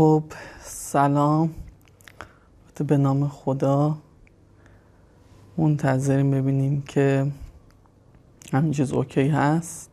[0.00, 0.24] خب
[0.62, 1.54] سلام.
[2.86, 3.98] به نام خدا
[5.56, 7.32] منتظریم ببینیم که
[8.52, 9.90] همین چیز اوکی هست.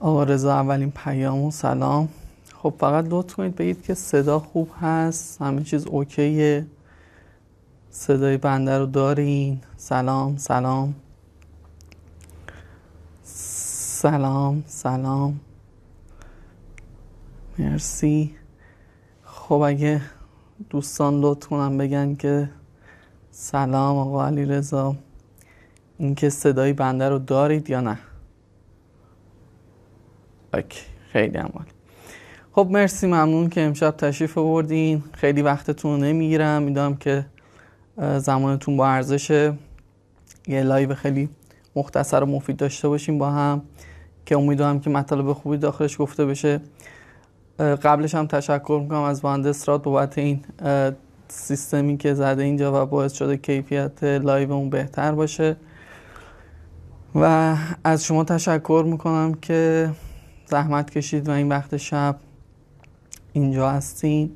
[0.00, 2.08] آقا رضا اولین پیام و سلام.
[2.54, 6.66] خب فقط لطف کنید بگید که صدا خوب هست همین چیز اوکیه.
[7.90, 9.60] صدای بنده رو دارین.
[9.76, 10.94] سلام سلام.
[13.22, 15.40] سلام سلام.
[17.58, 18.37] مرسی.
[19.48, 20.00] خب اگه
[20.70, 22.50] دوستان لطف کنن بگن که
[23.30, 24.96] سلام آقا علی رضا
[25.98, 27.98] اینکه صدای بنده رو دارید یا نه؟
[30.54, 30.80] okay
[31.12, 31.64] خیلی عالی
[32.52, 35.04] خب مرسی ممنون که امشب تشریف آوردین.
[35.12, 36.62] خیلی وقتتون نمی‌گیرم.
[36.62, 37.26] می‌دونم که
[38.18, 39.30] زمانتون با ارزش
[40.46, 41.28] یه live خیلی
[41.76, 43.62] مختصر و مفید داشته باشیم با هم
[44.26, 46.60] که امیدوارم که مطالب خوبی داخلش گفته بشه.
[47.58, 50.44] قبلش هم تشکر می‌کنم از مهندس راد بابت این
[51.28, 55.56] سیستمی که زده اینجا و باعث شده کیفیت live مون بهتر باشه.
[57.14, 59.90] و از شما تشکر می‌کنم که
[60.46, 62.16] زحمت کشید و این وقت شب
[63.32, 64.30] اینجا هستین.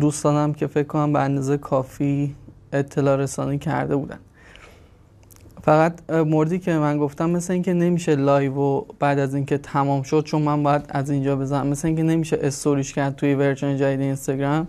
[0.00, 2.36] دوستانم که فکر کنم به اندازه کافی
[2.72, 4.18] اطلاع رسانی کرده بودن.
[5.64, 10.24] فقط موردی که من گفتم مثل اینکه نمیشه live و بعد از اینکه تمام شد
[10.24, 14.68] چون من باید از اینجا بزنم مثل اینکه نمیشه استوریش کرد توی version جدید اینستاگرام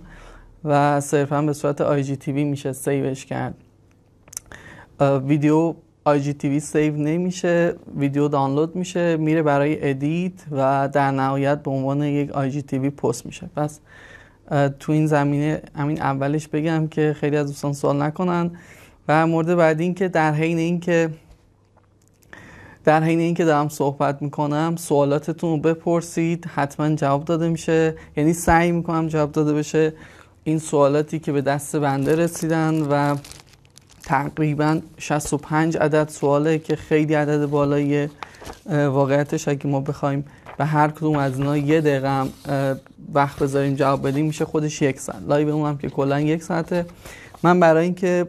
[0.65, 3.55] و صرفا به صورت IGTV میشه save ش کرد.
[5.01, 12.03] ویدیو IGTV save نمیشه ویدیو دانلود میشه میره برای edit و در نهایت به عنوان
[12.03, 13.49] یک IGTV پست میشه.
[13.55, 13.79] پس
[14.79, 18.51] تو این زمینه همین اولش بگم که خیلی از دوستان سوال نکنن.
[19.07, 21.09] و مورد بعدی این که در حین اینکه
[22.83, 27.95] در حین اینکه دارم صحبت می‌کنم سوالاتتون رو بپرسید حتما جواب داده میشه.
[28.17, 29.93] یعنی سعی می‌کنم جواب داده بشه
[30.43, 33.15] این سوالاتی که به دست بنده رسیدن و
[34.03, 38.09] تقریبا 65 عدد سواله که خیلی عدد بالایی
[38.69, 40.25] واقعیتش اگه ما بخوایم
[40.57, 42.23] به هر کدوم از اینا یه دقیقه
[43.13, 45.21] وقت بذاریم جواب بدیم میشه خودش یک ساعت.
[45.27, 46.85] live اونم که کلا یک ساعته.
[47.43, 48.27] من برای اینکه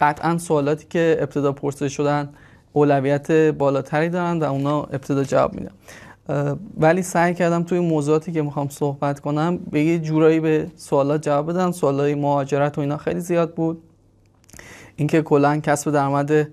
[0.00, 2.28] قطعا سوالاتی که ابتدا پرسیده شدن
[2.72, 5.72] اولویت بالاتری دارن و اونا ابتدا جواب میدم
[6.80, 11.50] ولی سعی کردم توی موضوعاتی که می‌خوام صحبت کنم به یه جورایی به سوالات جواب
[11.50, 11.72] بدم.
[11.72, 13.82] سوالای مهاجرت و اینا خیلی زیاد بود.
[14.96, 16.48] اینکه کلا کسب درآمد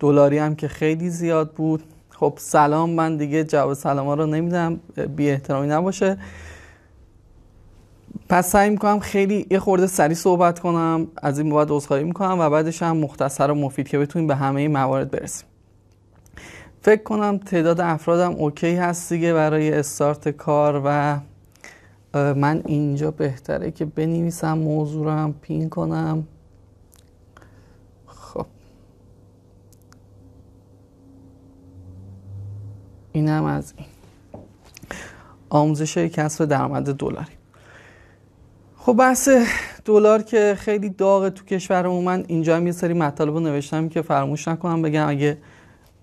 [0.00, 1.82] دلاری هم که خیلی زیاد بود.
[2.10, 4.80] خب سلام من دیگه جواب سلام ها رو نمیدم.
[5.16, 6.18] بی احترامی نباشه.
[8.28, 12.50] پس سعی می‌کنم خیلی یه خورده سریع صحبت کنم از این بعد عذرخواهی می‌کنم و
[12.50, 15.48] بعدش هم مختصر و مفید که بتونیم به همه موارد برسیم.
[16.82, 21.20] فکر کنم تعداد افرادم اوکی هست دیگه برای استارت کار و
[22.14, 26.26] من اینجا بهتره که بنویسم موضوع رو هم پین کنم.
[28.06, 28.46] خب.
[33.12, 33.86] اینم از این.
[35.50, 37.35] آموزش کسب درآمد دلاری.
[38.86, 39.28] خب بحث
[39.84, 44.02] دلار که خیلی داغه تو کشورمون من اینجا هم یه سری مطالب رو نوشتم که
[44.02, 45.08] فراموش نکنم بگم.
[45.08, 45.38] اگه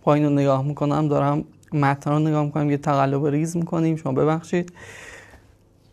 [0.01, 1.43] پایین رو نگاه می‌کنم دارم
[1.73, 3.95] متن رو نگاه می‌کنم یه تقلب ریز می‌کنیم.
[3.95, 4.73] شما ببخشید.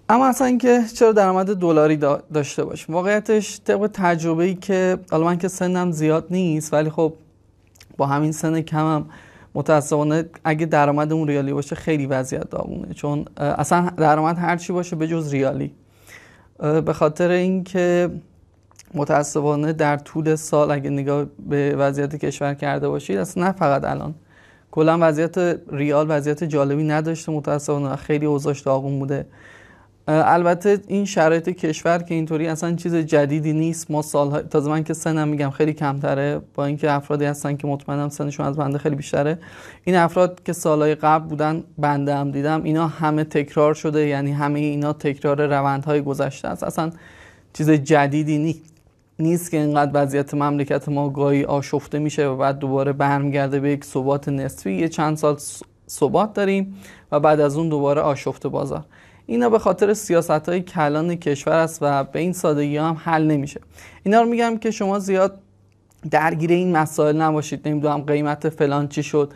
[0.08, 1.96] اما اصلا اینکه چرا درآمد دلاری
[2.34, 7.12] داشته باشیم؟ واقعیتش طبق تجربه ای که حالا من که سنم زیاد نیست ولی خب
[7.96, 9.04] با همین سن کمم
[9.54, 12.94] متاسفانه اگه درآمدمون ریالی باشه خیلی وضعیت داغونه.
[12.94, 15.72] چون اصلا درآمد هر چی باشه به جز ریالی.
[16.60, 18.10] به خاطر اینکه
[18.94, 24.14] متاسفانه در طول سال اگه نگاه به وضعیت کشور کرده باشید اصلا نه فقط الان.
[24.70, 25.38] کلا وضعیت
[25.72, 29.26] ریال وضعیت جالبی نداشته متاسفانه خیلی اوضاعش داغون بوده.
[30.08, 33.90] البته این شرایط کشور که اینطوری اصلا چیز جدیدی نیست.
[33.90, 36.40] ما سالهای تازه من که سنم میگم خیلی کمتره.
[36.54, 39.38] با اینکه افرادی هستن که مطمئنم سنشون از بنده خیلی بیشتره.
[39.84, 44.06] این افراد که سالهای قبل بودن بنده هم دیدم اینا همه تکرار شده.
[44.06, 46.64] یعنی همه اینا تکرار روندهای گذشته است.
[46.64, 46.90] اصلا
[47.52, 48.70] چیز جدیدی نیست
[49.18, 53.84] نیست که اینقدر وضعیت مملکت ما گاهی آشفته میشه و بعد دوباره برمیگرده به یک
[53.84, 54.72] ثبات نسبی.
[54.72, 55.36] یه چند سال
[55.90, 56.76] ثبات داریم
[57.12, 58.84] و بعد از اون دوباره آشفته بازار.
[59.30, 63.60] اینا به خاطر سیاست های کلان کشور است و به این سادگی هم حل نمیشه.
[64.02, 65.38] اینا رو میگم که شما زیاد
[66.10, 69.32] درگیر این مسائل نباشید نمی‌دونم قیمت فلان چی شد.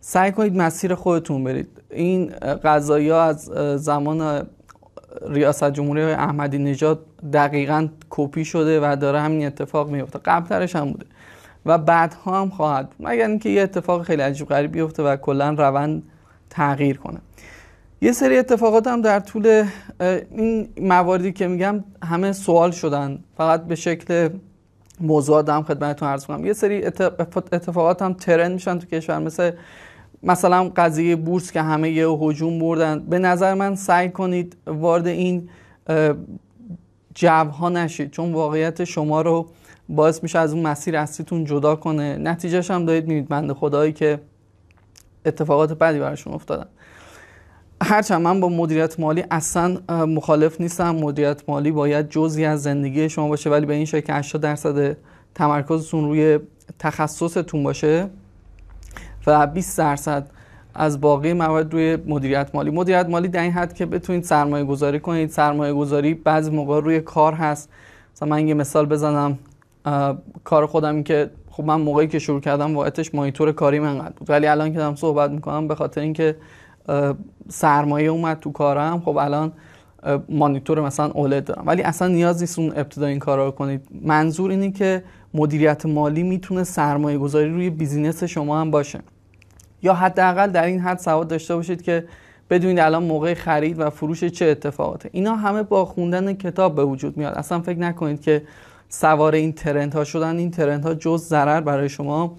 [0.00, 1.68] سعی کنید مسیر خودتون برید.
[1.90, 2.26] این
[2.64, 3.44] قضایی ها از
[3.76, 4.46] زمان
[5.28, 11.06] ریاست جمهوری احمدی نژاد دقیقا کپی شده و داره همین اتفاق میفته قبلترش هم بوده.
[11.66, 16.02] و بعدها هم خواهد مگر اینکه یه اتفاق خیلی عجیب غریب بیفته و کلا روند
[16.50, 17.18] تغییر کنه.
[18.00, 19.64] یه سری اتفاقات هم در طول
[20.30, 23.24] این مواردی که میگم همه سوال شدن.
[23.36, 24.28] فقط به شکل
[25.00, 26.46] موضوعات هم خدمتتون عرض کنم.
[26.46, 29.50] یه سری اتفاقات هم ترند میشن تو کشور مثل
[30.22, 33.00] مثلا قضیه بورس که همه یه هجوم بردن.
[33.00, 35.48] به نظر من سعی کنید وارد این
[37.14, 39.46] جو ها نشید چون واقعیت شما رو
[39.88, 42.16] باعث میشه از اون مسیر اصلیتون جدا کنه.
[42.16, 43.28] نتیجهش هم دارید می‌بینید.
[43.28, 44.20] بنده خدایی که
[45.26, 46.66] اتفاقات بدی براشون افتادن.
[47.82, 50.90] هرچند من با مدیریت مالی اصلا مخالف نیستم.
[50.90, 54.96] مدیریت مالی باید جزی از زندگی شما باشه ولی به این شکل 80 درصد
[55.34, 56.38] تمرکزتون روی
[56.78, 58.10] تخصصتون باشه
[59.26, 60.30] و 20 درصد
[60.74, 62.70] از باقی موارد روی مدیریت مالی.
[62.70, 65.30] مدیریت مالی در این حد که بتونید سرمایه گذاری کنید.
[65.30, 67.68] سرمایه گذاری بعضی موقع روی کار هست.
[68.16, 69.38] مثلا من یه مثال بزنم.
[70.44, 74.30] کار خودم این که خب من موقعی که شروع کردم واقعتش مانیتور کاری من بود.
[74.30, 76.36] ولی الان که دارم صحبت می‌کنم به خاطر اینکه
[77.48, 79.00] سرمایه اومد تو کارم.
[79.00, 79.52] خب الان
[80.28, 81.62] مانیتور مثلا اولد دارم.
[81.66, 83.86] ولی اصلا نیاز نیست اون ابتدا این کارا رو کنید.
[84.02, 85.04] منظور اینه که
[85.34, 89.00] مدیریت مالی می‌تونه سرمایه گذاری روی بیزینس شما هم باشه.
[89.82, 92.04] یا حداقل در این حد سواد داشته باشید که
[92.50, 95.10] بدونید الان موقع خرید و فروش چه اتفاقاته.
[95.12, 97.34] اینا همه با خوندن کتاب به وجود میاد.
[97.34, 98.42] اصلا فکر نکنید که
[98.88, 100.38] سوار این ترنت ها شدن.
[100.38, 102.36] این ترنت ها جز ضرر برای شما.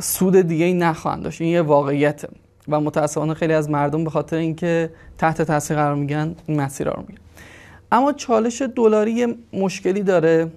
[0.00, 1.40] سود دیگه ای نخواهند داشت.
[1.40, 2.28] این یه واقعیته.
[2.68, 7.04] و متاسفانه خیلی از مردم به خاطر اینکه تحت تاثیر قرار میگن این مسیر رو
[7.08, 7.20] میگن
[7.92, 10.50] اما چالش دلاری مشکلی داره.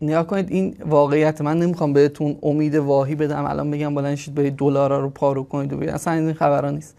[0.00, 3.44] نیا کنید این واقعیت من نمی‌خوام بهتون امید واهی بدم.
[3.44, 6.96] الان بگم بلند شید برید دلارا رو پارو کنید و اصلا این خبرا نیست.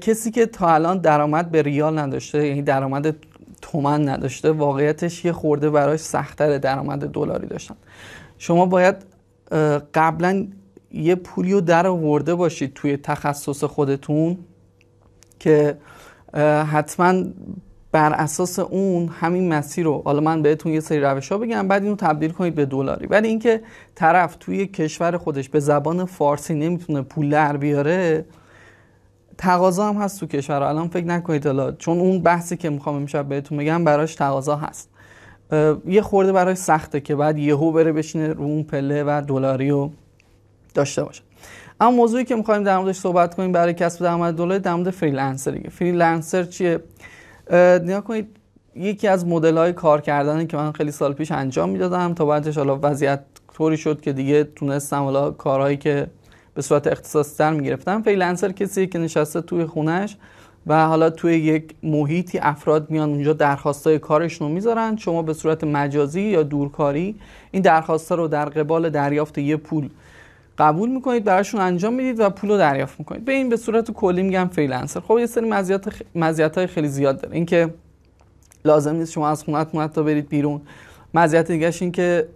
[0.00, 3.16] کسی که تا الان درآمد به ریال نداشته یعنی درآمد
[3.62, 7.74] تومن نداشته واقعیتش یه خورده براش سختتر درآمد دلاری داشتن.
[8.38, 8.96] شما باید
[9.94, 10.46] قبلا
[10.92, 14.38] یه پولی رو در آورده باشید توی تخصص خودتون
[15.38, 15.78] که
[16.72, 17.24] حتما
[17.92, 21.82] بر اساس اون همین مسیر رو حالا من بهتون یه سری روش ها بگم بعد
[21.82, 23.06] اینو تبدیل کنید به دلاری.
[23.06, 23.62] ولی اینکه
[23.94, 28.24] طرف توی کشور خودش به زبان فارسی نمی‌تونه پول در بیاره
[29.38, 30.62] تقاضا هم هست تو کشور.
[30.62, 34.90] الان فکر نکنید حالا چون اون بحثی که می‌خوام امشب بهتون بگم براش تقاضا هست.
[35.86, 39.90] یه خورده براش سخته که بعد یهو بره بشینه رو اون پله و دلاری رو
[40.74, 41.22] داشته باشه.
[41.80, 45.70] اما موضوعی که می‌خوایم در موردش صحبت کنیم برای کسب درآمد دلاری در مورد freelancer
[45.70, 46.80] یه freelancer چیه؟
[47.82, 48.28] نگاه کنید
[48.74, 52.58] یکی از مدل های کار کردنی که من خیلی سال پیش انجام می‌دادم تا بعدش
[52.58, 53.20] حالا وضعیت
[53.54, 56.06] طوری شد که دیگه تونستم حالا کارهایی که
[56.54, 58.02] به صورت اختصاصی تر می‌گرفتم.
[58.02, 60.16] freelancer کسی که نشسته توی خونش
[60.66, 64.96] و حالا توی یک محیطی افراد میان اونجا درخواستای کارشون رو می‌ذارن.
[64.96, 67.16] شما به صورت مجازی یا دورکاری
[67.50, 69.88] این درخواستا رو در قبال دریافت یه پول
[70.58, 73.24] قبول می‌کنید براشون انجام می‌دید و پول رو دریافت می‌کنید.
[73.24, 75.00] به این به صورت کلی میگم فریلنسر.
[75.00, 75.84] خب یه سری مزیت
[76.14, 77.34] مزیت های خیلی زیاد داره.
[77.34, 77.74] اینکه
[78.64, 80.60] لازم نیست شما از خونتون حتی برید بیرون.
[81.14, 82.28] مزیت دیگهش این که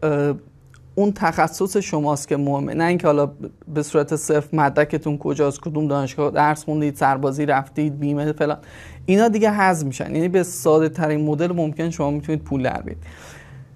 [0.95, 2.75] اون تخصص شماست که مهمه.
[2.75, 3.31] نه اینکه حالا
[3.75, 8.59] به صورت صرف مدرکتون کجاست کدوم دانشگاه درس خوندید سربازی رفتید بیمه فلان.
[9.07, 10.15] اینا دیگه حذف میشن.
[10.15, 13.03] یعنی به ساده ترین مدل ممکن شما می‌تونید پول در بیارید.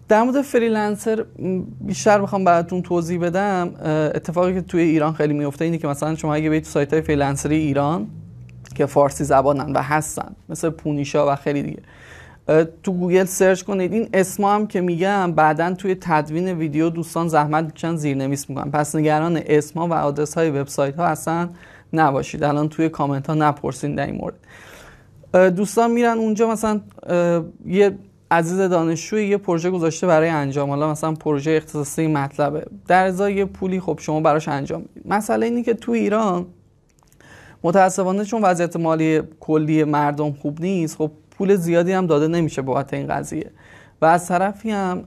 [0.09, 1.25] در مورد freelancer
[1.81, 3.71] بیشتر بخوام براتون توضیح بدم.
[4.15, 7.03] اتفاقی که توی ایران خیلی میفته اینه که مثلا شما اگه برید تو سایت های
[7.03, 8.07] freelancer ی ایران
[8.75, 11.83] که فارسی زبانن و هستن مثل پونیشا و خیلی دیگه
[12.83, 13.93] تو گوگل search کنید.
[13.93, 18.71] این اسما هم که میگم بعدا توی تدوین ویدیو دوستان زحمت می‌کشن زیرنویس می‌کنن.
[18.71, 21.49] پس نگران اسما و آدرس های وبسایت ها اصلا
[21.93, 22.45] نباشید.
[22.45, 24.35] الان توی کامنت ها نپرسین در این مورد.
[25.55, 26.81] دوستان میرن اونجا مثلا
[27.67, 27.99] یه
[28.31, 30.71] عزیز دانشجوی یه پروژه گذاشته برای انجام.
[30.71, 32.67] حالا مثلا پروژه اختصاصی مطلبه.
[32.89, 35.13] در ازای یه پولی خب شما براش انجام می‌دید.
[35.13, 36.47] مسئله اینه که تو ایران
[37.63, 42.95] متاسفانه چون وضعیت مالی کلی مردم خوب نیست خب پول زیادی هم داده نمیشه بابت
[42.95, 43.51] این قضیه.
[44.03, 45.05] و از طرفی هم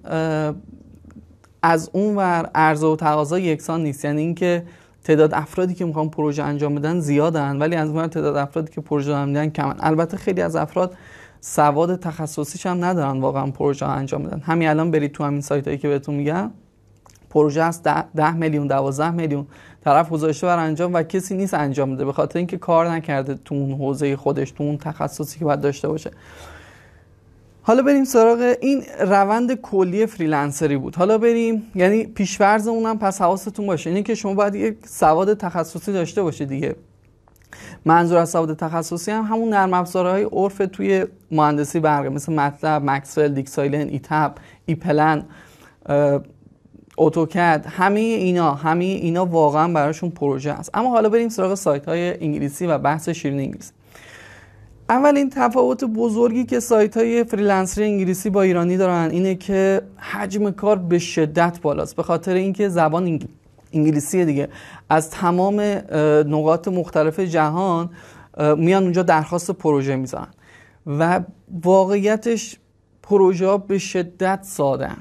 [1.62, 4.06] از اون ور عرضه و تقاضا یکسان نیست.
[4.06, 4.64] یعنی اینکه
[5.04, 9.12] تعداد افرادی که می‌خوان پروژه انجام بدن زیادن ولی از اون تعداد افرادی که پروژه
[9.12, 9.76] انجام میدن کمن.
[9.80, 10.96] البته خیلی از افراد
[11.42, 14.40] سواد تخصصیش هم ندارن واقعا پروژه انجام بدن.
[14.40, 16.52] همین الان برید تو همین سایت هایی که بهتون میگم.
[17.30, 19.48] پروژه ده, ده میلیون دوازده میلیون.
[19.88, 23.56] طرف گذاشته بر انجام و کسی نیست انجام بده به خاطر اینکه کار نکرده تو
[23.56, 26.12] اون حوزه خودش تو اون تخصصی که باید داشته باشه.
[27.62, 30.96] حالا بریم سراغ این روند کلی فریلنسری بود.
[30.96, 35.94] حالا بریم یعنی پیشورز اونم پس حواستون باشه اینه که شما باید یک سواد تخصصی
[35.94, 36.76] داشته باشید دیگه.
[37.86, 43.28] منظور از سواد تخصصی هم همون نرم افزارهای عرف توی مهندسی برقه مثل MATLAB Maxwell
[43.28, 45.26] DIgSILENT ETAP EPLAN
[46.98, 47.66] AutoCAD.
[47.70, 50.70] همه اینا همه اینا واقعا براشون پروژه است.
[50.74, 53.72] اما حالا بریم سراغ سایت های انگلیسی و بحث شیرین انگلیسی.
[54.90, 60.52] اولین تفاوت بزرگی که سایت های freelancer ی انگلیسی با ایرانی دارن اینه که حجم
[60.52, 61.96] کار به شدت بالاست.
[61.96, 63.20] به خاطر اینکه زبان
[63.74, 64.50] انگلیسی دیگه
[64.90, 65.62] از تمام
[66.28, 67.90] نقاط مختلف جهان
[68.58, 70.28] میان اونجا درخواست پروژه می‌ذارن.
[70.88, 71.22] و
[71.64, 72.58] واقعیتش
[73.04, 74.92] پروژه ها به شدت ساده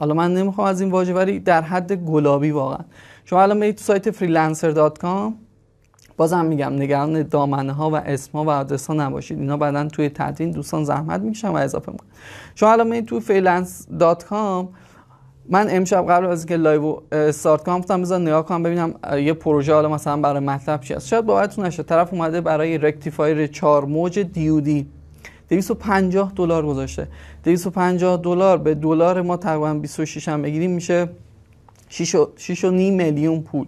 [0.00, 2.84] حالا من نمی‌خوام از این واژه ولی در حد گلابی واقعا.
[3.24, 5.32] شما الان برید تو سایت freelancer.com
[6.16, 9.38] بازم میگم نگران دامنه ها و اسم ها و آدرس ها نباشید.
[9.38, 12.08] اینا بعدا توی تدوین دوستان زحمت می‌کشن و اضافه می‌کنن.
[12.54, 14.74] شما الان برید تو freelance.com
[15.48, 19.74] من امشب قبل از اینکه live start کنم گفتم بذار نگاه کنم ببینم یه پروژه
[19.74, 21.08] حالا مثلا برای MATLAB چی هست.
[21.08, 24.86] شاید باورتون نشه طرف اومده برای rectifier 4 موج دیودی
[25.48, 27.08] 250 دلار گذاشته.
[27.44, 31.08] 250 دلار به دلار ما تقریبا 26 هم بگیریم میشه
[31.88, 33.66] 6 و نیم میلیون پول.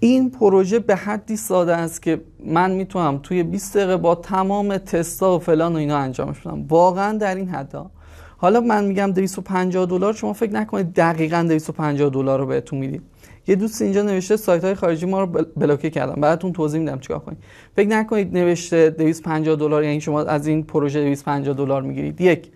[0.00, 5.36] این پروژه به حدی ساده است که من می‌تونم توی 20 دقیقه با تمام تستا
[5.36, 6.66] و فلان و اینا انجامش بدم.
[6.68, 7.90] واقعا در این حدا
[8.36, 13.02] حالا من میگم 250 دلار شما فکر نکنید دقیقا 250 دلار رو بهتون میدیم.
[13.46, 16.20] یه دوست اینجا نوشته سایت های خارجی ما رو بلوکه کردم.
[16.20, 17.38] بعدتون توضیح میدم چیکار کنید
[17.76, 22.20] فکر نکنید نوشته 250 دلار یعنی شما از این پروژه 250 دلار می‌گیرید.
[22.20, 22.50] یک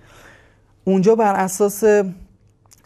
[0.85, 1.85] اونجا بر اساس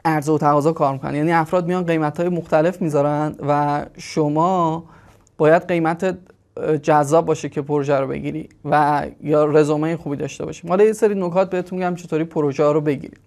[0.04, 1.14] عرضه و تقاضا کار می‌کنن.
[1.14, 4.84] یعنی افراد میان قیمت های مختلف می‌ذارن و شما
[5.38, 6.18] باید قیمت
[6.82, 10.68] جذاب باشه که پروژه رو بگیری و یا رزومه خوبی داشته باشی.
[10.68, 13.20] حالا یه سری نکات بهتون میگم چطوری پروژه رو بگیرید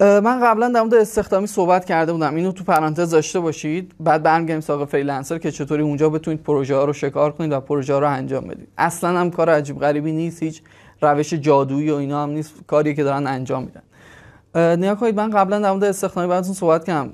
[0.00, 2.34] من قبلا در مورد استخدامی صحبت کرده بودم.
[2.34, 3.94] اینو تو پرانتز داشته باشید.
[4.00, 7.92] بعد برمیگردیم سراغ freelancer که چطوری اونجا بتونید پروژه ها رو شکار کنید و پروژه
[7.92, 8.68] ها رو انجام بدید.
[8.78, 10.42] اصلا هم کار عجیب غریبی نیست.
[10.42, 10.62] هیچ
[11.02, 12.54] روش جادویی و اینا هم نیست.
[12.66, 14.76] کاری که دارن انجام میدن.
[14.76, 17.12] نگاه کنید من قبلا در مورد استخدامی براتون صحبت کردم.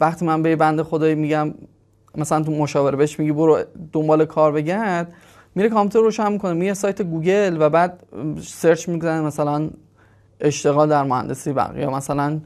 [0.00, 1.54] وقتی من به بنده خدایی میگم
[2.14, 3.58] مثلا تو مشاوره بهش میگی برو
[3.92, 5.12] دنبال کار بگرد.
[5.54, 6.52] میره کامپیوتر روشن می‌کنه.
[6.52, 8.02] میره سایت گوگل و بعد
[8.42, 9.70] سرچ می‌کنه مثلا
[10.40, 12.40] اشتغال در مهندسی برق یا مثلا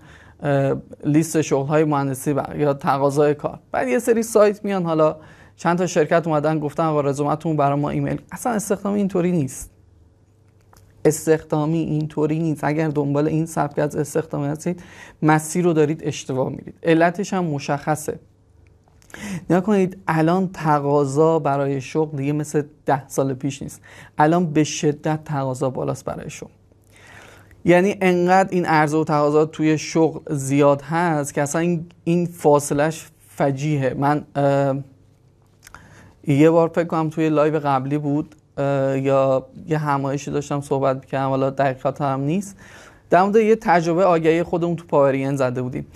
[1.04, 3.58] لیست شغل های مهندسی برق یا تقاضای کار.
[3.72, 5.16] بعد یه سری سایت میان حالا
[5.56, 8.20] چند تا شرکت اومدن گفتن آقا رزومتون برای ما ایمیل.
[8.32, 9.70] اصلا استخدامی اینطوری نیست.
[11.04, 12.64] استخدامی اینطوری نیست.
[12.64, 14.82] اگر دنبال این سبک از استخدامی هستید
[15.22, 18.18] مسیر رو دارید اشتباه میرید علتش هم مشخصه.
[19.50, 23.80] نیا کنید الان تقاضا برای شغل دیگه مثل ده سال پیش نیست.
[24.18, 26.50] الان به شدت تقاضا بالاست برای شغل.
[27.64, 33.06] یعنی انقدر این عرضه و تقاضا توی شغل زیاد هست که اصلا این, این فاصلش
[33.28, 34.24] فجیه من
[36.26, 41.50] یه بار فکر کنم توی live قبلی بود یا یه همایشی داشتم صحبت می‌کردم حالا
[41.50, 42.56] دقیقات هم نیست.
[43.10, 45.86] در مورد یه تجربه آگهی خودمون تو پاورین زده بودیم.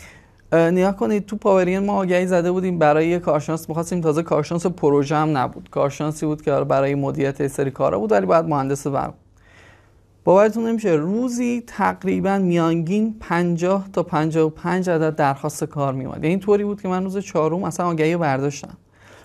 [0.52, 3.68] نگاه کنید تو پاورین ما آگهی زده بودیم برای یه کارشناس.
[3.68, 5.68] می‌خواستیم تازه کارشناس پروژه هم نبود.
[5.70, 9.14] کارشناسی بود که برای مدیریت سری کارا بود ولی بعد مهندس برق
[10.24, 16.82] باورتون نمیشه روزی تقریبا میانگین 50 تا 55 عدد درخواست کار میومد یعنی طوری بود
[16.82, 18.76] که من روز چهارم اصلا آگهی برداشتم.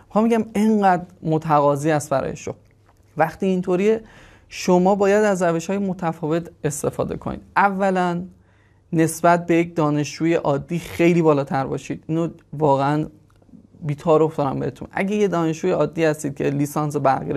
[0.07, 2.57] می‌خوام میگم انقدر متقاضی است برای شغل
[3.17, 4.01] وقتی اینطوریه
[4.49, 7.41] شما باید از روش های متفاوت استفاده کنید.
[7.55, 8.23] اولا
[8.93, 12.03] نسبت به یک دانشجوی عادی خیلی بالاتر باشید.
[12.07, 13.05] اینو واقعا
[13.81, 14.87] بیتارف دارم بهتون.
[14.91, 17.31] اگه یه دانشجوی عادی هستید که لیسانس برق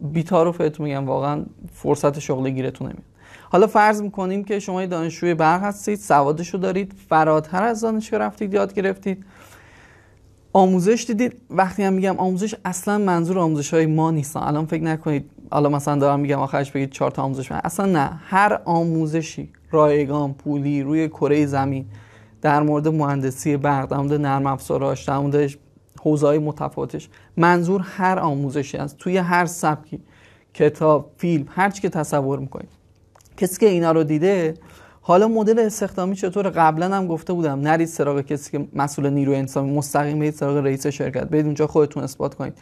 [0.00, 3.04] گرفتید بیتارف بهتون میگم واقعا فرصت شغلی گیرتون نمیاد.
[3.50, 8.74] حالا فرض می‌کنیم که شما دانشجوی برق هستید سوادشو دارید فراتر از دانشگاه رفتید یاد
[8.74, 9.24] گرفتید.
[10.52, 11.36] آموزش دیدید.
[11.50, 14.40] وقتی هم میگم آموزش اصلا منظور آموزش های ما نیستن.
[14.40, 17.60] الان فکر نکنید حالا مثلا دارم میگم آخرش بگید چهار تا آموزش من.
[17.64, 18.20] اصلا نه.
[18.26, 21.86] هر آموزشی رایگان پولی روی کره زمین
[22.42, 25.50] در مورد مهندسی برق در مورد نرم افزاراش در مورد
[26.06, 27.08] حوزه متفاوتش.
[27.36, 30.00] منظور هر آموزشی است توی هر سبکی
[30.54, 32.68] کتاب فیلم هر چی که تصور می‌کنید
[33.36, 34.54] کسی که اینا رو دیده
[35.00, 39.72] حالا مدل استخدامی چطور قبلا هم گفته بودم نرید سراغ کسی که مسئول نیرو انسانی
[39.72, 41.24] مستقیم برید سراغ رئیس شرکت.
[41.24, 42.58] برید اونجا خودتون اثبات کنید.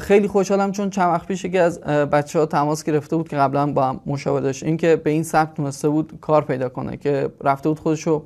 [0.00, 3.72] خیلی خوشحالم چون چند وقت پیش که از بچه ها تماس گرفته بود که قبلا
[3.72, 4.62] با هم مشاوره داشت.
[4.62, 8.22] اینکه به این سبک تونسته بود کار پیدا کنه که رفته بود خودشو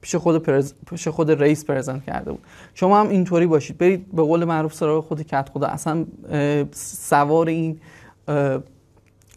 [0.00, 0.74] پیش خود پرز...
[0.90, 2.42] پیش خود رئیس پرزنت کرده بود.
[2.74, 3.78] شما هم اینطوری باشید.
[3.78, 5.66] برید به قول معروف سراغ خود کت خدا.
[5.66, 6.04] اصلا
[6.72, 7.80] سوار این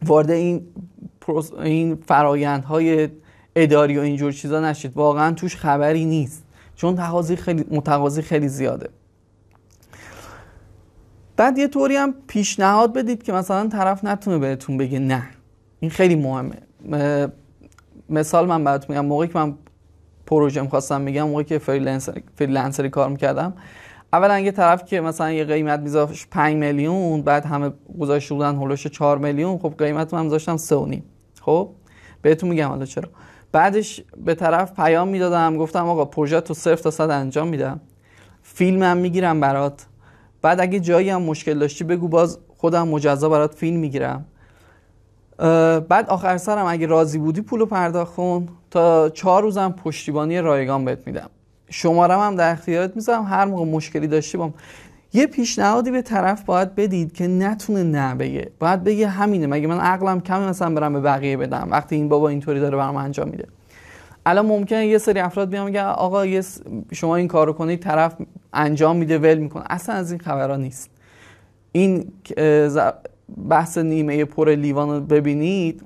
[0.05, 0.67] وارد این
[1.63, 3.09] این فرایندهای
[3.55, 4.97] اداری و اینجور چیزا نشید.
[4.97, 6.43] واقعا توش خبری نیست.
[6.75, 8.89] چون تقاضی خیلی متقاضی خیلی زیاده.
[11.37, 15.23] بعد یه طوری هم پیشنهاد بدید که مثلا طرف نتونه بهتون بگه نه.
[15.79, 16.57] این خیلی مهمه.
[18.09, 19.07] مثال من براتون میگم.
[19.07, 19.57] موقعی که من
[20.25, 23.53] پروژه می‌خواستم میگم موقعی که freelancer freelancer ی کار می‌کردم
[24.13, 28.67] اولا یه طرف که مثلا یه قیمت میذاشت 5 میلیون بعد همه گذاشته بودن حول
[28.67, 31.03] و حوش 4 میلیون خب قیمت من میذاشتم 3
[31.41, 31.69] خب؟
[32.21, 33.09] بهتون میگم حالا چرا.
[33.51, 37.81] بعدش به طرف پیام می‌دادم گفتم آقا پروژه تو صفر تا صد انجام میدم.
[38.43, 39.85] فیلمم می‌گیرم برات.
[40.41, 44.25] بعد اگه جایی هم مشکل داشتی بگو باز خودم مجزا برات فیلم می‌گیرم.
[45.89, 48.49] بعد آخر سرم اگه راضی بودی پولو پرداخت کن.
[48.73, 51.29] تا چهار روزم پشتیبانی رایگان بهت میدم.
[51.69, 53.23] شمارم هم در اختیارت می‌ذارم.
[53.23, 54.53] هر موقع مشکلی داشتی بام
[55.13, 59.47] یه پیشنهادی به طرف باید بدید که نتونه نه بگه باید بگه همینه.
[59.47, 62.95] مگه من عقلم کمی مثلا برم به بقیه بدم؟ وقتی این بابا اینطوری داره برام
[62.95, 63.47] انجام میده.
[64.25, 66.25] الان ممکنه یه سری افراد بیان میگن آقا
[66.91, 68.15] شما این کارو کنید طرف
[68.53, 69.63] انجام میده ول می‌کنه.
[69.69, 70.89] اصلا از این خبرها نیست.
[71.71, 72.11] این
[73.49, 75.83] بحث نیمه پر لیوان رو ببینید.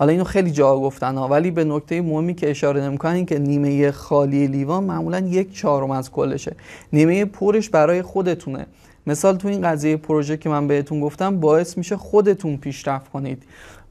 [0.00, 3.38] حالا اینو خیلی جا گفتن ها ولی به نکته مهمی که اشاره نمی‌کنن این که
[3.38, 6.56] نیمه خالی لیوان معمولا یک چهارم از کلشه.
[6.92, 8.66] نیمه پرش برای خودتونه.
[9.06, 13.42] مثال تو این قضیه پروژه که من بهتون گفتم باعث میشه خودتون پیشرفت کنید.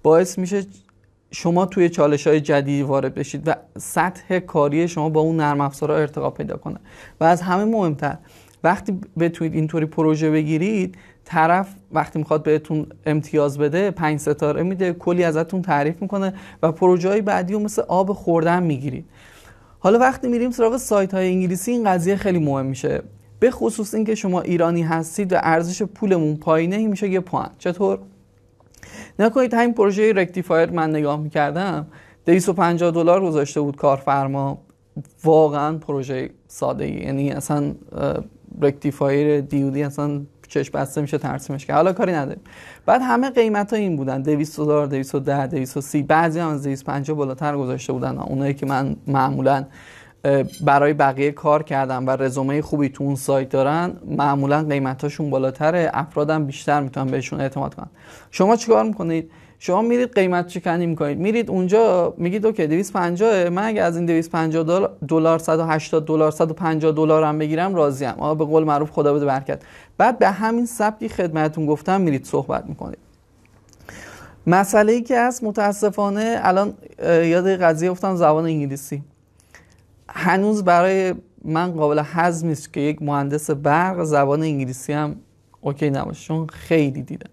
[0.03, 0.63] باعث میشه
[1.31, 5.97] شما توی چالش های جدید وارد بشید و سطح کاری شما با اون نرم افزارها
[5.97, 6.79] ارتقا پیدا کنه.
[7.19, 8.17] و از همه مهمتر
[8.63, 10.95] وقتی بتونید اینطوری پروژه بگیرید
[11.29, 16.33] طرف وقتی می‌خواد بهتون امتیاز بده پنج ستاره میده کلی ازتون تعریف می‌کنه
[16.63, 19.05] و پروژه های بعدی رو مثل آب خوردن می‌گیرید
[19.79, 23.01] حالا وقتی میریم سراغ سایت های انگلیسی این قضیه خیلی مهم میشه.
[23.39, 27.50] به خصوص اینکه شما ایرانی هستید و ارزش پولمون پایینه میشه یه پوئن.
[27.57, 28.00] چطور؟
[29.19, 31.88] نکنید همین پروژه rectifier من نگاه می‌کردم
[32.25, 34.62] 250 دلار گذاشته بود کارفرما.
[35.24, 37.75] واقعا پروژه ساده ای یعنی اصلا
[38.62, 42.41] rectifier دیودی اصلا چش بسته میشه ترسیمش که حالا کاری نداریم.
[42.86, 44.22] بعد همه قیمت ها این بودن.
[44.22, 48.18] 200 دلار 210 230 بعضی از 250 بالاتر گذاشته بودن.
[48.18, 49.66] اونایی که من معمولا
[50.62, 55.90] برای بقیه کار کردم و رزومه خوبی تو اون سایت دارن معمولا قیمتاشون بالاتره.
[55.94, 57.90] افرادم بیشتر می‌تونن بهشون اعتماد کنن.
[58.31, 59.31] شما چیکار می‌کنید؟
[59.62, 61.18] شما میرید قیمت چکنی می‌کنید.
[61.18, 67.24] میرید اونجا میگید اوکی 250 من اگه از این 250 دلار 180 دلار 150 دلار
[67.24, 68.09] هم بگیرم راضیم.
[68.09, 69.62] آقا به قول معروف خدا بده برکت.
[70.00, 72.98] بعد به همین سبکی خدمتتون گفتم میرید صحبت می‌کنید.
[74.48, 79.03] مسئله ای که هست متاسفانه الان یاد قضیه افتم زبان انگلیسی.
[80.09, 81.14] هنوز برای
[81.46, 85.16] من قابل هضم نیست که یک مهندس برق زبان انگلیسی هم
[85.61, 87.31] okay نباشه چون خیلی دیدم.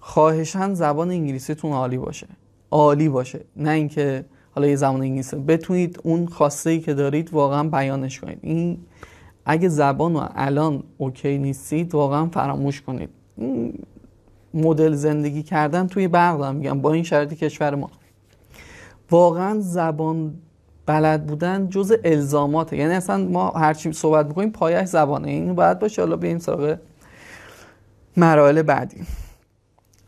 [0.00, 2.26] خواهشا زبان انگلیسیتون عالی باشه.
[2.70, 3.40] عالی باشه.
[3.56, 5.36] نه اینکه حالا یه زبان انگلیسی.
[5.36, 8.38] بتونید اون خواسته ای که دارید واقعا بیانش کنید.
[8.42, 8.78] این
[9.46, 13.10] اگه زبان رو الان okay نیستید واقعا فراموش کنید.
[14.54, 17.90] مدل زندگی کردن توی برق میگم با این شرایط کشور ما.
[19.10, 20.34] واقعا زبان
[20.86, 22.76] بلد بودن جز الزاماته.
[22.76, 25.30] یعنی اصلا ما هرچی صحبت بکنیم پایش زبانه.
[25.30, 26.76] این باید باشه حالا بریم سراغ
[28.16, 29.02] مراحل بعدی.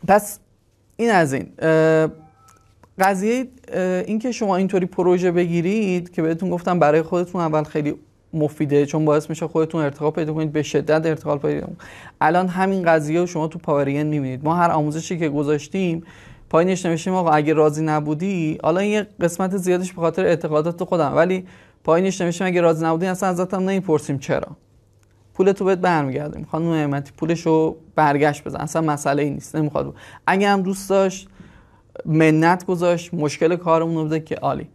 [0.07, 0.39] پس
[0.95, 1.49] این از این.
[2.99, 3.47] قضیه
[4.05, 7.95] اینکه شما اینطوری پروژه بگیرید که بهتون گفتم برای خودتون اول خیلی
[8.37, 11.77] مفیده چون باعث میشه خودتون ارتقا پیدا کنید به شدت ارتقا پیدا کنید.
[12.21, 14.43] الان همین قضیه رو شما تو پاورین می‌بینید.
[14.43, 16.03] ما هر آموزشی که گذاشتیم
[16.49, 21.45] پایینش نوشتیم آقا اگه راضی نبودی حالا یه قسمت زیادش به خاطر اعتقادات خودم ولی
[21.83, 24.47] پایینش نوشتیم اگه راضی نبودی اصلا ازتم نمی‌پرسیم چرا.
[25.33, 28.59] پولتو بهت برمیگردیم خانم نعمتی پولشو برگشت بزن.
[28.59, 29.55] اصلا مسئله ای نیست.
[29.55, 29.95] نمی‌خواد
[30.27, 31.27] اگه هم دوست داشت
[32.05, 34.69] منت گذاشت مشکل کارمون رو بده که عالی.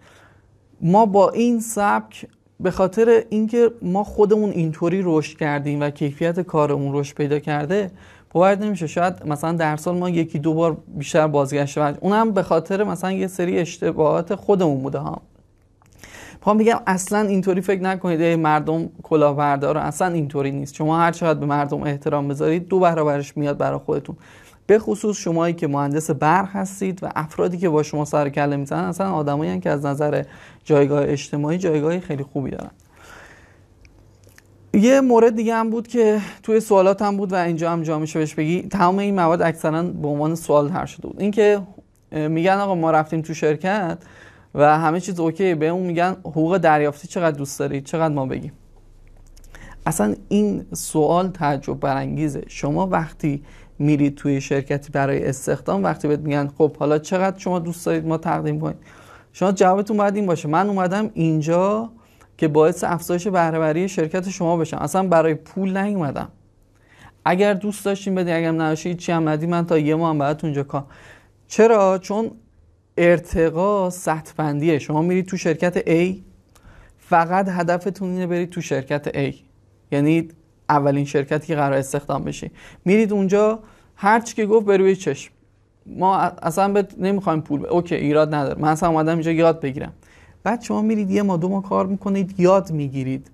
[0.80, 2.26] ما با این سبک
[2.62, 7.90] به خاطر اینکه ما خودمون اینطوری رشد کردیم و کیفیت کارمون رشد پیدا کرده
[8.30, 8.86] باید نمیشه.
[8.86, 13.26] شاید مثلا در سال ما یکی دو بار بیشتر بازگشت اونم به خاطر مثلا یه
[13.26, 15.22] سری اشتباهات خودمون بوده ها.
[16.34, 20.74] می‌خوام بگم اصلا اینطوری فکر نکنید مردم کلاهبردار اصلا اینطوری نیست.
[20.74, 24.16] شما هر چقدر به مردم احترام بذارید دو برابرش میاد برای خودتون.
[24.72, 28.84] به خصوص شمایی که مهندس برق هستید و افرادی که با شما سر کله می‌زنن
[28.84, 30.24] اصلا آدمایی که از نظر
[30.64, 32.70] جایگاه اجتماعی جایگاه خیلی خوبی دارن.
[34.74, 38.18] یه مورد دیگه هم بود که توی سوالات هم بود و اینجا هم جا میشه
[38.18, 38.62] بهش بگی.
[38.62, 41.20] تمام این مواد اکثرا به عنوان سوال هر شده بود.
[41.20, 41.60] اینکه
[42.12, 43.98] میگن آقا ما رفتیم تو شرکت
[44.54, 48.52] و همه چیز اوکی به اون میگن حقوق دریافتی چقدر دوست دارید چقدر ما بگیم.
[49.86, 52.44] اصلا این سوال تعجب برانگیزه.
[52.48, 53.42] شما وقتی
[53.78, 58.18] میرید توی شرکتی برای استخدام وقتی بهت میگن خب حالا چقدر شما دوست دارید ما
[58.18, 58.78] تقدیم کنیم.
[59.32, 60.48] شما جوابتون باید این باشه.
[60.48, 61.92] من اومدم اینجا
[62.36, 64.76] که باعث افزایش بهرهوری شرکت شما بشم.
[64.76, 66.28] اصلا برای پول نیومدم.
[67.24, 70.62] اگر دوست داشتیم بدین اگر نشید چی هم ندی من تا یه ماه هم اونجا
[70.62, 70.84] کار.
[71.48, 72.30] چرا؟ چون
[72.96, 76.16] ارتقا سطح بندیه شما میرید تو شرکت A
[76.98, 79.34] فقط هدفتون اینه برید تو شرکت A.
[79.92, 80.28] یعنی
[80.72, 82.50] اولین شرکتی که قرار استخدام بشی.
[82.84, 83.58] میرید اونجا
[83.96, 85.32] هر چی که گفت بروی چشم.
[85.86, 88.60] ما اصلا به نمی‌خوایم پول اوکی ایراد نداره.
[88.60, 89.92] من اصلا اومدم اینجا یاد بگیرم.
[90.44, 93.30] بعد شما میرید یه ما دو ما کار می‌کنید یاد می‌گیرید.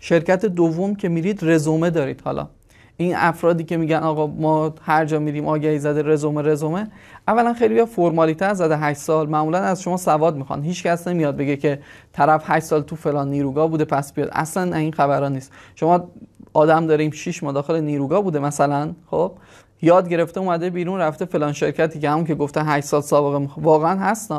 [0.00, 2.20] شرکت دوم که میرید رزومه دارید.
[2.24, 2.48] حالا
[2.96, 6.88] این افرادی که میگن آقا ما هر جا میریم آگهی زده رزومه رزومه.
[7.28, 9.28] اولا خیلی فرمالیته زده 8 سال.
[9.28, 10.62] معمولا از شما سواد می‌خوان.
[10.62, 11.78] هیچ کس نمیاد بگه که
[12.12, 14.28] طرف 8 سال تو فلان نیروگاه بوده پس بیاد.
[14.32, 15.52] اصلا این خبرا نیست.
[15.74, 16.10] شما
[16.52, 19.32] آدم داریم 6 ماه داخل نیروگاه بوده مثلا خب؟
[19.82, 23.66] یاد گرفته اومده بیرون رفته فلان شرکتی که همون که گفته 8 سال سابقه می‌خوام.
[23.66, 24.32] واقعا هست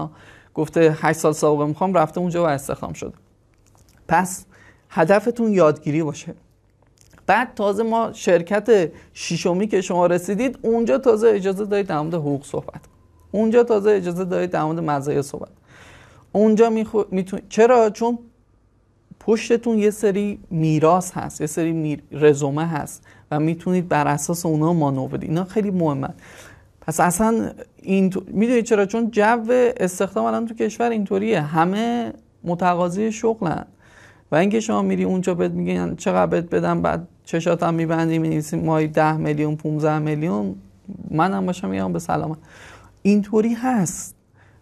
[0.54, 3.14] گفته 8 سال سابقه می‌خوام رفته اونجا و استخدام شده.
[4.08, 4.46] پس
[4.90, 6.36] هدفتون یادگیری باشه.
[7.28, 12.46] بعد تازه ما شرکت شیشمی که شما رسیدید اونجا تازه اجازه دارید در مورد حقوق
[12.46, 12.82] صحبت.
[13.32, 15.50] اونجا تازه اجازه دارید در مورد مزایا صحبت.
[16.32, 17.04] اونجا میخو...
[17.12, 17.42] میتون...
[17.50, 18.20] چرا؟ چون
[19.26, 22.04] پشتتون یه سری میراث هست یه سری میر...
[22.12, 25.30] رزومه هست و می‌تونید بر اساس اونا مانو بدید.
[25.30, 26.10] اینا خیلی مهمه.
[26.82, 28.24] پس اصلا این تو...
[28.28, 29.46] می‌دونید چرا؟ چون جو
[29.78, 31.42] استخدام الان تو کشور اینطوریه.
[31.42, 33.66] همه متقاضی شغلن.
[34.32, 38.88] و اینکه شما میری اونجا بهت میگن چقدر بهت بدم بعد چشاتم میبندی می‌نویسی ماهی
[38.88, 40.56] 10 میلیون 15 میلیون
[41.12, 42.38] منم باشم میگم به سلامت.
[43.02, 44.16] اینطوری هست.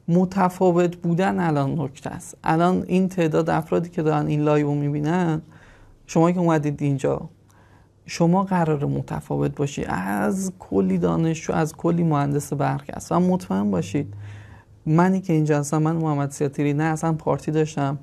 [0.08, 2.38] متفاوت بودن الان نکته است.
[2.44, 5.42] الان این تعداد افرادی که دارن این live رو می‌بینن
[6.08, 7.30] شما که اومدید اینجا
[8.06, 9.84] شما قراره متفاوت باشی.
[9.86, 13.12] از کلی دانشجو از کلی مهندس برق است.
[13.12, 14.14] و مطمئن باشید
[14.86, 17.98] منی که اینجا هستم من محمد سیاتیری نه اصلا پارتی داشتم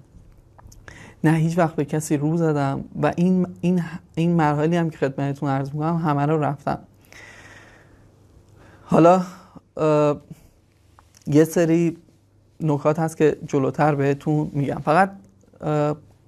[1.25, 3.83] نه هیچ وقت به کسی رو زدم و این این
[4.15, 6.79] این مرحله هم که خدمتتون عرض می‌کنم همه رو رفتم.
[8.85, 9.23] حالا
[11.29, 11.97] یه سری
[12.61, 14.79] نکات هست که جلوتر بهتون میگم.
[14.85, 15.11] فقط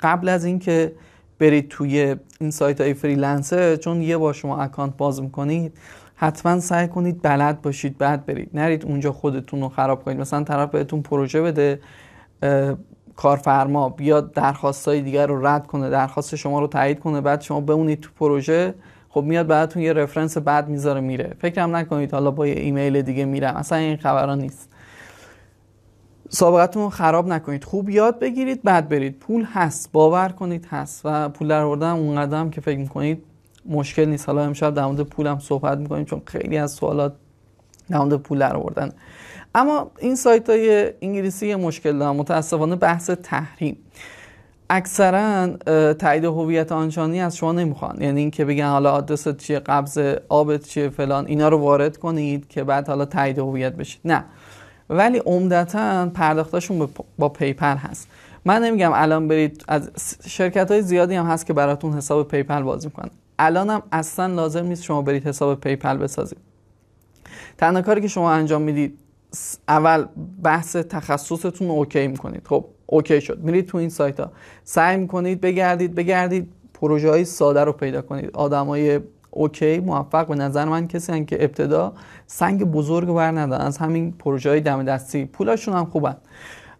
[0.00, 0.92] قبل از اینکه
[1.38, 5.72] برید توی این سایت های freelancer چون یه بار شما account باز می‌کنید
[6.14, 8.50] حتما سعی کنید بلد باشید بعد برید.
[8.54, 10.20] نرید اونجا خودتون رو خراب کنید.
[10.20, 11.80] مثلا طرف بهتون پروژه بده
[13.16, 18.00] کارفرما بیاد درخواستای دیگر رو رد کنه درخواست شما رو تایید کنه بعد شما بمونید
[18.00, 18.74] تو پروژه
[19.08, 21.34] خب میاد بعدتون یه رفرنس بعد می‌ذاره میره.
[21.38, 23.56] فکرم نکنید حالا با یه ایمیل دیگه میرم.
[23.56, 24.69] اصلا این خبران نیست.
[26.32, 27.64] سابقتون خراب نکنید.
[27.64, 29.18] خوب یاد بگیرید بعد برید.
[29.18, 29.92] پول هست.
[29.92, 33.22] باور کنید هست و پول در آوردن اون قدم که فکر می‌کنید
[33.68, 34.26] مشکل نیست.
[34.26, 37.12] حالا امشب در مورد پولم صحبت می‌کنیم چون خیلی از سوالات
[37.90, 38.92] در مورد پول در آوردن.
[39.54, 42.16] اما این سایت های انگلیسی مشکل دارن.
[42.16, 43.76] متاسفانه بحث تحریم.
[44.70, 45.46] اکثرا
[45.92, 48.02] تایید هویت آنچانی از شما نمی‌خوان.
[48.02, 51.26] یعنی اینکه بگن حالا آدرست چیه قبض آبت چیه فلان.
[51.26, 54.24] اینا رو وارد کنید که بعد حالا تایید هویت بشید نه.
[54.90, 58.08] ولی عمدتا پرداختاشون با پیپل هست.
[58.44, 59.90] من نمیگم الان برید از
[60.26, 63.10] شرکت های زیادی هم هست که براتون حساب PayPal باز می‌کنن.
[63.38, 66.38] الان هم اصلا لازم نیست شما برید حساب PayPal بسازید.
[67.58, 68.98] تنها کاری که شما انجام می‌دید
[69.68, 70.04] اول
[70.42, 72.42] بحث تخصصتون okay می‌کنید.
[72.46, 73.38] خب okay شد.
[73.38, 74.32] میرید تو این سایت ها
[74.64, 76.52] سعی می‌کنید بگردید بگردید.
[76.74, 78.30] پروژه های ساده رو پیدا کنید.
[78.32, 79.00] آدمای
[79.30, 80.26] okay موفق.
[80.26, 81.92] به نظر من کسایی هن که ابتدا
[82.32, 85.24] سنگ بزرگ بر ندارن از همین پروژه های دم دستی.
[85.24, 86.16] پولاشون هم خوبن.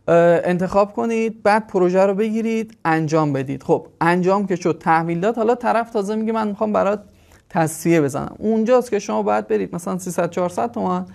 [0.08, 3.62] انتخاب کنید بعد پروژه رو بگیرید انجام بدید.
[3.62, 5.36] خب انجام که شد تحویل داد.
[5.36, 7.02] حالا طرف تازه میگه من می‌خوام برات
[7.48, 8.34] تسویه بزنم.
[8.38, 9.74] اونجاست که شما باید برید.
[9.74, 11.06] مثلا 300 400 تومان.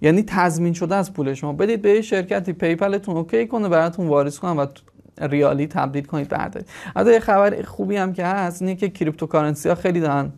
[0.00, 1.52] یعنی تضمین شده از پول شما.
[1.52, 4.66] بدید به شرکتی PayPal تون okay کنه براتون واریز کنه و
[5.20, 9.74] ریالی تبدیل کنید بردارید از یه خبر خوبی هم که هست اینه که cryptocurrency ها
[9.74, 10.32] خیلی دارن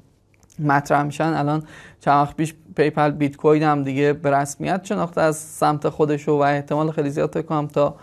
[0.59, 1.25] مطرح میشن.
[1.25, 1.63] الان
[2.01, 6.33] چند وقت پیش PayPal بیت کوین هم دیگه به رسمیت شناخته از سمت خودش و
[6.33, 7.95] احتمال خیلی زیاد کنم تا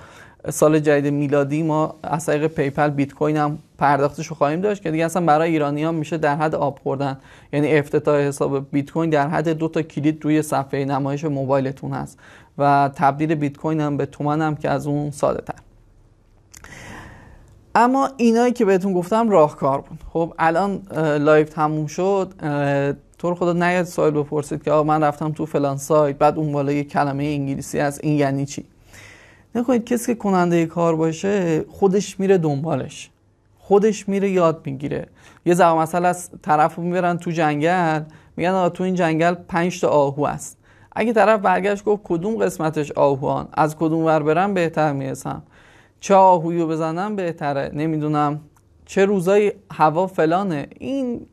[0.49, 4.91] سال جدید میلادی ما از طریق PayPal بیت کوین هم پرداختش رو خواهیم داشت که
[4.91, 7.17] دیگه اصلا برای ایرانی ها میشه در حد آب خوردن.
[7.53, 12.19] یعنی افتتاح حساب بیت کوین در حد دو تا کلید روی صفحه نمایش موبایلتون هست
[12.57, 15.55] و تبدیل بیت کوین هم به تومن هم که از اون ساده تر
[17.75, 19.99] اما اینایی که بهتون گفتم راهکار بود.
[20.13, 20.81] خب الان
[21.19, 22.34] live تموم شد.
[23.17, 26.51] تو رو خدا نیاید سوال بپرسید که آقا من رفتم تو فلان سایت بعد اون
[26.51, 28.65] بالا یه کلمه انگلیسی از این یعنی چی؟
[29.55, 33.10] نکنید کسی که کننده کار باشه خودش میره دنبالش.
[33.60, 35.07] خودش میره یاد می‌گیره.
[35.45, 38.01] یه زمان مثلا از طرف رو می‌برن تو جنگل
[38.38, 40.57] میگن آقا تو این جنگل پنج تا آهو است.
[40.95, 45.43] اگه طرف برگشت گفت کدوم قسمتش آهوان؟ از کدوم ور برم بهتر می‌رسم.
[46.01, 47.71] چه آهویو بزنم بهتره.
[47.73, 48.39] نمی‌دونم
[48.85, 50.67] چه روزای هوا فلانه.
[50.79, 51.25] این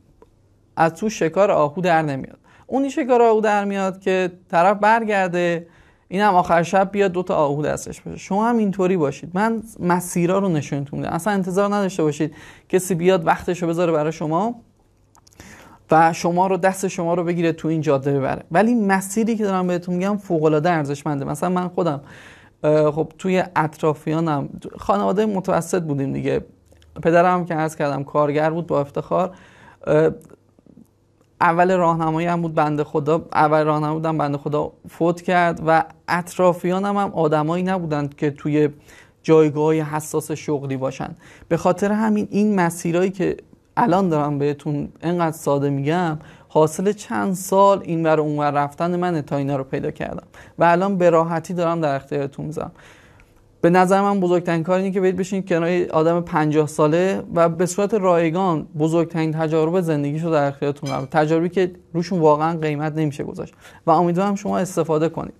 [0.77, 2.39] از تو شکار آهو در نمیاد.
[2.67, 5.67] اونی شکار آهو در میاد که طرف برگرده
[6.09, 9.31] این هم آخر شب بیاد دو تا آهو دستش باشه شما هم اینطوری باشید.
[9.35, 11.13] من مسیرها رو نشونتون میدم.
[11.13, 12.35] اصلا انتظار نداشته باشید
[12.69, 14.55] کسی بیاد وقتش رو بذاره برای شما
[15.91, 18.43] و شما رو دست شما رو بگیره تو این جاده ببره.
[18.51, 21.25] ولی مسیری که دارم بهتون میگم فوق العاده ارزشمنده.
[21.25, 22.01] مثلا من خودم
[22.63, 26.45] خب توی اطرافیانم خانواده متوسط بودیم دیگه.
[27.03, 29.37] پدرم که عرض کردم کارگر بود با افتخار
[31.41, 36.97] اول راهنمایی هم بود بنده خدا اول راهنمایی بودم بنده خدا فوت کرد و اطرافیانم
[36.97, 38.69] هم آدمایی نبودند که توی
[39.23, 41.15] جایگاه حساس شغلی باشن.
[41.49, 43.37] به خاطر همین این مسیرهایی که
[43.77, 46.19] الان دارم بهتون انقدر ساده میگم
[46.49, 50.27] حاصل چند سال این ور اونور رفتن من تا اینا رو پیدا کردم.
[50.59, 52.73] و الان به راحتی دارم در اختیارتون می‌ذارم.
[53.61, 57.67] به نظر من بزرگترین کار اینه که برید بشینید کنار آدم 50 ساله و به
[57.67, 63.55] صورت رایگان بزرگترین تجارب زندگیشو در اختیارتون قرار تجاربی که روشون واقعا قیمت نمیشه گذاشت.
[63.87, 65.35] و امیدوارم شما استفاده کنید.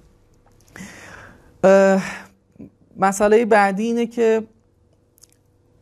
[2.97, 4.43] مسئله بعدی اینه که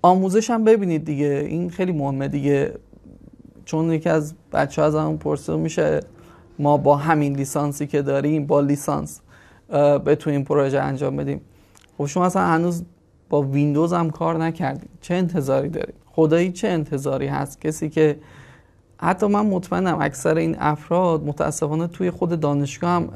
[0.03, 1.47] آموزش هم ببینید دیگه.
[1.49, 2.75] این خیلی مهمه دیگه.
[3.67, 6.01] چون یکی از بچه از همون پرسه میشه
[6.59, 9.21] ما با همین لیسانسی که داریم با لیسانس
[10.07, 11.41] بتونیم پروژه انجام بدیم.
[11.99, 12.83] خب شما اصلا هنوز
[13.29, 18.19] با ویندوز هم کار نکردید چه انتظاری دارید خدایی چه انتظاری هست؟ کسی که
[19.01, 23.09] حتی من مطمئنم اکثر این افراد متاسفانه توی خود دانشگاه هم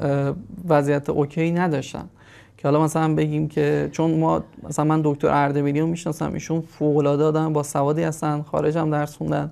[0.69, 2.09] وضعیت okay نداشتن.
[2.57, 6.97] که حالا مثلا بگیم که چون ما مثلا من دکتر اردبیلی رو می‌شناسم ایشون فوق
[6.97, 9.51] العاده آدم با سوادی هستن خارج هم درس خوندن.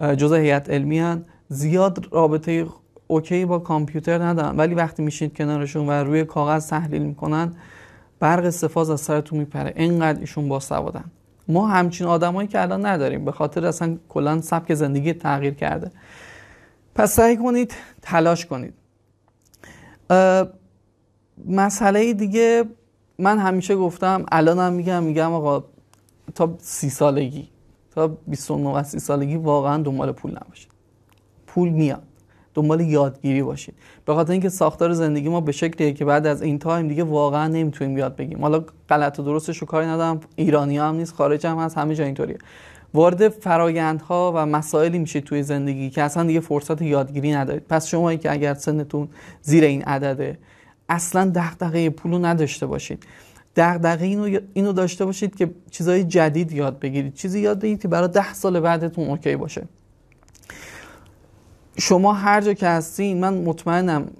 [0.00, 1.24] جزء هیئت علمی هن.
[1.48, 2.66] زیاد رابطه
[3.06, 4.56] okay با کامپیوتر ندارن.
[4.56, 7.52] ولی وقتی میشینید کنارشون و روی کاغذ تحلیل می‌کنن
[8.20, 9.72] برق سه فاز از سرتون میپره.
[9.76, 11.04] اینقدر ایشون با سوادن
[11.48, 13.24] ما همچین آدمایی که الان نداریم.
[13.24, 15.90] به خاطر اصلا کلا سبک زندگی تغییر کرده.
[16.94, 18.74] پس سعی کنید تلاش کنید.
[21.46, 22.64] مسئله دیگه
[23.18, 25.64] من همیشه گفتم الانم میگم میگم آقا
[26.34, 27.48] تا سی سالگی.
[27.94, 30.70] تا 29 سی سالگی واقعا دنبال پول نباشید
[31.46, 32.02] پول میاد.
[32.54, 33.74] دنبال یادگیری باشید
[34.04, 37.48] به خاطر اینکه ساختار زندگی ما به شکلیه که بعد از این time دیگه واقعا
[37.48, 40.20] نمی‌تونیم یاد بگیم حالا غلط و درستش رو کاری ندارم.
[40.36, 42.38] ایرانی هم نیست خارج هم هست همه جا اینطوریه.
[42.94, 47.62] وارد فرایندها و مسائلی میشید توی زندگی که اصلا دیگه فرصت یادگیری ندارید.
[47.68, 49.08] پس شمایی که اگر سنتون
[49.42, 50.38] زیر این عدده
[50.88, 53.06] اصلا دغدغه پولو نداشته باشید.
[53.56, 57.14] دغدغه اینو اینو داشته باشید که چیزای جدید یاد بگیرید.
[57.14, 59.62] چیزی یاد بگیرید که برای ده سال بعدتون okay باشه.
[61.78, 64.10] شما هر جا که هستین من مطمئنم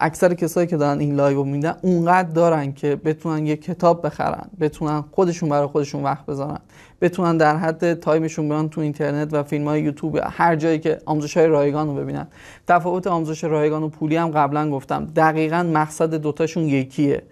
[0.00, 5.04] اکثر کسایی که دارن این live می‌بینن اونقدر دارن که بتونن یه کتاب بخرن بتونن
[5.10, 6.58] خودشون برای خودشون وقت بذارن
[7.00, 11.36] بتونن در حد تایمشون بیان تو اینترنت و فیلم های یوتیوب هر جایی که آموزش
[11.36, 12.26] های رایگان رو ببینن.
[12.66, 15.04] تفاوت آموزش رایگان و پولی هم قبلا گفتم.
[15.16, 17.22] دقیقا مقصد دوتاشون یکیه.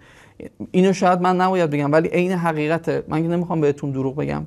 [0.71, 4.43] اینو شاید من نباید بگم ولی عین حقیقته من که نمی‌خوام بهتون دروغ بگم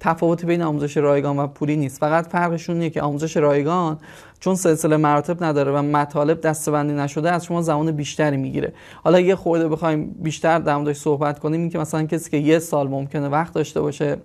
[0.00, 2.00] تفاوت بین آموزش رایگان و پولی نیست.
[2.00, 3.98] فقط فرقشون اینه که آموزش رایگان
[4.40, 8.72] چون سلسله مراتب نداره و مطالب دستبندی نشده از شما زمان بیشتری می‌گیره.
[9.02, 12.58] حالا یه خورده بخوایم بیشتر در موردش صحبت کنیم این که مثلا کسی که یه
[12.58, 14.16] سال ممکنه وقت داشته باشه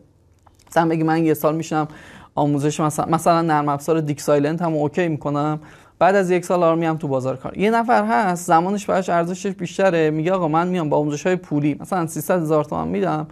[0.68, 1.88] مثلا بگی من یه سال میشینم
[2.36, 5.60] آموزش مثلا مثلا نرم افزار DIgSILENT هم okay می‌کنم.
[6.00, 7.58] بعد از یک سال آره میام تو بازار کار.
[7.58, 11.78] یه نفر هست زمانش براش ارزشش بیشتره میگه آقا من میام با آموزش های پولی
[11.80, 13.28] مثلا 300 هزار تومان میدم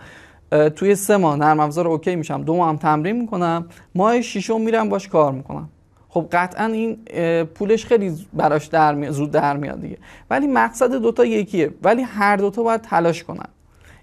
[0.76, 4.90] توی سه ماه نرم افزار okay میشم دو ماه هم تمرین می‌کنم ماه ششم میرم
[4.90, 5.70] باش کار می‌کنم.
[6.10, 6.98] خب قطعا این
[7.46, 9.98] پولش خیلی براش در میاد زود در میاد دیگه.
[10.30, 11.74] ولی مقصد دوتا یکیه.
[11.84, 13.48] ولی هر دوتا باید تلاش کنن.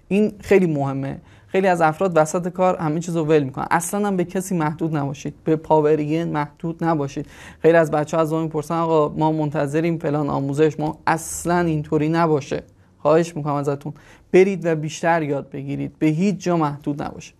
[0.07, 1.17] این خیلی مهمه.
[1.55, 3.67] خیلی از افراد وسط کار همه چیز رو ول می‌کنن.
[3.71, 5.33] اصلا هم به کسی محدود نباشید.
[5.43, 7.25] به پاورین محدود نباشید.
[7.61, 10.79] خیلی از بچه از می‌پرسن آقا ما منتظریم فلان آموزش.
[10.79, 12.63] ما اصلا اینطوری نباشه.
[12.99, 13.93] خواهش می‌کنم ازتون.
[14.31, 15.99] برید و بیشتر یاد بگیرید.
[15.99, 17.35] به هیچ جا محدود نباشید.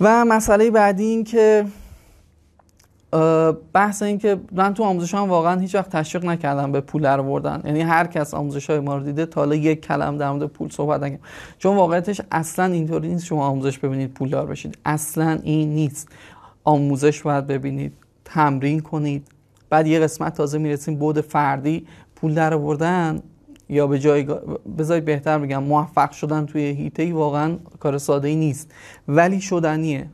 [0.00, 1.64] و مسئله بعدی این که
[3.72, 7.22] بحث این که من تو آموزش هم واقعا هیچ وقت تشویق نکردم به پول در
[7.22, 10.46] بردن یعنی هر کس آموزش های ما رو دیده تا حالا یک کلم در مورد
[10.46, 11.18] پول صحبت نکنم
[11.58, 14.78] چون واقعیتش اصلا اینطوری نیست شما آموزش ببینید پولدار بشید.
[14.84, 16.08] اصلا این نیست.
[16.64, 17.92] آموزش باید ببینید
[18.24, 19.28] تمرین کنید.
[19.70, 23.22] بعد یه قسمت تازه می‌رسیم بود فردی پول در بردن
[23.68, 24.26] یا به جای
[24.78, 28.72] بذارید بهتر بگم موفق شدن توی هیته واقعا کار ساده ای نیست.
[29.08, 30.10] ولی شدنیه.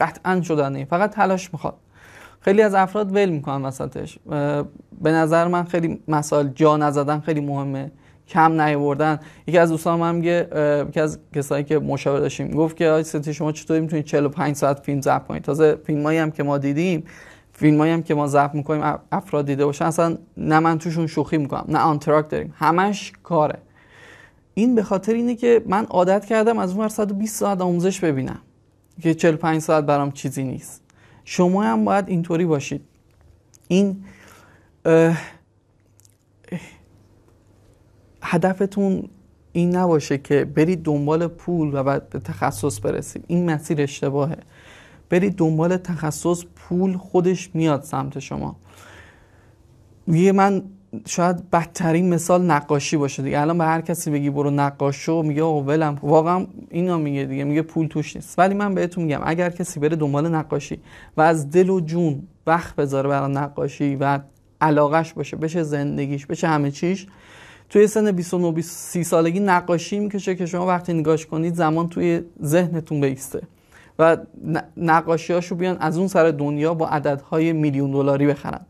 [0.00, 0.84] قطعا شدنیه.
[0.84, 1.74] فقط تلاش می‌خواد.
[2.44, 4.18] خیلی از افراد ول می‌کنن وسطش.
[5.02, 7.90] به نظر من خیلی مسائل جا نزدن خیلی مهمه.
[8.28, 9.20] کم نیاوردن.
[9.46, 10.48] یکی از دوستان من میگه
[10.88, 14.80] یکی از کسایی که مشاور داشتیم گفت که آی ستی شما چطوری می‌تونید 45 ساعت
[14.80, 17.04] فیلم ضبط کنید؟ تازه فیلمایی هم که ما دیدیم
[17.52, 21.64] فیلم هم که ما ضبط می‌کنیم افراد دیده باشن اصلا نه من توشون شوخی می‌کنم
[21.68, 22.54] نه آنتراک داریم.
[22.56, 23.58] همش کاره.
[24.54, 28.40] این به خاطر اینه که من عادت کردم از اون 120 ساعت آموزش ببینم
[29.02, 30.83] که 45 ساعت برام چیزی نیست.
[31.24, 32.80] شما هم باید اینطوری باشید.
[33.68, 34.04] این
[38.22, 39.08] هدفتون
[39.52, 43.24] این نباشه که برید دنبال پول و بعد به تخصص برسید.
[43.26, 44.36] این مسیر اشتباهه.
[45.10, 48.56] برید دنبال تخصص پول خودش میاد سمت شما.
[50.08, 50.62] یه من
[51.06, 53.40] شاید بدترین مثال نقاشی باشه دیگه.
[53.40, 57.44] الان به هر کسی بگی برو نقاش شو میگه آقا ولم واقعا اینا میگه دیگه
[57.44, 58.38] میگه پول توش نیست.
[58.38, 60.80] ولی من بهتون میگم اگر کسی بره دنبال نقاشی
[61.16, 64.18] و از دل و جون وقت بذاره برای نقاشی و
[64.60, 67.06] علاقش باشه بشه زندگیش بشه همه چیش
[67.70, 73.00] توی سن 29 30 سالگی نقاشی می‌کشه که شما وقتی نگاش کنید زمان توی ذهنتون
[73.00, 73.42] بیسته.
[73.98, 74.16] و
[74.76, 78.60] نقاشی هاشو بیان از اون سر دنیا با عددهای میلیون دلاری بخرن.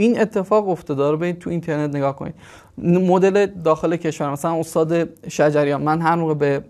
[0.00, 1.10] این اتفاق افتاده.
[1.10, 2.34] رو برید تو اینترنت نگاه کنید.
[2.78, 5.82] مدل داخل کشور مثلا استاد شجریان.
[5.82, 6.64] من هر موقع به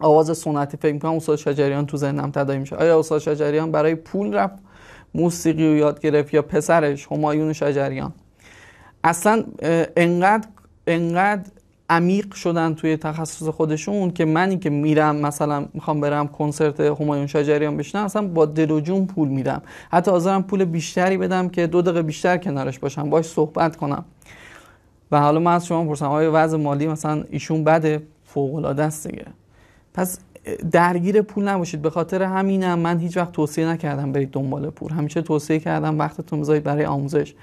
[0.00, 2.76] آواز سنتی فکر می‌کنم استاد شجریان تو ذهنم تداعی میشه.
[2.76, 4.54] آیا استاد شجریان برای پول رفت
[5.14, 8.12] موسیقی رو یاد گرفت یا پسرش همایون شجریان؟
[9.04, 9.44] اصلا
[9.96, 10.48] انقدر
[10.86, 11.50] انقدر
[11.90, 17.76] عمیق شدن توی تخصص خودشون که منی که میرم مثلا می‌خوام برم کنسرت همایون شجریان
[17.76, 21.82] بشنم اصلا با دل و جون پول میدم حتی حاضرم پول بیشتری بدم که دو
[21.82, 24.04] دقیقه بیشتر کنارش باشم باش صحبت کنم.
[25.12, 29.08] و حالا من از شما پرسم آیا وضع مالی مثلا ایشون بده؟ فوق العاده است
[29.08, 29.26] دیگه.
[29.94, 30.18] پس
[30.72, 31.82] درگیر پول نباشید.
[31.82, 34.92] به خاطر همینم من هیچ وقت توصیه نکردم برید دنبال پول.
[34.92, 37.34] همیشه توصیه کردم وقتتون بذارید برای آموزش.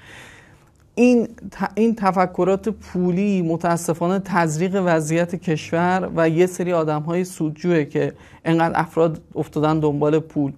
[0.94, 1.28] این
[1.74, 8.12] این تفکرات پولی متاسفانه تزریق وضعیت کشور و یه سری آدم های سودجوه که
[8.44, 10.52] انقدر افراد افتادن دنبال پول.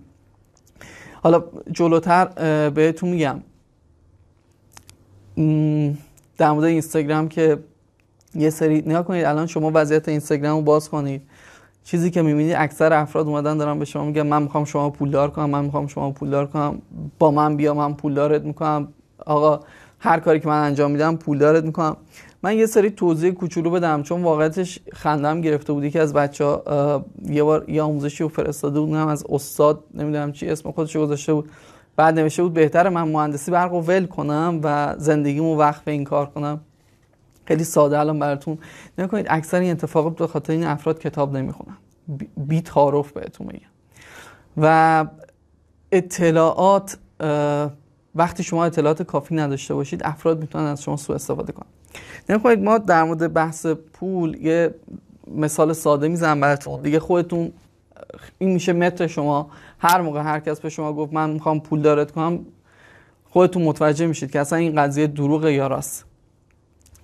[1.23, 2.27] حالا جلوتر
[2.71, 3.41] بهتون میگم.
[6.39, 7.59] در مورد اینستاگرام که
[8.35, 11.23] یه سری نگاه کنید الان شما وضعیت اینستاگرام رو باز کنید.
[11.85, 15.51] چیزی که می‌بینید اکثر افراد اومدن دارن به شما میگن من می‌خوام شما پولدار کنم
[15.51, 16.83] من می‌خوام شما پولدار کنم
[17.19, 18.89] با من بیا من پولدارت می‌کنم.
[19.27, 19.61] آقا
[20.05, 21.97] هر کاری که من انجام میدم پولدارت می‌کنم.
[22.43, 27.05] من یه سری توضیح کوچولو بدم چون واقعیتش خندم گرفته بود که از بچه ها
[27.23, 31.51] یه بار یه آموزشی رو فرستاده بود از استاد نمی‌دونم چی اسم خودش گذاشته بود.
[31.97, 36.27] بعد نوشته بود بهتره من مهندسی برق و ول کنم و زندگیمو وقف این کار
[36.27, 36.61] کنم.
[37.45, 38.59] خیلی ساده الان براتون
[38.99, 41.77] نکنید اکثر این اتفاقات به خاطر این افراد کتاب نمی‌خونن.
[42.37, 43.69] بی تعارف بهتون میگم.
[44.57, 45.07] و
[45.93, 46.99] اطلاعات
[48.15, 51.67] وقتی شما اطلاعات کافی نداشته باشید افراد می‌تونن از شما سوء استفاده کنن.
[52.29, 54.75] نکنید ما در مورد بحث پول یه
[55.35, 56.83] مثال ساده می‌زنم براتون.
[56.83, 57.53] دیگه خودتون
[58.39, 59.51] این میشه متر شما.
[59.79, 62.41] هر موقع هر کس به شما گفت من می‌خوام پول دارت کنم
[63.31, 66.05] خودتون متوجه میشید که اصلا این قضیه دروغ یا راست.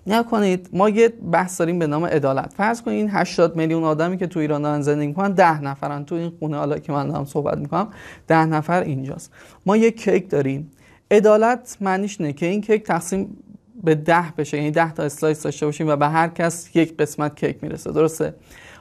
[0.07, 0.68] نکنید.
[0.73, 2.53] ما یه بحث داریم به نام عدالت.
[2.57, 6.05] فرض کنید این 80 میلیون آدمی که تو ایران دارن زندگی می‌کنن 10 نفرن.
[6.05, 7.88] تو این خونه حالا که من دارم صحبت می‌کنم
[8.27, 9.33] 10 نفر اینجاست.
[9.66, 10.70] ما یه کیک داریم.
[11.11, 13.37] عدالت معنیش نه که این کیک تقسیم
[13.85, 17.37] به ده بشه یعنی ده تا slice داشته باشیم و به هر کس یک قسمت
[17.37, 18.35] کیک می‌رسه درسته؟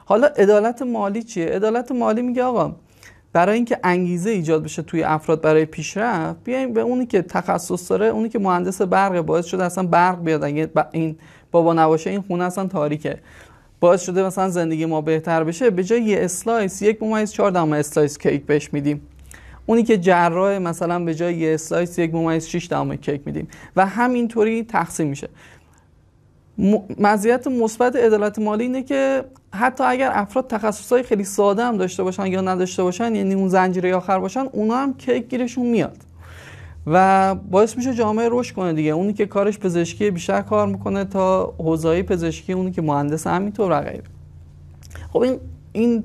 [0.04, 2.76] حالا عدالت مالی چیه؟ عدالت مالی میگه آقا
[3.32, 8.06] برای اینکه انگیزه ایجاد بشه توی افراد برای پیشرفت بیایم به اونی که تخصص داره
[8.06, 10.44] اونی که مهندس برق باعث شده اصلا برق بیاد.
[10.44, 11.16] اگه این
[11.50, 13.18] بابا نباشه این خونه اصلا تاریکه.
[13.80, 17.72] باعث شده مثلا زندگی ما بهتر بشه به جای یه slice یک ممیز چهار دهم
[17.72, 19.00] slice کیک بهش میدیم.
[19.66, 23.48] اونی که جراح مثلا به جای یه slice یک ممیز 6 دهم کیک میدیم.
[23.76, 25.28] و همینطوری تقسیم میشه.
[26.98, 32.26] مزیت مثبت عدالت مالی اینه که حتی اگر افراد تخصصهای خیلی ساده هم داشته باشن
[32.26, 35.96] یا نداشته باشن یعنی اون زنجیره آخر باشن اونا هم کیک گیرشون میاد.
[36.86, 38.90] و باعث میشه جامعه رشد کنه دیگه.
[38.90, 43.80] اونی که کارش پزشکی بیشتر کار می‌کنه تا حوزه پزشکی اونی که مهندس همینطور و
[43.80, 44.04] غیره.
[45.12, 45.38] خب این
[45.72, 46.04] این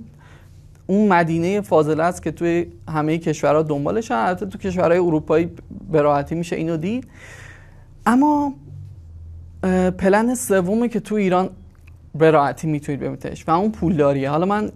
[0.88, 5.52] اون مدینه فاضله است که توی همه کشورها دنبالش البته تو کشورهای اروپایی
[5.92, 7.08] به راحتی میشه اینو دید.
[8.06, 8.54] اما
[9.98, 11.50] پلن سومی که تو ایران
[12.16, 14.30] به راحتی می‌تونید ببینیدش و اون پولداریه.
[14.30, 14.72] حالا من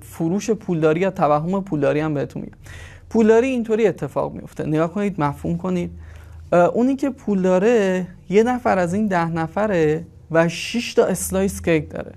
[0.00, 2.56] فروش پولداری یا توهم پولداری هم بهتون میگم.
[3.10, 4.66] پولداری اینطوری اتفاق میفته.
[4.66, 5.90] نگاه کنید مفهوم کنید.
[6.52, 11.90] اونی که پول داره یه نفر از این ده نفره و 6 تا slice کیک
[11.90, 12.12] داره.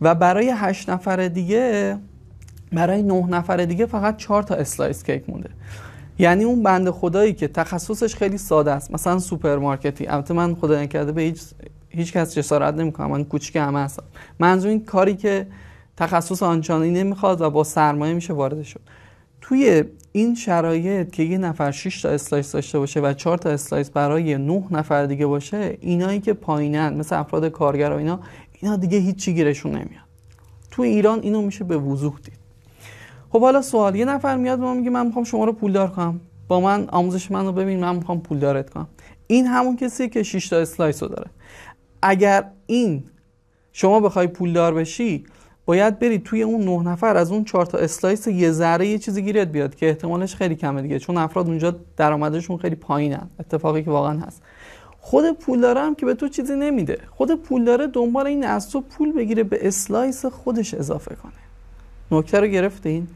[0.00, 1.96] و برای هشت نفر دیگه
[2.72, 5.50] برای نه نفر دیگه فقط چهار تا slice کیک مونده.
[6.18, 8.94] یعنی اون بنده خدایی که تخصصش خیلی ساده است.
[8.94, 10.06] مثلا سوپرمارکتی.
[10.06, 11.42] البته من خدا نکرده به هیچ
[11.88, 13.10] هیچ کس جسارت نمی‌کنم.
[13.10, 14.02] من کوچیک همه هستم.
[14.38, 15.46] منظور این کاری که
[15.96, 18.80] تخصص آنچنانی نمی‌خواد و با سرمایه میشه وارد شد.
[19.40, 23.90] توی این شرایط که یه نفر 6 تا slice داشته باشه و 4 تا slice
[23.90, 28.20] برای 9 نفر دیگه باشه اینایی که پایینن مثل افراد کارگر و اینا
[28.60, 30.08] اینا دیگه هیچی گیرشون نمیاد.
[30.70, 32.37] تو ایران اینو میشه به وضوح دید.
[33.30, 36.20] خب حالا سوال یه نفر میاد ما میگه من می‌خوام شما رو پولدار کنم.
[36.48, 38.88] با من آموزش منو ببین من می‌خوام پولدارت کنم.
[39.26, 41.30] این همون کسی که 6 تا slice رو داره.
[42.02, 43.04] اگر این
[43.72, 45.24] شما بخوای پولدار بشی
[45.66, 49.22] باید برید توی اون نه نفر از اون چهار تا slice یه ذره یه چیزی
[49.22, 53.30] گیرت بیاد که احتمالش خیلی کمه دیگه چون افراد اونجا درآمدشون خیلی پایینن.
[53.40, 54.42] اتفاقی که واقعا هست.
[54.98, 56.98] خود پولدار هم که به تو چیزی نمیده.
[57.10, 61.32] خود پولداره دنبال این از تو پول بگیره به slice خودش اضافه کنه.
[62.10, 63.08] نکته رو گرفتین؟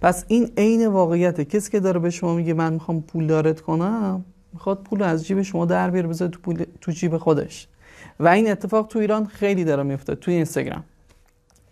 [0.00, 1.44] پس این عین واقعیته.
[1.44, 5.42] کسی که داره به شما میگه من می‌خوام پول دارت کنم می‌خواد پول از جیب
[5.42, 6.64] شما در بیاره بذاره تو, پول...
[6.80, 7.68] تو جیب خودش.
[8.20, 10.84] و این اتفاق تو ایران خیلی داره میفته توی اینستاگرام.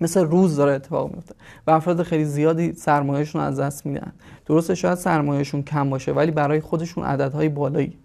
[0.00, 1.34] مثل روز داره اتفاق میفته.
[1.66, 4.12] و افراد خیلی زیادی سرمایهشون از دست میدن.
[4.46, 7.98] درسته شاید سرمایهشون کم باشه ولی برای خودشون عددهای بالایی.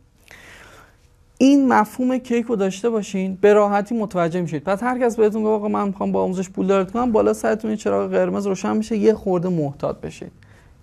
[1.37, 4.63] این مفهوم کیک رو داشته باشین به راحتی متوجه میشید.
[4.63, 7.75] پس هر کس بهتون گفت آقا من می‌خوام با آموزش پول دارت کنم بالا سرتون
[7.75, 10.31] چراغ قرمز روشن میشه یه خورده محتاط بشید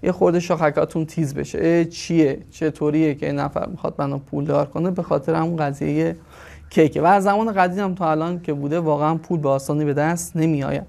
[0.03, 1.85] یه خورده شاخکاتون تیز بشه.
[1.85, 6.17] چیه؟ چطوریه که این نفر می‌خواد منو پول دار کنه؟ به خاطر همون قضیه
[6.71, 7.03] کیکه.
[7.03, 10.87] و از زمان قدیم تا الان که بوده واقعا پول به آسانی به دست نمیآید.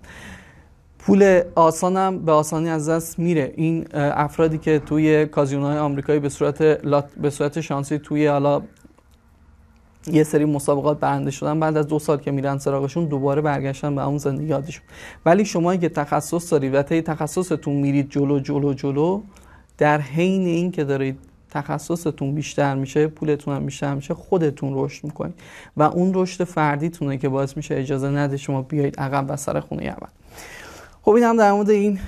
[0.99, 3.53] پول آسانم به آسانی از دست میره.
[3.55, 6.63] این افرادی که توی کازینوهای آمریکایی به صورت
[7.21, 8.61] به صورت شانسی توی حالا
[10.11, 11.59] یه سری مسابقات برنده شدن.
[11.59, 14.85] بعد از دو سال که میرن سراغشون دوباره برگشتن به اون زندگی یادشون.
[15.25, 19.21] ولی شما که تخصص دارید و طی تخصصتون میرید جلو جلو جلو
[19.77, 25.33] در حین این که دارید تخصصتون بیشتر میشه پولتون هم بیشتر میشه خودتون رشد می‌کنید.
[25.77, 29.83] و اون رشد فردیتونه که باعث میشه اجازه نده شما بیایید عقب و سر خونه
[29.83, 30.07] اول
[31.01, 31.99] خب این هم در مورد این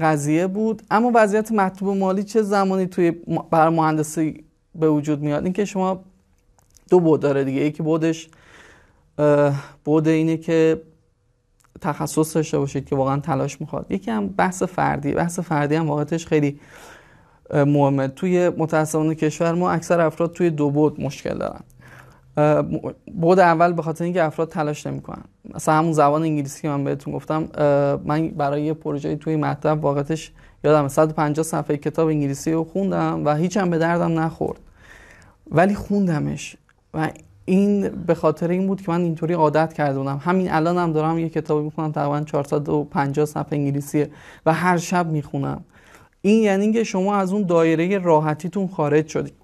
[0.00, 0.82] قضیه بود.
[0.90, 3.10] اما وضعیت مطلوب مالی چه زمانی توی
[3.50, 4.44] بر مهندسی
[4.74, 6.04] به وجود میاد؟ اینکه شما
[6.90, 7.60] دو بود داره دیگه.
[7.60, 8.28] یکی بودش
[9.84, 10.82] بود اینه که
[11.80, 13.86] تخصص داشته باشید که واقعا تلاش می‌خواد.
[13.90, 15.12] یکی هم بحث فردی.
[15.12, 16.60] بحث فردی هم واقعتش خیلی
[17.54, 18.08] مهمه.
[18.08, 21.60] توی متاسفانه کشور ما اکثر افراد توی دو بود مشکل دارن.
[23.14, 25.24] بود اول به خاطر اینکه افراد تلاش نمی‌کنن.
[25.54, 27.48] مثلا همون زبان انگلیسی که من بهتون گفتم
[28.04, 30.32] من برای یه پروژه توی مطلب واقعتش
[30.64, 34.60] یادم 150 صفحه کتاب انگلیسی رو خوندم و هیچم به دردم نخورد.
[35.50, 36.56] ولی خوندمش.
[36.94, 37.10] و
[37.44, 41.18] این به خاطر این بود که من اینطوری عادت کرده بودم همین الان هم دارم
[41.18, 44.10] یه کتابی می‌خونم تقریبا 450 صفحه انگلیسیه
[44.46, 45.64] و هر شب می‌خونم.
[46.22, 49.34] این یعنی که شما از اون دایره راحتیتون خارج شدید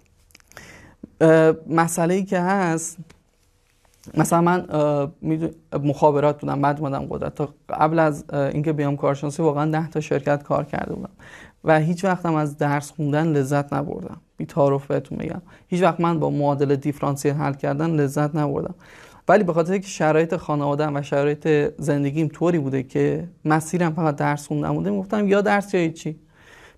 [1.69, 2.97] مسئله ای که هست
[4.15, 4.67] مثلا من
[5.83, 10.43] مخابرات بودم بعد اومدم قدرت تا قبل از اینکه بیام کارشناسی واقعا ده تا شرکت
[10.43, 11.11] کار کرده بودم.
[11.65, 14.21] و هیچ وقتم از درس خوندن لذت نبردم.
[14.37, 15.43] بی تعارف بهتون میگم.
[15.67, 18.75] هیچ وقت من با معادله دیفرانسیل حل کردن لذت نبردم.
[19.29, 24.47] ولی به خاطر که شرایط خانواده و شرایط زندگیم طوری بوده که مسیرم فقط درس
[24.47, 26.17] خوندن بوده گفتم یا درس یا چی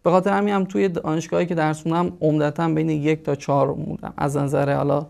[0.02, 4.14] به خاطر همین هم توی دانشگاهی که درس خوندم عمدتا بین یک تا چهار بودم
[4.16, 5.06] از نظر حالا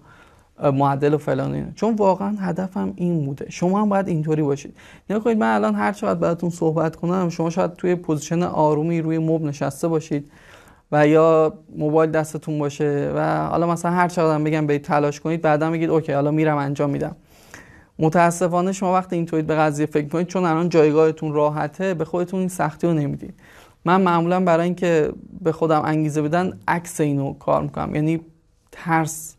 [0.63, 3.47] معدل و فلان اینه چون واقعا هدفم این بوده.
[3.51, 4.77] شما هم باید اینطوری باشید.
[5.11, 9.19] نگاه کنید من الان هر چقدر براتون صحبت کنم شما شاید توی position آرومی روی
[9.19, 10.31] مبل نشسته باشید
[10.93, 15.71] و یا موبایل دستتون باشه و حالا مثلا هر چقدر بگم به تلاش کنید بعدا
[15.71, 17.17] بگید OK حالا میرم انجام میدم.
[17.99, 22.49] متاسفانه شما وقتی اینطوری به قضیه فکر کنید چون الان جایگاهتون راحته به خودتون این
[22.49, 23.35] سختی رو نمی‌دید.
[23.85, 27.95] من معمولا برای اینکه به خودم انگیزه بدم عکس اینو کار می‌کنم.
[27.95, 28.21] یعنی
[28.73, 29.36] ترس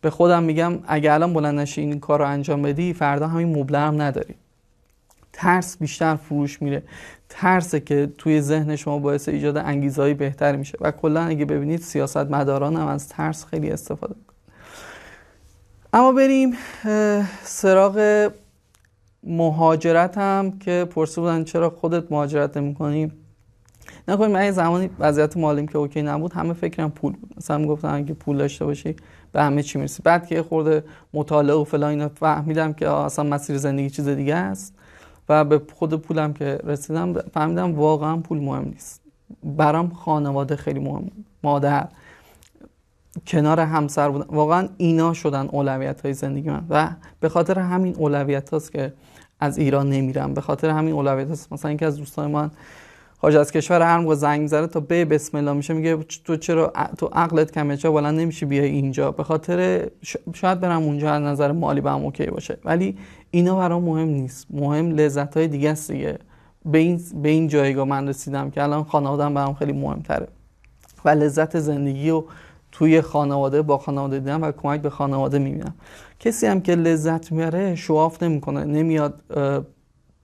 [0.00, 3.78] به خودم میگم اگه الان بلند نشی این کار رو انجام بدی فردا همین مبله
[3.78, 4.34] هم نداری.
[5.32, 6.82] ترس بیشتر فروش میره.
[7.28, 10.78] ترسه که توی ذهن شما باعث ایجاد انگیزهای بهتر میشه.
[10.80, 14.36] و کلا اگه ببینید سیاست مداران هم از ترس خیلی استفاده می‌کنن.
[15.92, 16.56] اما بریم
[17.42, 18.28] سراغ
[19.22, 23.12] مهاجرت هم که پرسه بودن چرا خودت مهاجرت نمی‌کنی؟
[24.08, 27.34] نکنیم من زمانی وضعیت مالیم که اوکی نبود همه فکرم پول بود.
[27.36, 28.96] مثلا گفتم اگه پول داشته باشی
[29.32, 33.56] به همه چی می‌رسی بعد که خورده مطالعه و فلان اینا فهمیدم که اصلا مسیر
[33.56, 34.74] زندگی چیز دیگه است
[35.28, 39.00] و به خود پولم که رسیدم فهمیدم واقعا پول مهم نیست.
[39.44, 41.10] برام خانواده خیلی مهم.
[41.42, 41.88] مادر
[43.26, 44.26] کنار همسر بودن.
[44.28, 46.66] واقعا اینا شدن اولویت های زندگی من.
[46.70, 48.92] و به خاطر همین اولویت هاست که
[49.40, 50.34] از ایران نمیرم.
[50.34, 51.52] به خاطر همین اولویت هاست.
[51.52, 52.50] مثلا اینکه از دوستان من
[53.20, 56.72] خارج از کشور هر موقع زنگ زره تا به بسم الله میشه میگه تو چرا
[56.98, 59.12] تو عقلت کمه؟ چرا بلند نمیشه بیای اینجا.
[59.12, 59.88] به خاطر
[60.34, 62.58] شاید برم اونجا از نظر مالی به هم اوکی باشه.
[62.64, 62.98] ولی
[63.30, 64.46] اینا برام مهم نیست.
[64.50, 66.18] مهم لذت های دیگه است دیگه.
[66.64, 70.28] به این, به این جایگاه من رسیدم که الان خانوادم برام خیلی مهمتره.
[71.04, 72.24] و لذت زندگی و
[72.72, 75.74] توی خانواده با خانواده دیدم و کمک به خانواده می‌بینم.
[76.20, 78.64] کسی هم که لذت میاره شواف نمی‌کنه.
[78.64, 79.22] نمیاد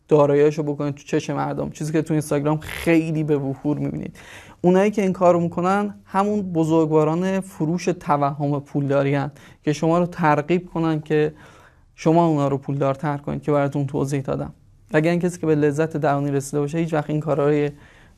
[0.09, 1.70] داراییشو بکنه تو چش مردم.
[1.70, 4.18] چیزی که تو اینستاگرام خیلی به وفور می‌بینید.
[4.61, 9.18] اونایی که این کارو می‌کنن همون بزرگواران فروش توهم پولداری
[9.62, 11.34] که شما رو ترغیب کنن که
[11.94, 14.52] شما اونا رو پولدارتر کنید که براتون توضیح دادم.
[14.94, 17.46] اگر این کسی که به لذت درونی رسیده باشه هیچ وقت این کارا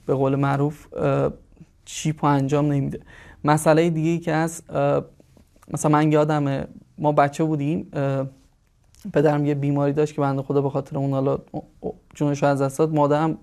[0.06, 0.86] به قول معروف
[1.84, 3.00] چیپ انجام نمیده.
[3.44, 4.62] مسئله دیگه که از
[5.72, 6.68] مثلا من یادم
[6.98, 7.90] ما بچه بودیم
[9.12, 11.38] پدرم یه بیماری داشت که بنده خدا به خاطر اون حالا
[12.14, 12.94] جونش از دست داد.
[12.94, 13.38] مادرم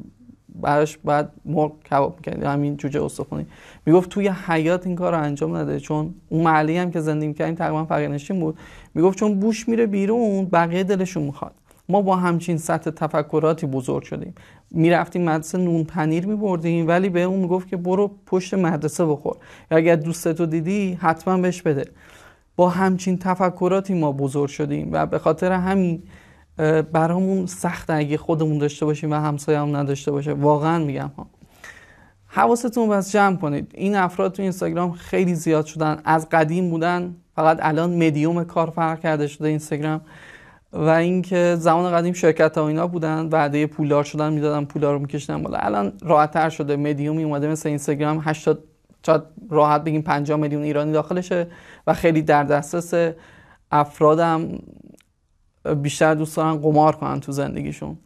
[0.62, 2.44] براش بعد مرغ کباب می‌کرد.
[2.44, 3.46] همین جوجه استخونی.
[3.86, 5.80] می‌گفت توی حیات این کار انجام نده.
[5.80, 8.58] چون اون محلی هم که زندگی می‌کردیم تقریبا فقیر بود.
[8.94, 11.52] می‌گفت چون بوش میره بیرون بقیه دلشون می‌خواد.
[11.90, 14.36] ما با همچین سطح تفکراتی بزرگ شدیم.
[14.72, 19.36] می‌رفتیم مدرسه نون پنیر میبردیم ولی به اون می‌گفت که برو پشت مدرسه بخور.
[19.72, 21.86] یا اگر دوستتو دیدی حتما بهش بده.
[22.56, 26.04] با همچین تفکراتی ما بزرگ شدیم و به خاطر همین
[26.92, 30.34] برامون سخت اگه خودمون داشته باشیم و همسایه هم نداشته باشه.
[30.34, 31.28] واقعا میگم ها.
[32.28, 33.72] حواستون بس جمع کنید.
[33.74, 36.02] این افراد تو اینستاگرام خیلی زیاد شدن.
[36.06, 37.16] از قدیم بودن.
[37.36, 40.02] فقط الان مدیوم کار فرق کرده شده اینستاگرام.
[40.74, 45.44] و اینکه زمان قدیم شرکت ها اینا بودن وعده پولدار شدن می‌دادن پولا رو میکشیدن
[45.44, 45.58] بالا.
[45.58, 46.76] الان راحتتر شده.
[46.76, 48.64] مدیومی اومده مثل اینستاگرام 80
[49.06, 51.48] شاید راحت بگیم 50 میلیون ایرانی داخلشه
[51.88, 53.14] و خیلی در دسترس
[53.72, 54.60] افرادم
[55.82, 57.98] بیشتر دوست دارن قمار کنن تو زندگیشون.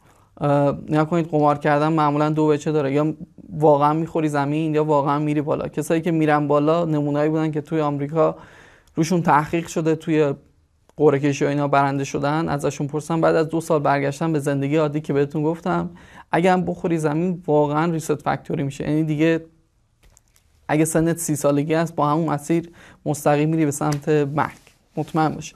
[0.89, 2.93] نیا کنید قمار کردن معمولا دو بچه داره.
[2.93, 3.13] یا
[3.49, 5.67] واقعا می‌خوری زمین یا واقعا میری بالا.
[5.67, 8.35] کسایی که میرن بالا نمونایی بودن که توی آمریکا
[8.95, 10.33] روشون تحقیق شده توی
[10.97, 15.01] قرعه کشی اینا برنده شدن ازشون پرسن بعد از دو سال برگشتن به زندگی عادی
[15.01, 15.89] که بهتون گفتم
[16.33, 18.89] هم بخوری زمین واقعا ریست فکتوری میشه.
[18.89, 19.45] یعنی دیگه
[20.69, 22.69] اگه سنت سی سالگی است با همون مسیر
[23.05, 24.57] مستقیم میری به سمت مرگ.
[24.97, 25.55] مطمئن باشه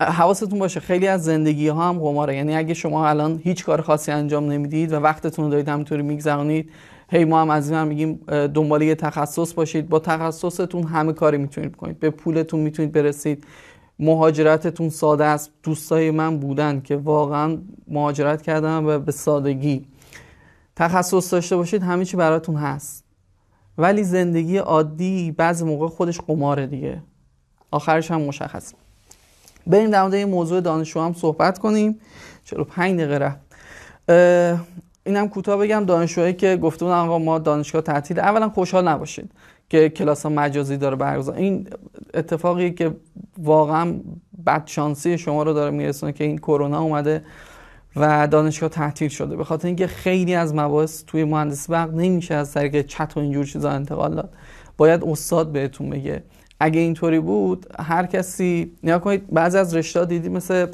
[0.00, 2.36] حواستون باشه خیلی از زندگی ها هم قماره.
[2.36, 6.70] یعنی اگه شما الان هیچ کار خاصی انجام نمی‌دید و وقتتون رو دارید همینطوری میگذرونید
[7.10, 8.20] هی ما هم از این هم میگیم
[8.54, 9.88] دنبال یه تخصص باشید.
[9.88, 13.44] با تخصصتون همه کاری می‌تونید کنید به پولتون می‌تونید برسید.
[13.98, 15.50] مهاجرتتون ساده است.
[15.62, 19.86] دوستای من بودن که واقعا مهاجرت کردن و به سادگی.
[20.76, 23.09] تخصص داشته باشید همه چی براتون هست.
[23.78, 27.02] ولی زندگی عادی بعضی موقع خودش قماره دیگه.
[27.70, 28.72] آخرش هم مشخص.
[29.66, 32.00] بریم در مورد این موضوع دانشجو هم صحبت کنیم.
[32.44, 33.38] 45 دقیقه رفت.
[35.06, 39.30] اینم کوتاه بگم دانشجوهایی که گفته بودن آقا ما دانشگاه تعطیل اولا خوشحال نباشید
[39.68, 41.36] که کلاس مجازی داره برگزار.
[41.36, 41.68] این
[42.14, 42.96] اتفاقی که
[43.38, 43.94] واقعا
[44.46, 47.24] بدشانسی شما رو داره میرسونه که این کرونا اومده.
[47.96, 49.36] و دانشگاه تعطیل شده.
[49.36, 53.44] به خاطر اینکه خیلی از مباحث توی مهندسی برق نمیشه از طریق چت و اینجور
[53.44, 54.32] چیزا انتقال داد.
[54.76, 56.22] باید استاد بهتون بگه.
[56.60, 60.66] اگه اینطوری بود هر کسی نیا کنید بعضی از رشته دیدی مثل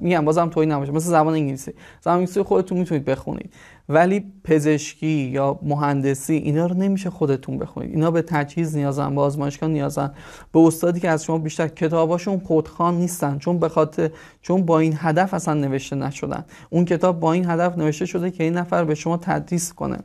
[0.00, 0.92] میگم بازم توی نباشه.
[0.92, 1.72] مثل زبان انگلیسی.
[2.00, 3.54] زبان انگلیسی خودتون می‌تونید بخونید.
[3.88, 7.90] ولی پزشکی یا مهندسی اینا رو نمیشه خودتون بخونید.
[7.90, 10.12] اینا به تجهیز نیازن به آزمایشگاه نیازن.
[10.52, 13.38] به استادی که از شما بیشتر کتاباشون خودخوان نیستن.
[13.38, 14.10] چون به خاطر
[14.42, 16.44] چون با این هدف اصلا نوشته نشدن.
[16.70, 19.98] اون کتاب با این هدف نوشته شده که این نفر به شما تدریس کنه.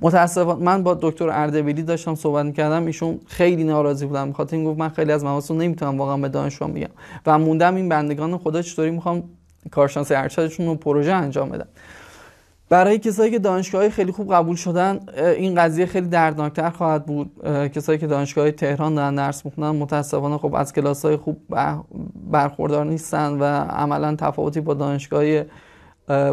[0.00, 4.78] متاسفانه من با دکتر اردبیلی داشتم صحبت می‌کردم ایشون خیلی ناراضی بودم بخاطر این گفت
[4.78, 6.90] من خیلی از مباحث نمی‌تونم واقعا به دانشجوام بگم.
[7.26, 9.22] و موندم این بندگان خدا چطوری می‌خوام
[9.70, 11.68] کارشناسی ارشدشون رو پروژه انجام بدم
[12.68, 17.30] برای کسایی که دانشگاه خیلی خوب قبول شدن این قضیه خیلی دردناکتر خواهد بود.
[17.74, 21.36] کسایی که دانشگاه تهران دارن درس می‌خونن متاسفانه خب از کلاس های خوب
[22.30, 25.24] برخوردار نیستن و عملا تفاوتی با دانشگاه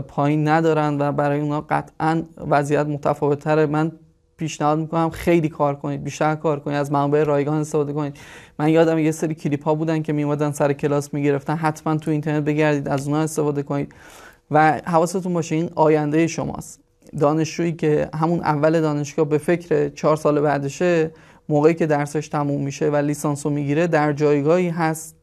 [0.08, 3.92] پایین ندارن و برای اونا قطعا وضعیت متفاوت تره من
[4.38, 8.18] پیشنهاد می‌کنم خیلی کار کنید بیشتر کار کنید از منابع رایگان استفاده کنید.
[8.60, 11.56] من یادم یه سری کلیپ ها بودن که میومدن سر کلاس می‌گرفتن.
[11.56, 13.94] حتما تو اینترنت بگردید از اونها استفاده کنید.
[14.52, 16.80] و حواستون باشه این آینده شماست.
[17.20, 21.12] دانشجویی که همون اول دانشگاه به فکر چهار سال بعدشه
[21.50, 25.16] موقعی که درسش تموم میشه و لیسانسو می‌گیره در جایگاهی هست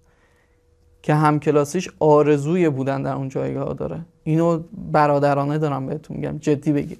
[1.02, 4.00] که همکلاسیش آرزوی بودن در اون جایگاه داره.
[4.24, 4.60] اینو
[4.92, 6.98] برادرانه دارم بهتون میگم جدی بگیر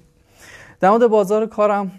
[0.79, 1.91] در مورد بازار کارم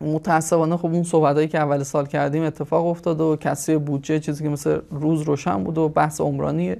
[0.00, 4.50] متاسفانه خب اون صحبتایی که اول سال کردیم اتفاق افتاد و کسی بودجه چیزی که
[4.50, 6.76] مثل روز روشن بود و بحث عمرانیه.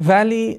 [0.00, 0.58] ولی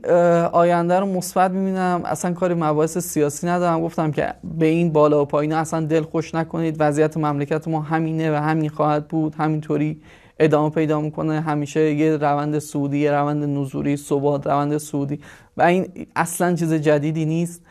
[0.51, 2.01] آینده رو مثبت می‌بینم.
[2.05, 3.81] اصلا کاری مباحث سیاسی ندارم.
[3.81, 6.75] گفتم که به این بالا و پایین اصلا دل خوش نکنید.
[6.79, 9.35] وضعیت مملکت ما همینه و همین خواهد بود.
[9.35, 10.01] همینطوری
[10.39, 11.41] ادامه پیدا می‌کنه.
[11.41, 15.19] همیشه یه روند سعودی یه روند نزوری ثبات روند سعودی
[15.57, 17.61] و این اصلا چیز جدیدی نیست.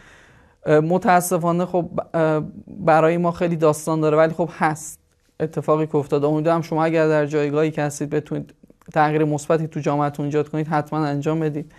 [0.67, 1.91] متاسفانه خب
[2.67, 5.01] برای ما خیلی داستان داره ولی خب هست.
[5.41, 6.27] اتفاقی که افتاده.
[6.27, 8.55] امیدوارم شما اگر در جایگاهی که هستید بتونید
[8.95, 11.73] تغییر مثبتی تو جامعتون ایجاد کنید حتما انجام بدید.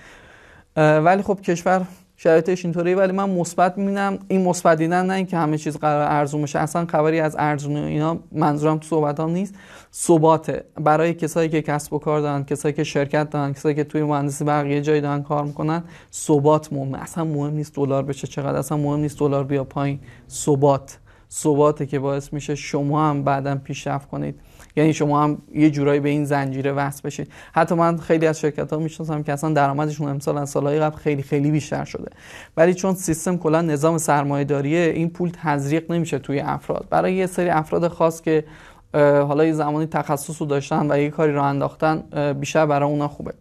[0.75, 1.85] ولی خب کشور
[2.21, 4.19] شرایطش اینطوری ولی من مثبت می‌بینم.
[4.27, 8.19] این مثبت دیدن نه اینکه همه چیز قرار ارزون بشه اصلا خبری از ارزون اینا
[8.31, 9.55] منظورم تو صحبتام نیست.
[9.93, 10.63] ثباته.
[10.75, 14.43] برای کسایی که کسب و کار دارن کسایی که شرکت دارن کسایی که توی مهندسی
[14.43, 17.01] بقیه جای دارن کار می‌کنن ثبات مهمه.
[17.01, 19.99] اصلا مهم نیست دلار بشه چقدر اصلا مهم نیست دلار بیا پایین.
[20.29, 20.97] ثبات.
[21.31, 24.39] ثباته که باعث میشه شما هم بعدا پیشرفت کنید.
[24.79, 27.31] یعنی شما هم یه جورایی به این زنجیره وصل بشید.
[27.53, 31.23] حتی من خیلی از شرکت ها می‌شناسم که اصلا درآمدشون امسال از سالهای قبل خیلی
[31.23, 32.11] خیلی بیشتر شده.
[32.57, 36.87] ولی چون سیستم کلا نظام سرمایه داریه این پول تزریق نمیشه توی افراد.
[36.89, 38.43] برای یه سری افراد خاص که
[38.93, 42.03] حالا یه زمانی تخصص رو داشتن و یه کاری رو انداختن
[42.33, 43.33] بیشتر برای اونا خوبه.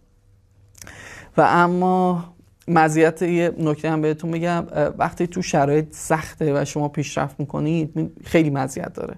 [1.36, 2.24] و اما
[2.68, 4.66] مزیت یه نکته هم بهتون بگم
[4.99, 9.14] وقتی تو شرایط سخته و شما پیشرفت می‌کنید خیلی مزیت داره.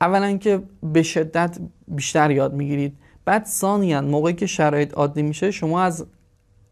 [0.00, 2.98] اولا که به شدت بیشتر یاد می‌گیرید.
[3.24, 6.06] بعد ثانیا موقعی که شرایط عادی میشه شما از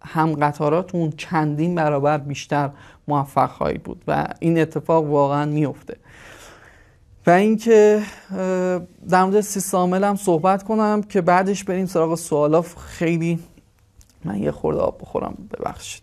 [0.03, 2.71] هم قطاراتون چندین برابر بیشتر
[3.09, 5.97] موفق خواهید بود و این اتفاق واقعا میفته
[7.27, 8.03] و اینکه
[9.09, 12.63] در مورد سیستم هم صحبت کنم که بعدش بریم سراغ سوالا.
[12.63, 13.39] خیلی
[14.25, 16.03] من یه خورده آب بخورم ببخشید.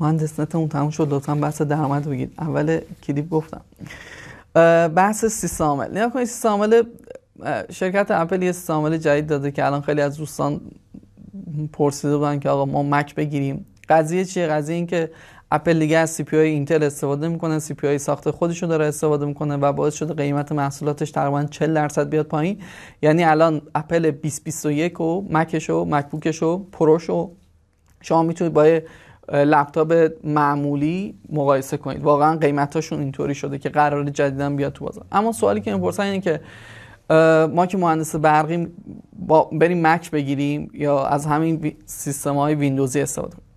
[0.00, 1.12] مهندس نتمون تموم شد.
[1.12, 2.32] لطفا بحث درآمد بگید.
[2.38, 3.60] اول کلیپ گفتم.
[4.94, 6.82] بحث سیستم عامل نیا کنید سیستم عامل
[7.70, 10.60] شرکت اپل یه سیستم عامل جدید داده که الان خیلی از دوستان
[11.72, 13.66] پرسیده بودن که آقا ما مک بگیریم.
[13.88, 15.10] قضیه چیه؟ قضیه این که
[15.50, 17.58] اپل دیگه از CPU اینتل استفاده می‌کنه.
[17.58, 22.26] CPU ساخت خودشو داره استفاده می‌کنه و باعث شده قیمت محصولاتش تقریبا 40 درصد بیاد
[22.26, 22.58] پایین.
[23.02, 27.30] یعنی الان اپل 2021 و مکش و MacBook ش و Pro ش و
[28.00, 28.80] شما می‌تونید با
[29.32, 32.02] لپتاپ معمولی مقایسه کنید.
[32.02, 35.04] واقعا قیمتاشون اینطوری شده که قرار جدیدن بیاد تو بازار.
[35.12, 36.40] اما سوالی که می‌پرسن اینه که
[37.54, 38.68] ما که مهندس برقی
[39.18, 43.48] با بریم مک بگیریم یا از همین سیستم های ویندوزی استفاده کنیم؟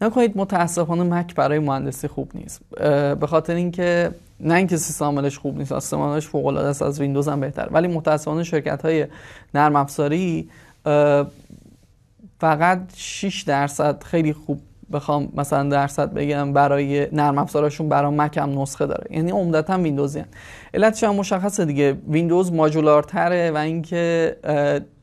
[0.00, 2.60] نکنید متاسفانه مک برای مهندسی خوب نیست.
[3.20, 4.10] به خاطر اینکه
[4.40, 7.68] نه اینکه سیستم عاملش خوب نیست سیستم عاملش فوق العاده است از ویندوز هم بهتر
[7.70, 9.06] ولی متاسفانه شرکت های
[9.54, 10.48] نرم افزاری
[12.40, 14.60] فقط 6 درصد خیلی خوب
[14.92, 19.06] بخوام مثلا درصد بگم برای نرم افزارشون برای مک هم نسخه داره.
[19.10, 20.26] یعنی عمدتا ویندوزی هن.
[20.74, 21.96] علتش هم مشخصه دیگه.
[22.08, 24.36] ویندوز ماژولارتره و اینکه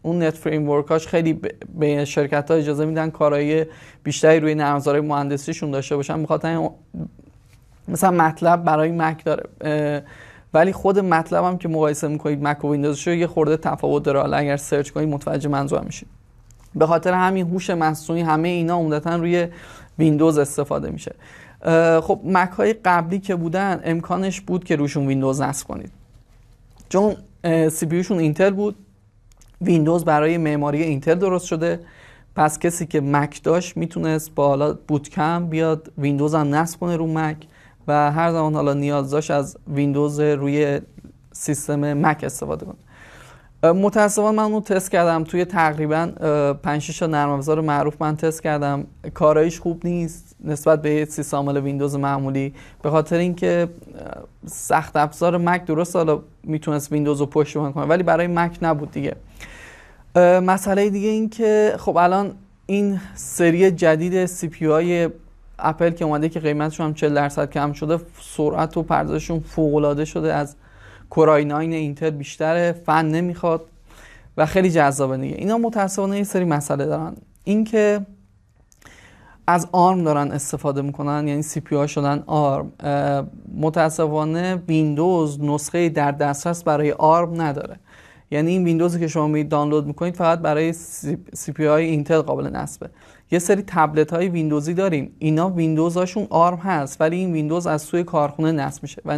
[0.01, 1.39] اون .NET Framework اش خیلی
[1.75, 3.65] به شرکت ها اجازه میدن کارهای
[4.03, 6.23] بیشتری روی نرم افزارهای مهندسیشون داشته باشن.
[6.23, 6.69] بخاطر
[7.87, 10.03] مثلا MATLAB برای مک داره.
[10.53, 14.37] ولی خود MATLAB هم که مقایسه می‌کنید مک و ویندوز یه خورده تفاوت داره.
[14.37, 16.07] اگر search کنید متوجه منظور میشید.
[16.75, 19.47] به خاطر همین هوش مصنوعی همه اینا عمدتا روی
[19.99, 21.15] ویندوز استفاده میشه.
[22.01, 25.91] خب مک های قبلی که بودن امکانش بود که روشون ویندوز نصب کنید.
[26.89, 27.15] چون
[27.69, 28.75] CPU اینتل بود.
[29.61, 31.79] ویندوز برای معماری اینتل درست شده.
[32.35, 36.97] پس کسی که مک داشت می‌تونست با حالا Boot Camp بیاد ویندوز هم نصب کنه
[36.97, 37.37] رو مک
[37.87, 40.81] و هر زمان حالا نیاز داشت از ویندوز روی
[41.31, 42.75] سیستم مک استفاده کنه.
[43.63, 45.23] متاسفانه من اون تست کردم.
[45.23, 46.07] توی تقریبا
[46.63, 48.85] 5 6 نرم افزار معروف من تست کردم.
[49.13, 50.35] کاراییش خوب نیست.
[50.43, 52.53] نسبت به سیستم ویندوز معمولی.
[52.81, 53.69] به خاطر اینکه
[54.45, 57.85] سخت افزار مک درست حالا می‌تونست ویندوز رو پشتیبانی کنه.
[57.85, 59.15] ولی برای مک نبود دیگه.
[60.41, 62.31] مسئله دیگه این که خب الان
[62.65, 65.09] این سری جدید CPU های
[65.59, 70.05] اپل که اومده که قیمتشون هم 40 درصد کم شده سرعت و پردازششون فوق العاده
[70.05, 70.33] شده.
[70.33, 70.55] از
[71.13, 73.61] Core i9 اینتل بیشتره فن نمی‌خواد
[74.37, 75.35] و خیلی جذابه دیگه.
[75.35, 77.15] اینا متاسفانه یه سری مسئله دارن.
[77.43, 77.99] اینکه
[79.47, 82.71] از ARM دارن استفاده می‌کنن یعنی CPU شدن ARM.
[83.57, 87.79] متاسفانه ویندوز نسخه در دسترس برای ARM نداره.
[88.31, 90.73] یعنی این ویندوزی که شما می دانلود می‌کنید فقط برای
[91.33, 92.89] CPU های اینتل قابل نصبه.
[93.33, 95.15] یه سری تبلت های ویندوزی داریم.
[95.19, 99.01] اینا ویندوزاشون ARM هست ولی این ویندوز از سوی کارخونه نصب میشه.
[99.05, 99.17] و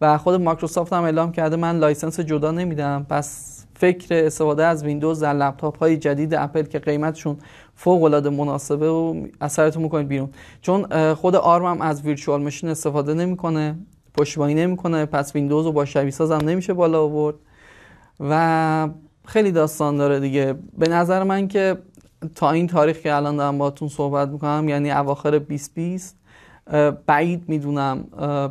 [0.00, 3.06] و خود مایکروسافت هم اعلام کرده من license جدا نمیدم.
[3.08, 7.36] پس فکر استفاده از ویندوز در لپتاپ های جدید اپل که قیمتشون
[7.74, 10.28] فوق العاده مناسبه و از سرتون می‌کنید بیرون.
[10.60, 13.78] چون خود ARM هم از virtual machine استفاده نمی‌کنه
[14.14, 17.36] پشتیبانی نمی‌کنه پس ویندوز رو با شبیه سازم نمیشه بالا آورد.
[18.20, 18.88] و
[19.26, 20.54] خیلی داستان داره دیگه.
[20.78, 21.78] به نظر من که
[22.34, 26.16] تا این تاریخ که الان دارم باتون صحبت می‌کنم یعنی اواخر 2020
[27.06, 28.04] بعید می‌دونم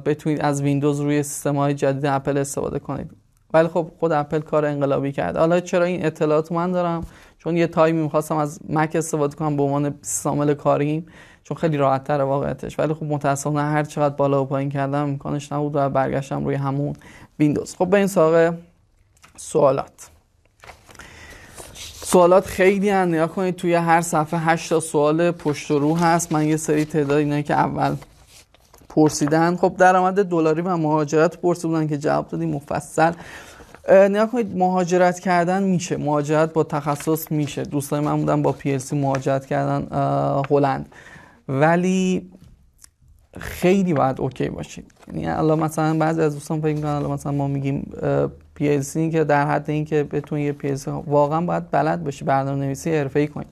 [0.06, 3.12] بتونید از ویندوز روی سیستم های جدید اپل استفاده کنید.
[3.54, 7.04] ولی خب خود اپل کار انقلابی کرد حالا چرا این اطلاعات من دارم؟
[7.38, 11.06] چون یه time ی می‌خواستم از مک استفاده کنم به عنوان سیستم کاریم
[11.44, 12.80] چون خیلی راحت تر واقعیتش.
[12.80, 16.94] ولی خب متاسفانه هر چقدر بالا و پایین کردم امکانش نبود و برگشتم روی همون
[17.40, 17.76] ویندوز.
[17.76, 18.58] خب بریم سراغ
[19.38, 20.10] سوالات.
[22.12, 23.12] سوالات خیلی هن.
[23.12, 26.32] نگاه کنید توی هر صفحه 8 تا سوال پشت و رو هست.
[26.32, 27.96] من یه سری تعداد اینایی که اول
[28.90, 29.56] پرسیدن.
[29.56, 33.12] خب درآمد دلاری و مهاجرت پرسیدن که جواب دادیم مفصل.
[33.90, 35.98] نیا کنید مهاجرت کردن میشه.
[35.98, 37.64] مهاجرت با تخصص میشه.
[37.64, 39.88] دوستای من بودن با پی مهاجرت کردن
[40.50, 40.90] هلند.
[41.48, 42.32] ولی
[43.40, 44.92] خیلی باید اوکی باشید.
[45.08, 47.92] یعنی الان مثلا بعضی از دوستان فکر می‌کنن مثلا ما میگیم
[48.60, 50.76] پی که در حد اینکه بتونید یه پی
[51.08, 53.48] واقعا باید بلد باشی برنامه نویسی حرفه‌ای کنید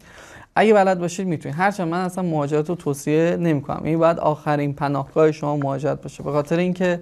[0.55, 3.81] اگه بلد باشید می‌تونید هرچند من اصلا مهاجرت رو توصیه نمی‌کنم.
[3.83, 6.23] این باید آخرین پناهگاه شما مهاجرت باشه.
[6.23, 6.99] به خاطر اینکه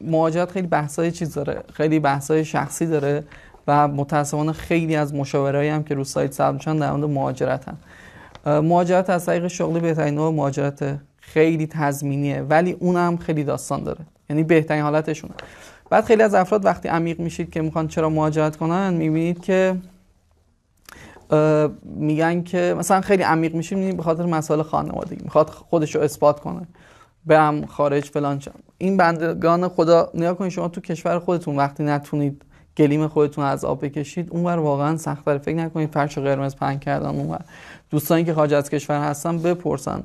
[0.00, 1.62] مهاجرت خیلی بحثای چیز داره.
[1.72, 3.24] خیلی بحثای شخصی داره
[3.68, 7.78] و متاسفانه خیلی از مشاورایی هم که رو سایت ثبت میشن در مورد مهاجرت هم
[8.60, 12.40] مهاجرت از طریق شغلی بهترین نوع مهاجرت خیلی تضمینیه.
[12.40, 14.00] ولی اونم خیلی داستان داره.
[14.30, 15.34] یعنی بهترین حالتشونه.
[15.90, 19.76] بعد خیلی از افراد وقتی عمیق میشید که می‌خوان چرا مهاجرت کنن می‌بینید که
[21.82, 26.66] میگن که مثلا خیلی عمیق میشید به خاطر مسائل خانوادگی می‌خواد خودش رو اثبات کنه.
[27.26, 28.42] برم خارج فلان
[28.78, 32.42] این بندگان خدا نیا کنید شما تو کشور خودتون وقتی نتونید
[32.76, 34.30] گلیم خودتون از آب بکشید.
[34.30, 37.40] اونور واقعا سخت فکر نکنید فرش قرمز پنگ کردن اونور.
[37.90, 40.02] دوستانی که خارج از کشور هستن بپرسن.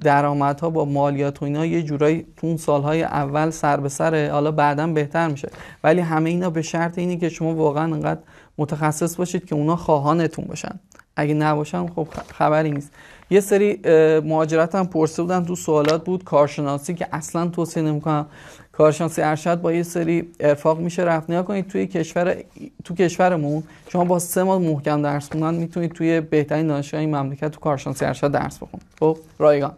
[0.00, 4.50] درآمدها با مالیات و اینا یه جورایی تو اون سالهای اول سر به سره حالا
[4.50, 5.48] بعدا بهتر میشه.
[5.84, 8.20] ولی همه اینا به شرط اینی که شما واقعا انقدر
[8.58, 10.80] متخصص باشید که اونا خواهانتون باشن.
[11.16, 12.92] اگه نباشن خب خبری نیست.
[13.30, 13.80] یه سری
[14.24, 18.26] مهاجرت هم پرسه بودن تو سوالات بود کارشناسی که اصلا توصیه نمی‌کنم.
[18.72, 21.02] کارشناسی ارشد با یه سری ارفاق میشه.
[21.02, 22.36] رفت نیا کنید توی کشور
[22.84, 27.48] تو کشورمون شما با سه ماه محکم درس خوندن می‌تونید توی بهترین دانشگاه این مملکت
[27.48, 28.86] تو کارشناسی ارشد درس بخونید.
[29.00, 29.72] خب رایگان.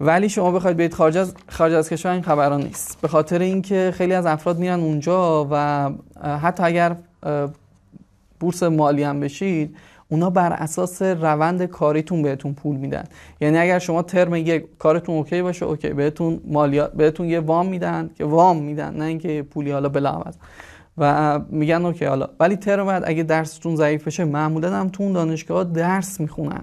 [0.00, 3.00] ولی شما بخواید برید خارج از خارج از کشور این خبران نیست.
[3.00, 5.90] به خاطر اینکه خیلی از افراد میرن اونجا و
[6.22, 6.96] حتی اگر
[8.40, 9.76] بورس مالی هم بشید
[10.14, 13.04] اونا بر اساس روند کاریتون بهتون پول میدن.
[13.40, 18.10] یعنی اگر شما ترم یک کارتون OK باشه OK بهتون مالیات بهتون یه وام میدن
[18.18, 20.22] که وام میدن نه اینکه پولی حالا بلا
[20.98, 22.28] و میگن OK حالا.
[22.40, 26.62] ولی ترم بعد اگه درستون ضعیف بشه معمولا هم تو اون دانشگاه درس می‌خونن.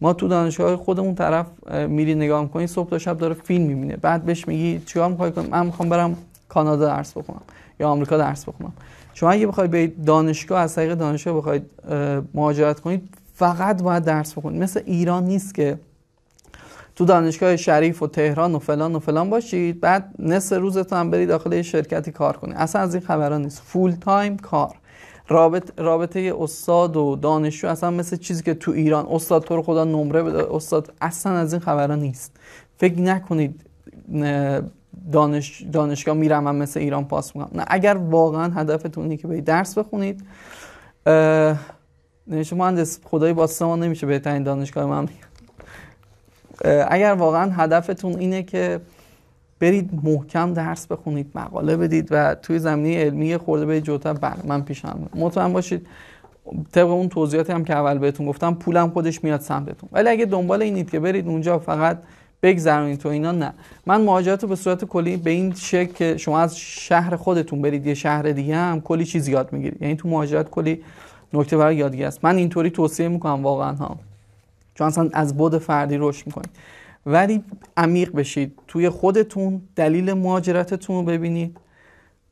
[0.00, 1.46] ما تو دانشگاه خودمون طرف
[1.88, 3.96] میری نگاه می‌کنی صبح تا شب داره فیلم می‌بینه.
[3.96, 6.16] بعد بهش میگی چیکار می‌خوای کنم من می‌خوام برم
[6.48, 7.42] کانادا درس بخونم
[7.80, 8.72] یا آمریکا درس بخونم.
[9.14, 11.70] شما اگه بخواید به دانشگاه از طریق دانشگاه بخواید
[12.34, 15.78] مهاجرت کنید فقط باید درس بخونید مثل ایران نیست که
[16.96, 21.28] تو دانشگاه شریف و تهران و فلان و فلان باشید بعد نصف روزتون هم برید
[21.28, 23.62] داخل شرکتی کار کنید اصلا از این خبران نیست.
[23.62, 24.74] فول تایم کار.
[25.28, 29.84] رابط رابطه استاد و دانشجو اصلا مثل چیزی که تو ایران استاد تو رو خدا
[29.84, 30.54] نمره بده.
[30.54, 32.36] استاد اصلا از این خبران نیست.
[32.76, 33.60] فکر نکنید
[35.12, 37.60] دانش دانشگاه میرم و مثل ایران پاس می‌کنم.
[37.60, 40.24] نه اگر واقعا هدفتون اینه که به درس بخونید
[42.26, 45.08] نوشته مهندس خدای با ما نمیشه بهترین دانشگاه من
[46.88, 48.80] اگر واقعا هدفتون اینه که
[49.60, 54.62] برید محکم درس بخونید مقاله بدید و توی زمینه علمی خورده به جوتا بله من
[54.62, 55.86] پیشم مطمئن باشید
[56.72, 59.88] طبق اون توضیحاتی هم که اول بهتون گفتم پولم خودش میاد سمتتون.
[59.92, 61.98] ولی اگه دنبال اینید که برید اونجا فقط
[62.42, 63.52] بگذرونید تو اینا نه.
[63.86, 67.94] من مهاجرت به صورت کلی به این شکل که شما از شهر خودتون برید یه
[67.94, 69.82] شهر دیگه هم کلی چیز یاد می‌گیرید.
[69.82, 70.82] یعنی تو مهاجرت کلی
[71.32, 72.24] نکته برای یادگیری است.
[72.24, 73.98] من اینطوری توصیه می‌کنم واقعا ها.
[74.74, 76.50] چون اصلا از بود فردی رشد می‌کنید.
[77.06, 77.44] ولی
[77.76, 78.58] عمیق بشید.
[78.68, 81.56] توی خودتون دلیل مهاجرتتون رو ببینید.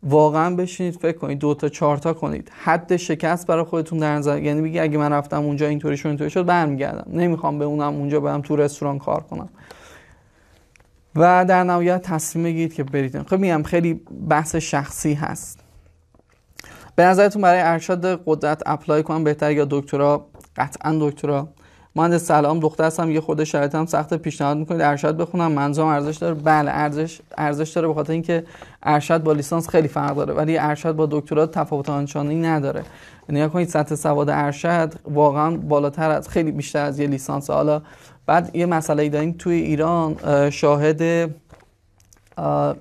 [0.03, 2.51] واقعا بشینید فکر کنید دو تا چهار تا کنید.
[2.63, 6.31] حد شکست برای خودتون در نظر یعنی بگی اگه من رفتم اونجا اینطوری شد اینطوری
[6.31, 7.19] شد برمیگردم.
[7.19, 9.49] نمی‌خوام به اونم اونجا برم تو رستوران کار کنم.
[11.17, 13.29] و در نهایت تصمیم بگیرید که برید.
[13.29, 13.95] خب میگم خیلی
[14.29, 15.59] بحث شخصی هست.
[16.97, 21.49] به نظرتون برای ارشاد قدرت اپلای کنم بهتر یا دکترا؟ قطعا دکترا.
[21.97, 25.53] مهندس سلام دختر هستم یه خود هم سخت پیشنهاد می‌کنید ارشد بخونم.
[25.53, 26.35] منظورم ارزش داره.
[26.35, 28.45] بله ارزش ارزش داره به اینکه
[28.83, 30.35] ارشد با لیسانس خیلی فرق داره.
[30.35, 32.83] ولی ارشد با دکترا تفاوت آنچنانی نداره.
[33.29, 37.51] نیا کنید سطح سواد ارشد واقعا بالاتر از خیلی بیشتر از یه لیسانس.
[37.51, 37.83] حالا
[38.27, 39.35] بعد یه مسئله داریم.
[39.39, 40.17] توی ایران
[40.51, 41.03] شاهد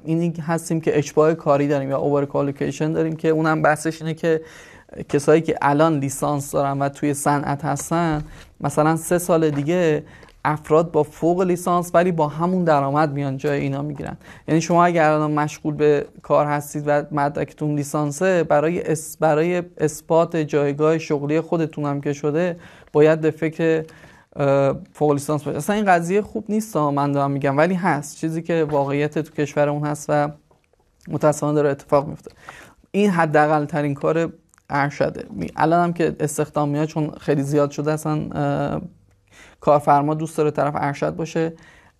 [0.05, 2.25] اینی هستیم که اشباه کاری داریم یا اوور
[2.79, 4.41] داریم که اونم بحثش اینه که
[5.09, 8.23] کسایی که الان لیسانس دارن و توی صنعت هستن
[8.61, 10.03] مثلا سه سال دیگه
[10.45, 14.17] افراد با فوق لیسانس ولی با همون درآمد میان جای اینا می‌گیرن.
[14.47, 20.35] یعنی شما اگر الان مشغول به کار هستید و مدرکتون لیسانسه برای اس برای اثبات
[20.37, 22.55] جایگاه شغلی خودتون هم که شده
[22.93, 23.83] باید به فکر
[24.93, 25.57] فوق لیسانس باشه.
[25.57, 27.57] اصلا این قضیه خوب نیست من دارم میگم.
[27.57, 28.17] ولی هست.
[28.17, 30.29] چیزی که واقعیت تو کشورمون هست و
[31.07, 32.31] متاسفانه داره اتفاق میفته.
[32.91, 34.33] این حداقل ترین کار
[34.69, 35.25] ارشده.
[35.55, 38.29] الان هم که استخدام میاد چون خیلی زیاد شده اصلا
[39.59, 41.53] کارفرما دوست داره طرف ارشد باشه.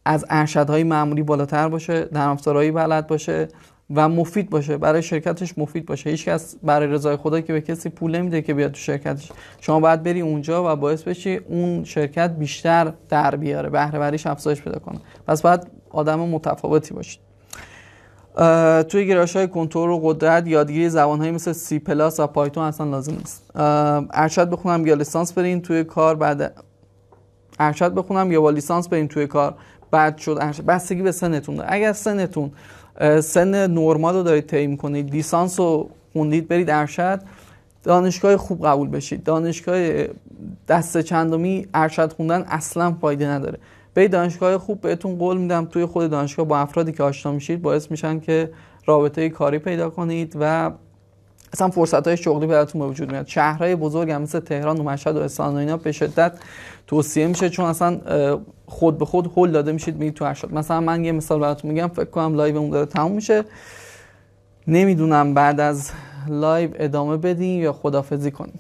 [0.06, 2.36] از ارشدهای معمولی بالاتر باشه در
[2.72, 3.48] بلد باشه.
[3.96, 6.10] و مفید باشه برای شرکتش مفید باشه.
[6.10, 9.32] هیچ کس برای رضای خدا که به کسی پول نمیده که بیاد تو شرکتش.
[9.62, 14.62] شما باید بری اونجا و باعث بشی اون شرکت بیشتر در بیاره بهره وریش افزایش
[14.62, 15.00] پیدا کنه.
[15.28, 17.22] پس باید آدم متفاوتی باشید
[18.88, 22.90] توی گراش های کنترل و قدرت یادگیری زبان های مثل سی پلاس و پایتون اصلا
[22.90, 23.52] لازم نیست.
[23.56, 26.64] ارشد بخونم یا لیسانس برین توی کار بعد
[27.60, 29.56] ارشد بخونم یا با لیسانس برین توی کار.
[29.92, 30.66] بعد شد ارشد.
[30.66, 31.70] بستگی به سنتون داره.
[31.72, 32.52] اگر سنتون
[33.22, 37.22] سن نرمال رو دارید طی کنید لیسانس رو خوندید برید ارشد.
[37.84, 39.24] دانشگاه خوب قبول بشید.
[39.24, 40.04] دانشگاه
[40.68, 43.58] دست چندمی ارشد خوندن اصلا فایده نداره.
[43.94, 47.92] یه دانشگاه خوب بهتون قول میدم توی خود دانشگاه با افرادی که آشنا میشید باعث
[47.92, 48.52] میشن که
[48.86, 50.72] رابطه کاری پیدا کنید و
[51.54, 53.28] اصلا فرصت های شغلی براتون به وجود میاد.
[53.28, 56.34] شهرهای بزرگ هم مثل تهران و مشهد و اصفهان و اینا به شدت
[56.90, 58.00] توصیه میشه چون اصلا
[58.66, 60.54] خود به خود هول داده میشید میید تو ارشاد.
[60.54, 63.44] مثلا من یه مثال براتون میگم فکر کنم live اون داره تموم میشه.
[64.68, 65.92] نمی‌دونم بعد از
[66.28, 68.60] live ادامه بدیم یا خدافظی کنیم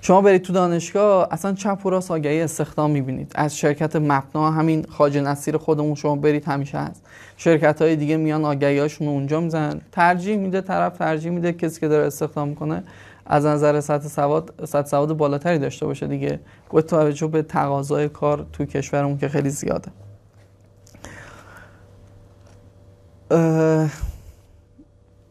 [0.00, 3.32] شما برید تو دانشگاه اصلا چپ و راست آگهی استخدام می‌بینید.
[3.34, 7.02] از شرکت مپنا همین خواجه نصیر خودمون شما برید همیشه هست.
[7.36, 9.80] شرکت های دیگه میان آگهی هاشون اونجا می‌زنن.
[9.92, 12.82] ترجیح میده طرف ترجیح میده کسی که داره استخدام می‌کنه
[13.26, 16.40] از نظر سطح سواد سطح سواد بالاتری داشته باشه دیگه.
[16.70, 19.90] با توجه به تقاضای کار تو کشورمون که خیلی زیاده.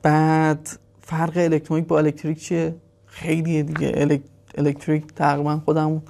[0.02, 0.70] بعد
[1.02, 2.76] فرق الکترونیک با الکتریک چیه؟
[3.06, 4.20] خیلیه دیگه.
[4.58, 6.02] الکتریک تقریبا همون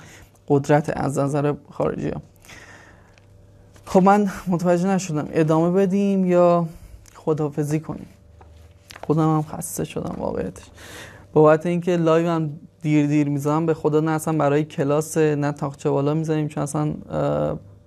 [0.47, 2.21] قدرت از نظر خارجی هم.
[3.85, 5.27] خب من متوجه نشدم.
[5.31, 6.67] ادامه بدیم یا
[7.15, 8.07] خدافظی کنیم؟
[9.07, 10.63] خودم هم خسته شدم واقعیتش.
[11.33, 15.89] بابت اینکه live هم دیر دیر می‌زنم به خدا نه اصلا برای کلاس نه طاقچه
[15.89, 16.93] بالا می‌زنیم چون اصلا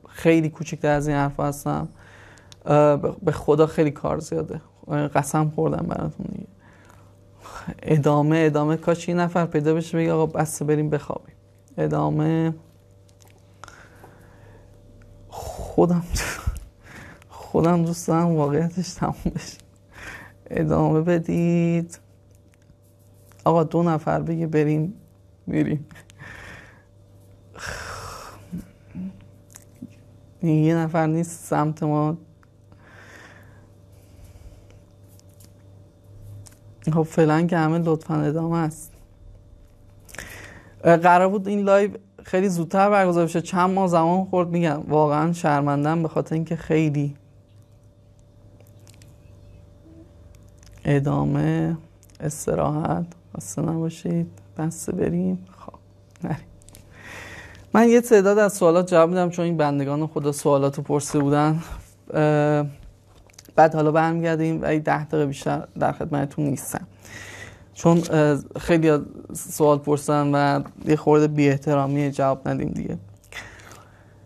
[0.09, 1.89] خیلی کوچکتر از این حرفا هستم.
[3.23, 4.61] به خدا خیلی کار زیاده.
[5.15, 6.47] قسم خوردم براتون دیگه.
[7.83, 11.35] ادامه ادامه کاش یه نفر پیدا بشه بگه آقا بس بریم بخوابیم.
[11.79, 12.55] ادامه.
[15.29, 16.05] خودم
[17.29, 19.59] خودم دوست دارم واقعیتش تموم بشه.
[20.51, 21.99] ادامه بدید.
[23.45, 24.95] آقا دو نفر بگه بریم
[25.47, 25.87] میریم.
[30.43, 32.17] یه نفر نیست سمت ما.
[36.93, 38.93] خب فعلا که همه لطفا ادامه است.
[40.83, 41.91] قرار بود این لایو
[42.23, 43.41] خیلی زودتر برگزار بشه.
[43.41, 44.83] چند ماه زمان خورد میگم.
[44.89, 47.17] واقعا شرمندم به خاطر اینکه خیلی
[50.85, 51.77] ادامه
[52.21, 53.07] استراحت.
[53.37, 54.27] خسته نباشید.
[54.59, 55.47] بسته بریم.
[55.59, 55.73] خب
[56.25, 56.37] نریم.
[57.75, 61.63] من یه تعداد از سوالات جواب میدم چون این بندگان خدا سوالات رو پرسیده بودن.
[63.57, 66.87] بعد حالا برمیگردیم و ده دقیقه بیشتر در خدمتتون نیستم.
[67.75, 68.03] چون
[68.61, 68.99] خیلی
[69.33, 72.99] سوال پرسن و یه خورده بی احترامی جواب ندیم دیگه.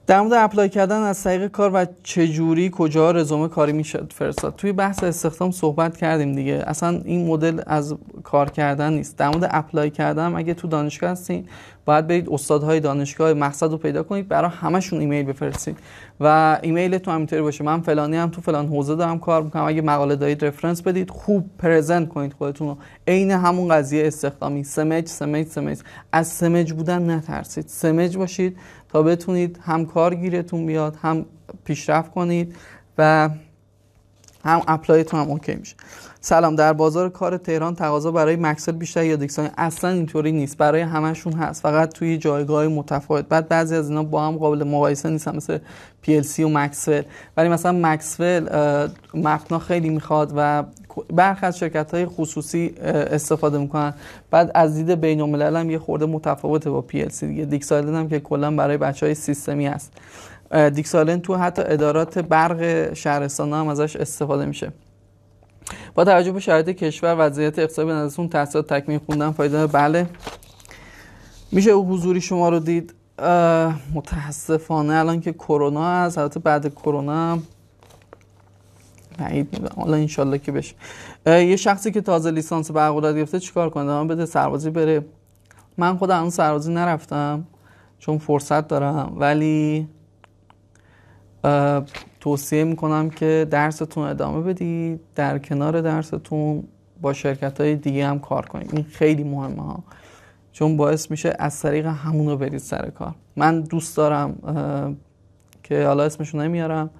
[0.09, 4.55] در مورد اپلای کردن از طریق کار و چجوری کجا رزومه کاری میشه فرستاد.
[4.57, 6.65] توی بحث استخدام صحبت کردیم دیگه.
[6.67, 7.95] اصلا این مدل از
[8.25, 9.17] کار کردن نیست.
[9.17, 11.47] در مورد apply کردن اگه تو دانشگاه هستین
[11.85, 15.77] باید برید استادهای دانشگاه مقصد رو پیدا کنید برای همشون ایمیل بفرستید
[16.21, 17.65] و ایمیل تو همینطوری باشه.
[17.65, 19.65] من فلانی هم تو فلان حوزه دارم کار می‌کنم.
[19.65, 22.77] اگه مقاله دارید reference بدید خوب present کنید خودتون رو.
[23.09, 24.65] عین همون قضیه استخدامی.
[24.65, 25.79] سمج سمج سمج
[26.13, 27.65] از سمج بودن نترسید.
[27.69, 28.57] سمج باشید.
[28.89, 31.27] تا بتونید هم کار گیرتون بیاد هم
[31.65, 32.57] پیشرفت کنید
[32.99, 33.31] و
[34.45, 35.77] هم apply تون هم OK میشه.
[36.21, 40.57] سلام در بازار کار تهران تقاضا برای Maxwell بیشتر یا DIgSILENT اصلا اینطوری نیست.
[40.57, 41.63] برای همشون هست.
[41.63, 43.29] فقط توی جایگاه متفاوت.
[43.29, 45.59] بعد بعضی از اینا با هم قابل مقایسه نیستن مثل
[46.07, 47.03] PLC و Maxwell
[47.37, 48.49] ولی مثلا Maxwell
[49.15, 50.65] مپنا خیلی می‌خواد و
[51.13, 53.95] برخی از شرکت های خصوصی استفاده می‌کنن.
[54.31, 57.45] بعد از دید بین هم یه خورده متفاوته با PLC دیگه.
[57.45, 59.93] DIgSILENT هم که کلا برای بچه های سیستمی هست.
[60.75, 64.73] دیکسالن تو حتی ادارات برق شهرستان هم ازش استفاده میشه.
[65.95, 70.07] با توجه به شرایط کشور وضعیت اقتصادی به نظرتون تحصیلات تکمیل خوندن فایده بله.
[71.53, 72.95] میشه او حضوری شما رو دید.
[73.95, 77.39] متاسفانه الان که کرونا هست البته بعد کرونا
[79.19, 79.73] بعید می‌دونم.
[79.77, 80.75] حالا انشالله که بشه.
[81.27, 85.05] یه شخصی که تازه لیسانس برقرار گرفته چیکار کنه؟ بده سربازی بره.
[85.77, 87.45] من خودم اون سربازی نرفتم
[87.99, 89.13] چون فرصت دارم.
[89.17, 89.89] ولی
[92.21, 96.65] توصیه می‌کنم که درستون ادامه بدید در کنار درستون
[97.01, 98.75] با شرکت های دیگه هم کار کنید.
[98.75, 99.83] این خیلی مهمه ها.
[100.53, 103.15] چون باعث میشه از طریق همون رو برید سر کار.
[103.37, 104.37] من دوست دارم
[105.63, 106.91] که حالا اسمشو نمیارم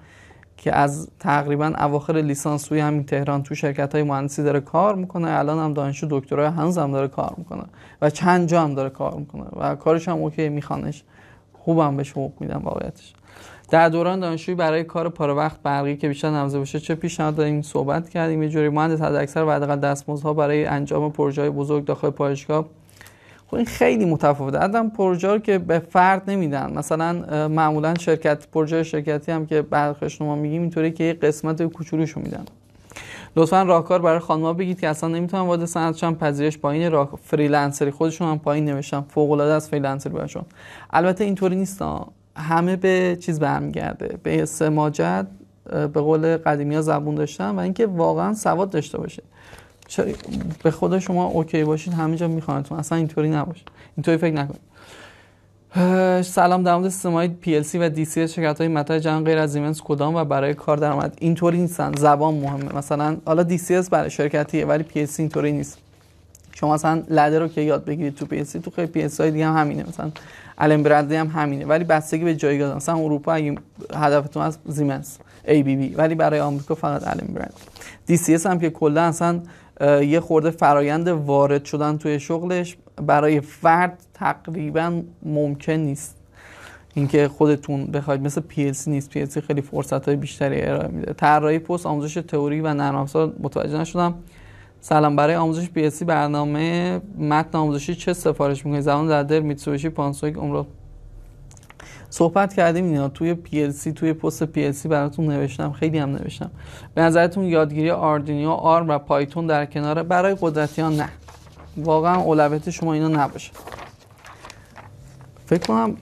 [0.57, 5.29] که از تقریبا اواخر لیسانس توی همین تهران تو شرکت های مهندسی داره کار می‌کنه.
[5.29, 7.63] الان هم دانشجو دکترای هنوز هم داره کار می‌کنه
[8.01, 11.03] و چند جا هم داره کار می‌کنه و کارش هم اوکی میخوانش.
[11.53, 13.13] خوبم بهش حقوق میدم واقعیتش.
[13.71, 17.61] در دوران دانشجویی برای کار پاره وقت برقی که بیشتر نمزه باشه چه پیشنهاد داریم
[17.61, 18.43] صحبت کردیم.
[18.43, 22.65] یه جوری مهندس حد اکثر و حداقل دستمزدها برای انجام پروژه بزرگ داخل پایشگاه.
[23.47, 24.57] خب این خیلی متفاوته.
[24.57, 26.73] آدم پروژه که به فرد نمیدن.
[26.73, 32.19] مثلا معمولا شرکت پروژه شرکتی هم که برخش ما میگیم اینطوری که یه قسمت کوچولوشو
[32.19, 32.45] میدن.
[33.35, 37.91] لطفا راهکار برای خانم‌ها بگید که اصلا نمی‌تونن وارد صنعتشون پذیرش پایین راه freelancer ی.
[37.91, 39.01] خودشون هم پایین نوشتن.
[39.01, 40.43] فوق العاده از freelancer ی براشون.
[40.89, 41.83] البته اینطوری نیست
[42.39, 44.19] همه به چیز برمیگرده.
[44.23, 45.27] به سماجت
[45.69, 49.23] به قول قدیمی ها زبون داشتن و اینکه واقعا سواد داشته باشه.
[50.63, 53.63] به خدا شما OK باشین همه جا میخوانتون اصلا اینطوری نباشه.
[53.97, 54.69] اینطوری فکر نکنید.
[56.25, 59.81] سلام در مورد سیستم های PLC و DCS شرکت های مطرح جهان غیر از زیمنس
[59.81, 61.91] کدام و برای کار درآمد؟ اینطوری نیستن.
[61.97, 62.75] زبان مهمه.
[62.75, 65.77] مثلا حالا DCS برای شرکتیه ولی PLC اینطوری نیست.
[66.55, 69.57] شما مثلا لده رو که یاد بگیرید تو PLC تو خیلی PLC های دیگه هم
[69.57, 69.83] همینه.
[69.87, 70.11] مثلا
[70.59, 71.65] الان برندی هم همینه.
[71.65, 73.55] ولی بستگی به جایگاه مثلا اروپا اگه
[73.95, 77.53] هدفتون از زیمنس ABB ولی برای آمریکا فقط الان برند
[78.09, 79.41] DCS هم که کلا اصلا
[80.01, 86.15] یه خورده فرایند وارد شدن توی شغلش برای فرد تقریبا ممکن نیست.
[86.93, 89.11] اینکه خودتون بخواید مثل PLC نیست.
[89.11, 91.13] PLC خیلی فرصت های بیشتری ارائه میده.
[91.13, 94.13] طراحی پست آموزش تئوری و نرم افزار متوجه نشدم.
[94.81, 100.35] سلام برای آموزش PLC برنامه متن آموزشی چه سفارش می‌کنید زبان در دل میتسوبیشی پانسویک
[100.35, 100.63] عمر
[102.09, 106.51] صحبت کردیم اینا توی PLC توی پست PLC براتون نوشتم خیلی هم نوشتم.
[106.95, 111.09] به نظرتون یادگیری آردینیو آرم و پایتون در کنار برای قدرتیان نه؟
[111.77, 113.51] واقعا اولویت شما اینا نباشه.
[115.45, 115.97] فکر کنم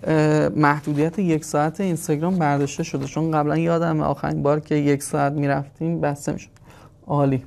[0.56, 6.02] محدودیت یک ساعت اینستاگرام برداشته شده چون قبلا یادم آخرین بار که یک ساعت می‌رفتیم
[6.02, 6.50] بسته می‌شد.
[7.08, 7.44] عالی.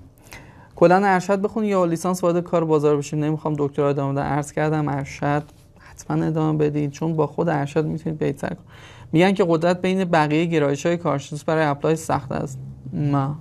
[0.81, 4.89] کلا ارشد بخونی یا لیسانس وارد کار بازار بشیم؟ نمی‌خوام دکترا ادامه بدم عرض کردم
[4.89, 5.43] ارشد
[5.79, 8.69] حتما ادامه بدید چون با خود ارشد می‌تونید بهتر کنید.
[9.13, 12.59] میگن که قدرت بین بقیه گرایش های کارشناس برای apply سخت است.
[12.93, 13.37] ما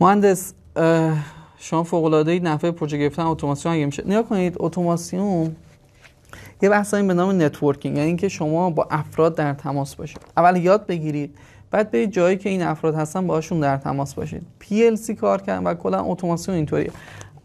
[0.00, 0.54] مهندس
[1.58, 4.02] شما فوق العاده نفع پروژه گرفتن اتوماسیون اگه میشه.
[4.06, 5.56] نگاه کنید اتوماسیون
[6.62, 10.18] یه بحثایی به نام networking یعنی اینکه شما با افراد در تماس باشید.
[10.36, 11.38] اول یاد بگیرید
[11.74, 14.42] بعد به جایی که این افراد هستن باشون در تماس باشید.
[14.62, 16.90] PLC کار کردن و کلا اتوماسیون اینطوریه.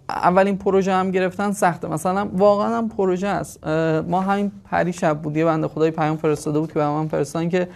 [0.10, 1.88] اولین پروژه هم گرفتن سخته.
[1.88, 3.68] مثلا واقعا هم پروژه است.
[4.08, 5.38] ما همین پری شب بود.
[5.38, 7.68] یه بنده خدای پیام فرستاده بود که به من فرستادن که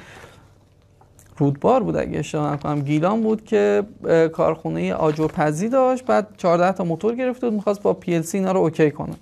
[1.37, 2.81] رودبار بود اگه اشتباه نکنم.
[2.81, 3.83] گیلان بود که
[4.33, 6.05] کارخونه آجرپزی داشت.
[6.05, 7.55] بعد 14 تا موتور گرفته بود.
[7.55, 9.15] می‌خواست با PLC اینا رو OK کنه.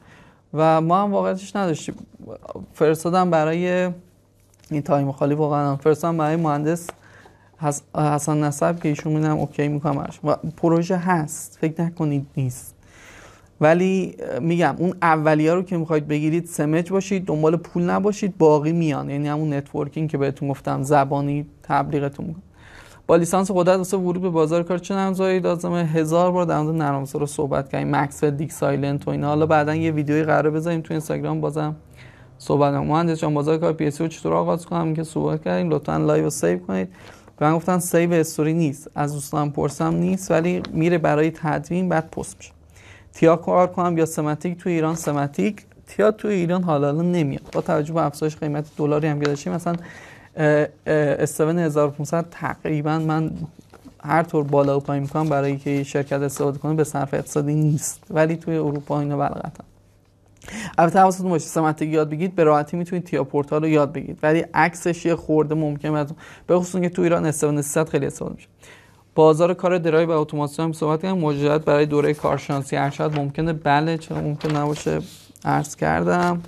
[0.53, 1.95] و ما هم واقعیتش نداشتیم.
[2.73, 3.89] فرستادم برای
[4.71, 6.87] این time خالی واقعا فرستادم برای مهندس
[7.95, 11.57] حسن نصب که ایشون میدم OK می‌کنم و پروژه هست.
[11.61, 12.75] فکر نکنید نیست.
[13.61, 19.09] ولی میگم اون اولیه رو که می‌خواید بگیرید سمج باشید دنبال پول نباشید باقی میان.
[19.09, 22.43] یعنی همون networking که بهتون گفتم زبانی تبلیغتون می‌کنم
[23.07, 26.75] با لیسانس قدرت واسه ورود به بازار کار چه نرم‌افزارایی لازمه؟ هزار بار در مورد
[26.75, 27.95] نرم‌افزار صحبت کردیم.
[27.95, 29.27] Maxwell و DIgSILENT و اینا.
[29.27, 31.75] حالا بعدا یه ویدیوی قرار بذاریم تو اینستاگرام بازم
[32.37, 35.69] صحبت مهندس جان بازار کار پی اس چطور آغاز کنم؟ که صحبت کردیم.
[35.69, 36.89] لطفا لایو سیو کنید.
[37.41, 38.89] به من گفتن سیو استوری نیست.
[38.95, 42.51] از دوستان پرسم نیست ولی میره برای تدوین بعد پست میشه.
[43.13, 47.41] تیا کار کنم یا سمتیک تو ایران سمتیک تیا تو ایران حالا نمیاد.
[47.51, 49.75] با توجه به افزایش قیمت دلاری هم که مثلا
[50.85, 53.31] استون 1500 تقریبا من
[54.03, 58.03] هر طور بالا و پایین می‌کنم برای که شرکت استفاده کنه به صرف اقتصادی نیست.
[58.09, 59.63] ولی توی اروپا اینا بلغتن.
[60.77, 64.45] البته حواستون باشه سمتیک یاد بگید به راحتی می‌تونید تیا پورتال رو یاد بگید ولی
[64.53, 66.05] عکسش یه خورده ممکنه
[66.47, 68.47] به خصوص که تو ایران 300 خیلی استفاده میشه.
[69.15, 73.97] بازار کار درایو و اتوماسیون هم صحبت کردم موجودیت برای دوره کارشناسی ارشد ممکنه بله
[73.97, 74.99] چرا ممکن نباشه
[75.45, 76.41] عرض کردم.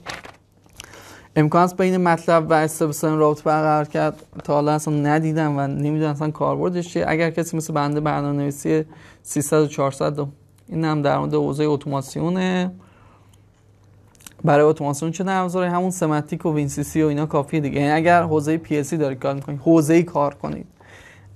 [1.36, 4.24] امکان است بین مطلب و استفسار رابط برقرار کرد.
[4.44, 7.06] تا حالا اصلا ندیدم و نمی‌دونم اصلا کاربردش چیه.
[7.08, 8.84] اگر کسی مثل بنده برنامه نویسی
[9.24, 10.20] 300 و 400
[10.68, 12.72] این هم در مورد حوزه اتوماسیونه.
[14.44, 17.80] برای اتوماسیون چه نرم همون SIMATIC و WinCC و اینا کافیه دیگه.
[17.80, 20.66] یعنی اگر حوزه PLC دارید کار می‌کنید حوزه کار کنید.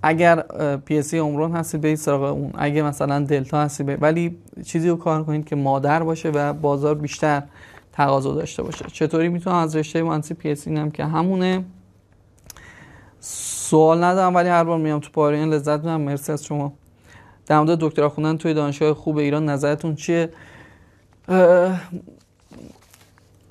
[0.01, 0.41] اگر
[0.85, 2.51] PLC Omron هستید برید سراغ اون.
[2.57, 7.43] اگه مثلا Delta هستید ولی چیزی رو کار کنید که مادر باشه و بازار بیشتر
[7.93, 8.85] تقاضا داشته باشه.
[8.93, 11.63] چطوری می‌تونم از رشته مهندسی PLC اینم که همونه؟
[13.19, 16.01] سوال ندارم ولی هر بار میام تو پارین لذت می‌برم.
[16.01, 16.73] مرسی از شما.
[17.45, 20.29] در مورد دکترا خوندن توی دانشگاه خوب ایران نظرتون چیه؟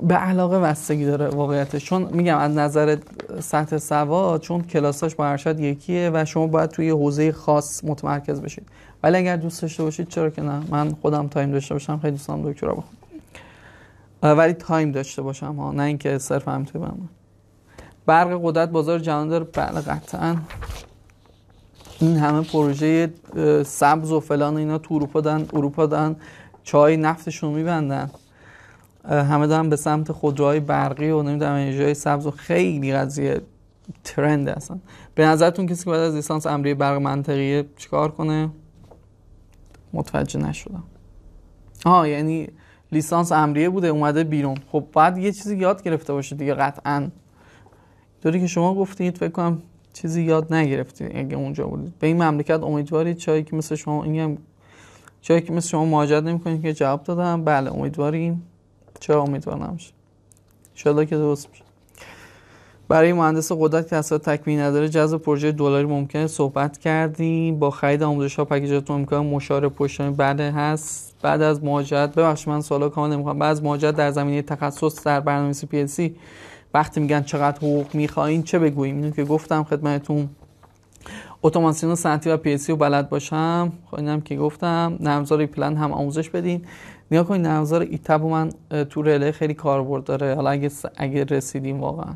[0.02, 1.84] به علاقه وستگی داره واقعیتش.
[1.84, 2.98] چون میگم از نظر
[3.40, 8.66] سطح سواد چون کلاساش با ارشد یکیه و شما باید توی حوزه خاص متمرکز بشید.
[9.02, 11.98] ولی اگر دوست داشته باشید چرا که نه؟ من خودم تایم داشته باشم.
[11.98, 14.38] خیلی دوست دارم دکترا بخونم.
[14.38, 17.08] ولی تایم داشته باشم ها نه اینکه صرف هم توی بمونم
[18.06, 19.44] برق قدرت بازار جهان داره.
[19.44, 20.36] بله قطعا.
[22.00, 23.12] این همه پروژه
[23.66, 26.16] سبز و فلان اینا تو اروپا دن اروپا دن
[26.64, 28.10] چای نفتشون میبندن.
[29.08, 33.40] همه دارن به سمت خودروهای برقی و نمی‌دونم انرژی سبز و خیلی قضیه
[34.04, 34.80] ترند هستن.
[35.14, 38.50] به نظرتون کسی که بعد از لیسانس امری برق منطقیه چیکار کنه؟
[39.92, 40.82] متوجه نشدم.
[41.84, 42.48] آها یعنی
[42.92, 44.56] لیسانس امریه بوده اومده بیرون.
[44.72, 47.08] خب بعد یه چیزی یاد گرفته باشه دیگه قطعا.
[48.22, 51.98] طوری که شما گفتید فکر کنم چیزی یاد نگرفتید اگه اونجا بودید.
[51.98, 54.38] به این مملکت امیدوارید چایی که مثل شما اینم
[55.20, 57.44] چایی که مثل شما مهاجرت نمی‌کنید که جواب دادم.
[57.44, 58.42] بله امیدواریم.
[59.00, 59.92] چرا امیدوار نمیشه
[60.76, 61.62] انشالله که درست میشه.
[62.88, 67.58] برای مهندس قدرت که اصلا تکمیل نداره جذب پروژه دلاری ممکنه صحبت کردیم.
[67.58, 71.14] با خرید آموزش ها پکیجاتون امکان مشاور پشتانی بعد هست.
[71.22, 73.38] بعد از مهاجرت ببخشید من سوالا کامل نمی‌خوام.
[73.38, 76.16] بعد از مهاجرت در زمینه تخصص در برنامه‌نویسی پی سی
[76.74, 80.28] وقتی میگن چقدر حقوق می‌خواین چه بگوییم؟ اینو که گفتم خدمتتون.
[81.42, 83.72] اتوماسیون صنعتی و PLC رو بلد باشم.
[83.90, 84.96] خب اینم که گفتم.
[85.00, 86.62] نرم‌افزار EPLAN هم آموزش بدین.
[87.10, 88.50] نگاه کنید نرم‌افزار ETAP من
[88.90, 90.34] تو رله خیلی کاربرد داره.
[90.34, 92.14] حالا اگه اگه رسیدیم واقعا.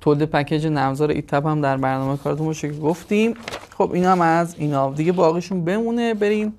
[0.00, 3.34] تولید پکیج نرم‌افزار ETAP هم در برنامه کارتون باشه که گفتیم.
[3.78, 4.90] خب این هم از اینا.
[4.90, 6.14] دیگه باقیشون بمونه.
[6.14, 6.54] بریم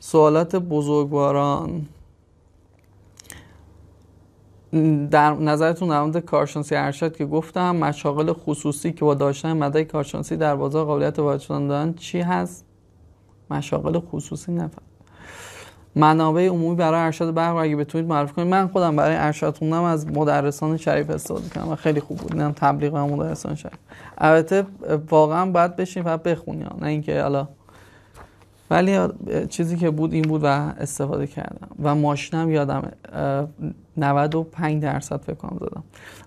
[0.00, 1.86] سوالات بزرگواران.
[5.10, 10.36] در نظرتون در مورد کارشناسی ارشد که گفتم مشاغل خصوصی که با داشتن مدرک کارشناسی
[10.36, 12.64] در بازار قابلیت وارد شدن دارن چی هست؟
[13.50, 14.82] مشاغل خصوصی نفهم
[15.94, 18.48] منابع عمومی برای ارشد برق اگه بتونید معرفی کنید.
[18.48, 22.32] من خودم برای ارشد خوندم از مدرسان شریف استفاده کردم و خیلی خوب بود.
[22.32, 23.78] اینم تبلیغ مدرسان شریف.
[24.18, 24.66] البته
[25.10, 27.48] واقعا باید بشین و بخونی نه اینکه حالا
[28.70, 28.98] ولی
[29.48, 31.68] چیزی که بود این بود و استفاده کردم.
[31.82, 32.92] و ماشینم یادم
[33.96, 35.84] 95 درصد فکر کنم زدم.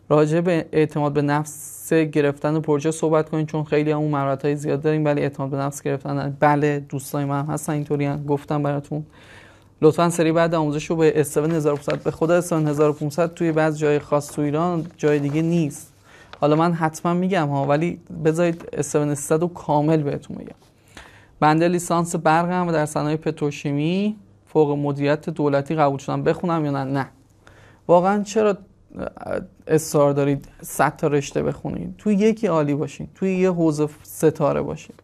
[0.10, 4.82] راجع به اعتماد به نفس گرفتن پروژه صحبت کنید چون خیلی همون مهارت های زیاد
[4.82, 6.38] داریم ولی اعتماد به نفس گرفتن.
[6.40, 8.26] بله دوستای من هستن اینطوری هم.
[8.26, 9.06] گفتم براتون.
[9.82, 14.00] لطفا سری بعد آموزش رو به S7 1500 به خدا S7 1500 توی بعض جای
[14.00, 15.94] خاص تو ایران جای دیگه نیست.
[16.42, 20.56] حالا من حتما میگم ها ولی بذارید S7 رو کامل بهتون میگم
[21.40, 24.16] بنده لیسانس برقم و در صنایع پتروشیمی
[24.46, 27.08] فوق مدیریت دولتی قبول شدم بخونم یا نه؟ نه.
[27.88, 28.58] واقعا چرا
[29.68, 34.96] اصرار دارید صد تا رشته بخونید؟ توی یکی عالی باشین توی یه حوزه ستاره باشین.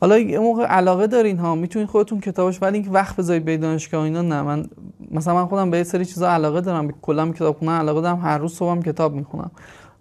[0.00, 4.04] حالا یه موقع علاقه دارین ها می‌تونید خودتون کتابش ولی اینکه وقت بذارید به دانشگاه
[4.04, 4.42] اینا نه.
[4.42, 4.66] من
[5.10, 8.38] مثلا من خودم به یه سری چیزا علاقه دارم کلا کتاب خوندن علاقه دارم هر
[8.38, 9.50] روز صبحم کتاب می‌خونم.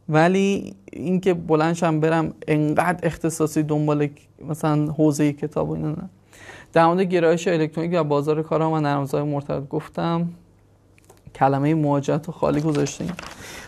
[0.10, 4.10] ولی اینکه بلندشم برم انقدر اختصاصی دنبال
[4.50, 6.10] مثلا حوزه کتاب و اینا نه.
[6.74, 10.30] در مورد گرایش الکترونیک و بازار کارها و نرمزهای مرتبط گفتم.
[11.36, 13.14] کلمه مواجهت رو خالی گذاشتیم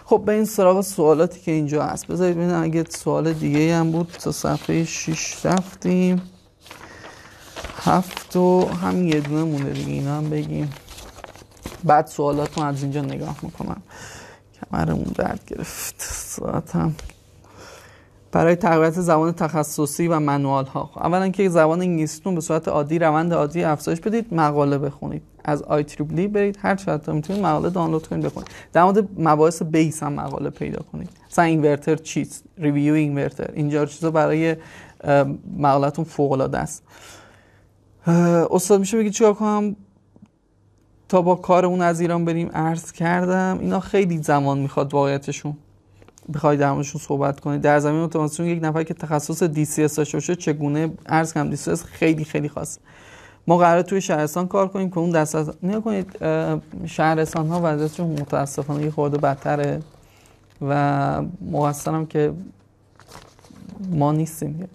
[0.06, 2.08] خب به این سراغ سوالاتی که اینجا هست.
[2.08, 6.22] بذارید ببینم اگه سوال دیگه هم بود تا صفحه 6 رفتیم.
[7.84, 10.70] هفت و هم یه دونه مونده دیگه اینا هم بگیم.
[11.84, 13.82] بعد سوالاتون از اینجا نگاه می‌کنم.
[14.72, 15.96] کمرمون درد گرفت.
[15.98, 16.96] ساعتم.
[18.32, 23.34] برای تقویت زبان تخصصی و manual ها اولا که زبان انگلیسیتون به صورت عادی روند
[23.34, 25.35] عادی افزایش بدید مقاله بخونید.
[25.46, 26.58] از IEEE برید.
[26.62, 28.50] هر چقدر می‌تونید مقاله دانلود کنید بخونید.
[28.74, 31.10] در مورد مباحث base هم مقاله پیدا کنید.
[31.32, 33.52] مثلا اینورتر چیست؟ review inverter.
[33.54, 34.56] اینجور چیزا برای
[35.58, 36.84] مقالتون فوق العاده است.
[38.52, 39.76] استاد میشه بگید چیکار کنم؟
[41.10, 43.58] تا با کارمون از ایران بریم عرض کردم.
[43.62, 45.58] اینا خیلی زمان می‌خواد واقعیتشون
[46.34, 47.62] بخواید در موردشون صحبت کنید.
[47.62, 52.50] در زمینه اتوماسیون یک نفر که تخصص DCS داشته چگونه؟ عرض کنم DCS خیلی خیلی
[52.50, 52.80] خاص
[53.48, 56.18] ما قرار توی شهرستان کار کنیم که اون دست از نگاه کنید
[56.86, 59.82] شهرستان ها وضعیتشون متاسفانه یه خورده بدتره
[60.62, 62.34] و مقصرم که
[63.92, 64.70] ما نیستیم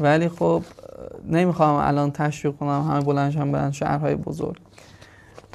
[0.00, 0.62] ولی خب
[1.28, 4.56] نمی‌خوام الان تشویق کنم همه بلندشن برن شهرهای بزرگ.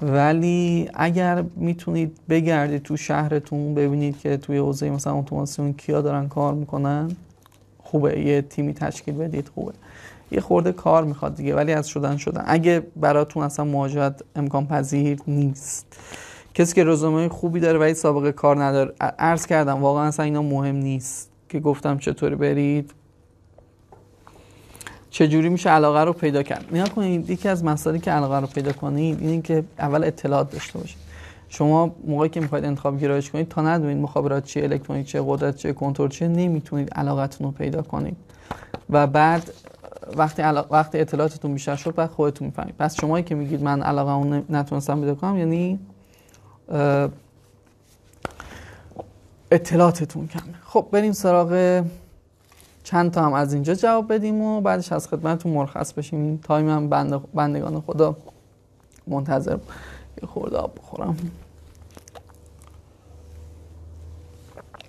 [0.01, 6.53] ولی اگر می‌تونید بگردید تو شهرتون ببینید که توی حوزه مثلا اتوماسیون کیا دارن کار
[6.53, 7.15] می‌کنن
[7.83, 8.19] خوبه.
[8.19, 9.73] یه تیمی تشکیل بدید خوبه.
[10.31, 12.43] یه خورده کار می‌خواد دیگه ولی از شدن شدن.
[12.47, 15.97] اگه براتون اصلا مواجهت امکان پذیر نیست.
[16.53, 20.75] کسی که رزومه خوبی داره ولی سابقه کار نداره عرض کردم واقعا اصلا اینا مهم
[20.75, 22.93] نیست که گفتم چطوری برید.
[25.09, 28.71] چجوری میشه علاقه رو پیدا کرد؟ نیا کنید یکی از مسائلی که علاقه رو پیدا
[28.71, 30.97] کنید اینه که اول اطلاعات داشته باشید.
[31.49, 35.73] شما موقعی که می‌خواید انتخاب گرایش کنید تا ندونید مخابرات چیه الکترونیک چیه قدرت چیه
[35.73, 38.17] کنترل چیه نمی‌تونید علاقتون رو پیدا کنید.
[38.89, 39.51] و بعد
[40.15, 40.41] وقتی
[40.71, 42.75] وقتی اطلاعاتتون بیشتر شد بعد خودتون می‌فهمید.
[42.77, 45.79] پس شمایی که میگید من علاقه اون نتونستم پیدا کنم یعنی
[49.51, 50.53] اطلاعاتتون کمه.
[50.65, 51.83] خب بریم سراغ
[52.83, 56.37] چند تا هم از اینجا جواب بدیم و بعدش از خدمتتون مرخص بشیم.
[56.37, 56.89] تایم هم
[57.33, 58.15] بندگان خدا
[59.07, 59.57] منتظر
[60.21, 61.17] یه خورده آب بخورم.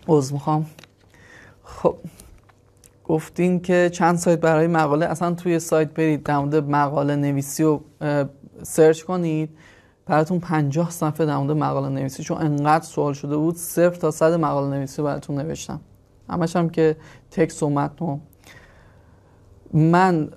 [0.09, 0.67] عوض می‌خوام.
[1.65, 1.97] خب.
[3.05, 7.85] گفتین که چند سایت برای مقاله؟ اصلا توی سایت برید در مقاله نویسی رو
[8.63, 9.51] سرچ کنید.
[10.07, 13.57] براتون 50 صفحه در مقاله نویسی چون انقدر سوال شده بود.
[13.57, 15.81] صفر تا صد مقاله نویسی براتون نوشتم.
[16.31, 16.97] همش هم که
[17.31, 18.21] تکس و متن
[19.75, 20.29] من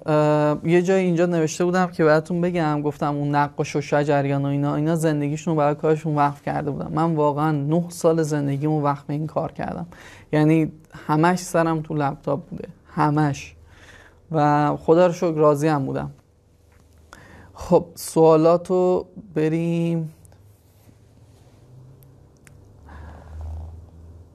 [0.64, 4.76] یه جای اینجا نوشته بودم که براتون بگم گفتم اون نقاش و شجریان و اینا
[4.76, 6.92] اینا زندگیشون برای کارشون وقف کرده بودم.
[6.94, 9.86] من واقعا نه سال زندگیمو وقف این کار کردم.
[10.36, 10.72] یعنی
[11.08, 12.68] همش سرم تو لپتاپ بوده.
[12.88, 13.56] همش.
[14.32, 16.12] و خدا رو شکر راضی هم بودم.
[17.54, 19.06] خب سوالاتو
[19.36, 20.14] بریم.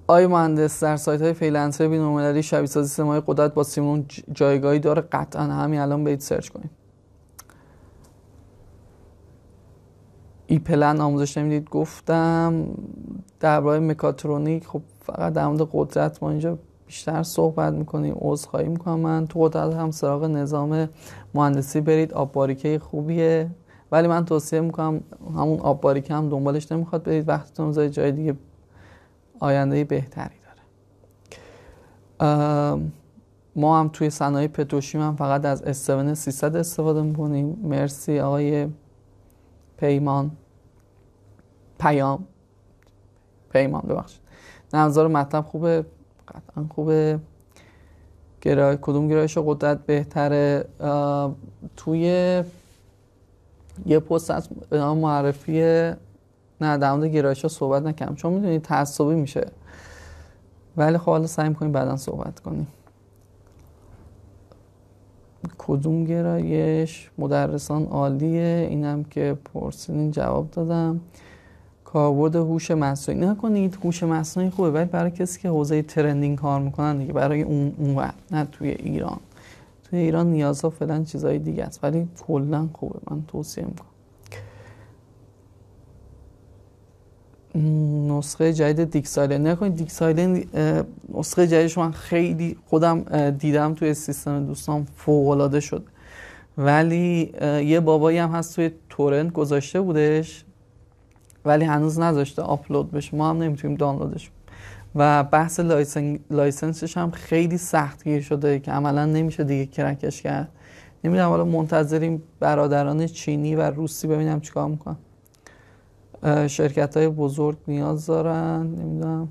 [0.06, 5.02] آیا مهندس در سایت های freelancer بین‌المللی شبیه سازی سمای قدرت با Simulink جایگاهی داره.
[5.02, 6.70] قطعا همین الان برید search کنید.
[10.46, 12.66] EPLAN آموزش نمی‌دید؟ گفتم.
[13.40, 19.00] درباره مکاترونیک خب فقط در مورد قدرت ما اینجا بیشتر صحبت می‌کنیم خواهی می‌کنم.
[19.00, 20.88] من تو قدرت هم سراغ نظام
[21.34, 22.14] مهندسی برید.
[22.14, 23.50] آب باریکه خوبیه.
[23.92, 25.00] ولی من توصیه می‌کنم
[25.34, 27.28] همون آب باریکه هم دنبالش نمی‌خواد برید.
[27.28, 28.34] وقتتون جای دیگه
[29.40, 30.34] آینده بهتری
[32.20, 32.80] داره.
[33.56, 37.60] ما هم توی صنایع پتروشیم هم فقط از S7 300 استفاده می‌کنیم.
[37.62, 38.68] مرسی آقای
[39.76, 40.30] پیمان.
[41.78, 42.26] پیام.
[43.50, 44.20] پیمان ببخشید.
[44.78, 45.84] نظر مطلب خوبه؟
[46.28, 47.18] قطعا خوبه.
[48.40, 50.64] گرای کدوم گرایش قدرت بهتره؟
[51.76, 52.02] توی
[53.86, 55.60] یه پست از معرفی
[56.60, 59.46] نه در مورد گرایش ها صحبت نکنم چون می‌دونید تعصبی میشه.
[60.76, 62.66] ولی خب حالا سعی می‌کنیم بعدا صحبت کنیم.
[65.58, 71.00] کدوم گرایش مدرسان عالیه؟ اینم که پرسیدین جواب دادم.
[71.92, 73.20] کاربرد هوش مصنوعی.
[73.20, 77.72] نکنید هوش مصنوعی خوبه ولی برای کسی که حوزه ترندینگ کار می‌کنن دیگه برای اون
[77.78, 79.20] اون نه توی ایران.
[79.84, 82.98] توی ایران نیازها فعلا چیزای دیگه است ولی کلا خوبه.
[83.10, 83.86] من توصیه می‌کنم.
[88.18, 90.44] نسخه جدید دیکسایلن نکنید دیکسایلن
[91.14, 95.84] نسخه جدیدش من خیلی خودم دیدم توی سیستم دوستان فوق العاده شد
[96.58, 100.44] ولی یه بابایی هم هست توی torrent گذاشته بودش.
[101.44, 103.16] ولی هنوز نذاشته آپلود بشه.
[103.16, 104.30] ما هم نمی‌تونیم دانلودش.
[104.94, 106.18] و بحث licen...
[106.30, 110.48] license ش هم خیلی سختگیر شده که عملا نمیشه دیگه crack ش کرد.
[111.04, 114.96] نمی‌دونم حالا منتظریم برادران چینی و روسی ببینم چیکار می‌کنن.
[116.46, 118.66] شرکت های بزرگ نیاز دارن.
[118.66, 119.28] نمی‌دونم.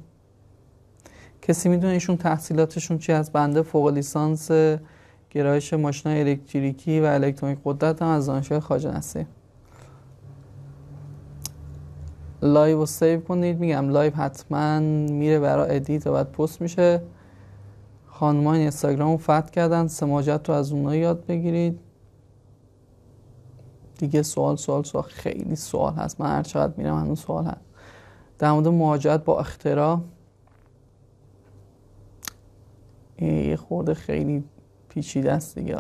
[1.41, 4.51] کسی می‌دونه ایشون تحصیلاتشون چی از بنده فوق لیسانس
[5.29, 9.25] گرایش ماشین الکتریکی و الکترونیک قدرت هم از دانشگاه خواجه نصیر.
[12.41, 13.59] live رو save کنید.
[13.59, 17.01] میگم live حتما میره برای edit و بعد پست میشه.
[18.07, 19.87] خانمان اینستاگرام رو فتح کردن.
[19.87, 21.79] سماجت رو از اونها یاد بگیرید.
[23.97, 25.03] دیگه سوال سوال سوال.
[25.03, 26.21] خیلی سوال هست.
[26.21, 27.61] من هر چقدر میرم هنوز سوال هست.
[28.39, 29.99] در مورد مواجهت با اختراع.
[33.21, 34.43] یه خورده خیلی
[34.89, 35.77] پیچیده است دیگه.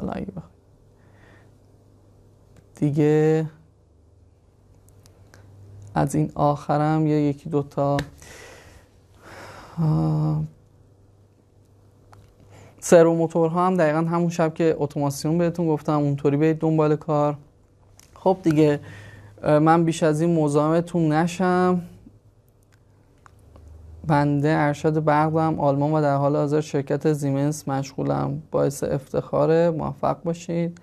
[2.75, 3.49] دیگه
[5.99, 7.97] از این آخرم یه یکی دوتا
[12.79, 17.37] سرو موتورها هم دقیقا همون شب که اتوماسیون بهتون گفتم اونطوری برید دنبال کار.
[18.15, 18.79] خب دیگه
[19.43, 21.81] من بیش از این مزاحمتون نشم.
[24.07, 28.41] بنده ارشد بغدم آلمان و در حال حاضر شرکت زیمنس مشغولم.
[28.51, 30.77] باعث افتخاره موفق باشید.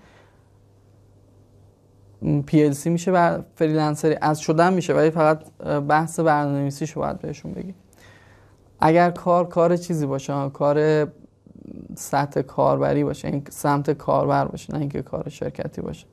[2.23, 5.51] PLC میشه و فریلنسری از شدن میشه ولی فقط
[5.87, 7.73] بحث برنامه‌نویسیشو باید بهشون بگی
[8.79, 11.07] اگر کار کار چیزی باشه کار
[11.95, 16.07] سطح کاربری باشه این سمت کاربر باشه نه اینکه کار شرکتی باشه.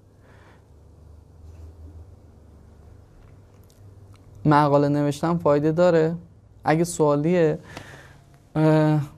[4.44, 6.14] مقاله نوشتن فایده داره.
[6.64, 7.58] اگه سوالیه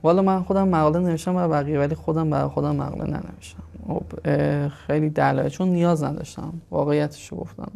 [0.03, 3.63] والا من خودم مقاله نوشتم برای بقیه ولی خودم برای خودم مقاله ننوشتم.
[3.87, 4.03] خب
[4.69, 5.49] خیلی دلایل.
[5.49, 6.53] چون نیاز نداشتم.
[6.71, 7.71] واقعیتش رو گفتم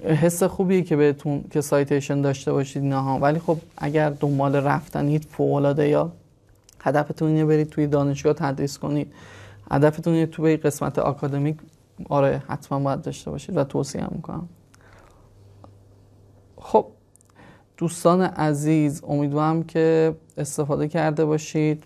[0.00, 5.78] حس خوبیه که بهتون که سایتیشن داشته باشید نه ولی خب اگر دنبال رفتنید فوق
[5.78, 6.12] یا
[6.80, 9.12] هدفتون اینه برید توی دانشگاه تدریس کنید.
[9.70, 11.56] هدفتون اینه توی قسمت آکادمیک.
[12.08, 14.48] آره حتما باید داشته باشید و توصیه می‌کنم.
[16.56, 16.86] خب
[17.76, 21.84] دوستان عزیز امیدوارم که استفاده کرده باشید.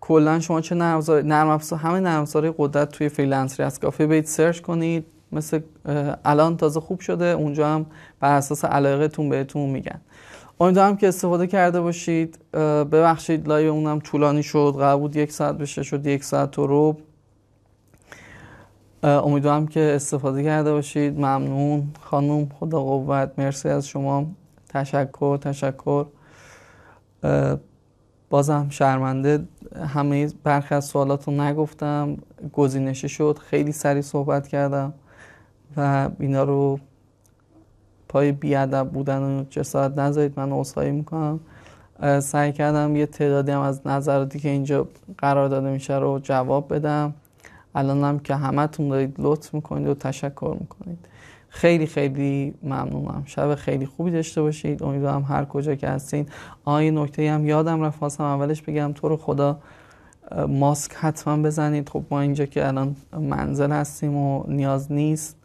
[0.00, 4.24] کلا شما چه نرم افزار همه نرم افزار قدرت توی freelancer ی از کافیه برید
[4.26, 5.60] search کنید مثل
[6.24, 7.86] الان تازه خوب شده اونجا هم
[8.20, 10.00] بر اساس علاقتون بهتون میگن.
[10.60, 12.38] امیدوارم که استفاده کرده باشید.
[12.92, 16.96] ببخشید لایو اونم طولانی شد قرار بود یک ساعت بشه شد یک ساعت و رو
[19.02, 21.18] امیدوارم که استفاده کرده باشید.
[21.18, 21.92] ممنون.
[22.00, 24.26] خانم خدا قوت مرسی از شما.
[24.68, 26.04] تشکر تشکر.
[28.30, 29.48] بازم شرمنده
[29.86, 32.16] همه برخی از سوالاتون نگفتم
[32.52, 34.92] گزینشی شد خیلی سریع صحبت کردم
[35.76, 36.78] و اینا رو
[38.08, 41.40] پای بیادب بودن و جسارت نذارید من عذرخواهی می‌کنم.
[42.20, 44.88] سعی کردم یه تعدادی هم از نظراتی که اینجا
[45.18, 47.14] قرار داده میشه رو جواب بدم.
[47.74, 50.98] الانم که همتون دارید لطف می‌کنید و تشکر می‌کنید.
[51.52, 53.22] خیلی خیلی ممنونم.
[53.26, 54.82] شب خیلی خوبی داشته باشید.
[54.82, 56.26] امیدوارم هر کجا که هستین.
[56.64, 57.98] آیه نکته هم یادم رفت.
[57.98, 59.58] خواستم اولش بگم تو رو خدا
[60.48, 61.88] ماسک حتما بزنید.
[61.88, 65.36] خب ما اینجا که الان منزل هستیم و نیاز نیست.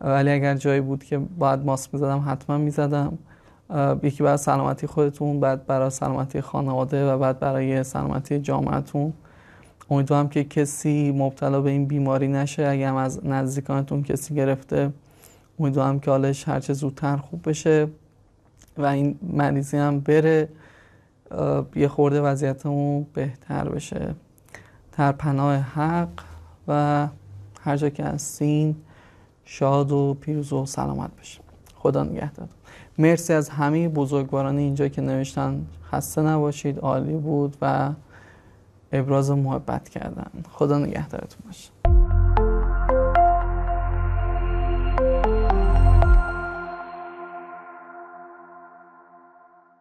[0.00, 3.18] ولی اگر جایی بود که باید ماسک می‌زدم حتما می‌زدم.
[4.02, 9.12] یکی برای سلامتی خودتون بعد برای سلامتی خانواده و بعد برای سلامتی جامعتون
[9.90, 12.66] امیدوارم که کسی مبتلا به این بیماری نشه.
[12.66, 14.92] اگر از نزدیکانتون کسی گرفته
[15.58, 17.88] امیدوارم که حالش هرچه زودتر خوب بشه
[18.78, 20.48] و این مریضی هم بره
[21.76, 24.14] یه خورده وضعیتمون بهتر بشه.
[24.98, 26.08] در پناه حق
[26.68, 27.08] و
[27.60, 28.76] هر جا که هستین
[29.44, 31.40] شاد و پیروز و سلامت بشه
[31.74, 32.48] خدا نگهدار.
[32.98, 35.66] مرسی از همه بزرگواران اینجا که نوشتن.
[35.92, 37.92] خسته نباشید عالی بود و
[38.92, 40.30] ابراز محبت کردن.
[40.50, 42.03] خدا نگهدارتون باشه.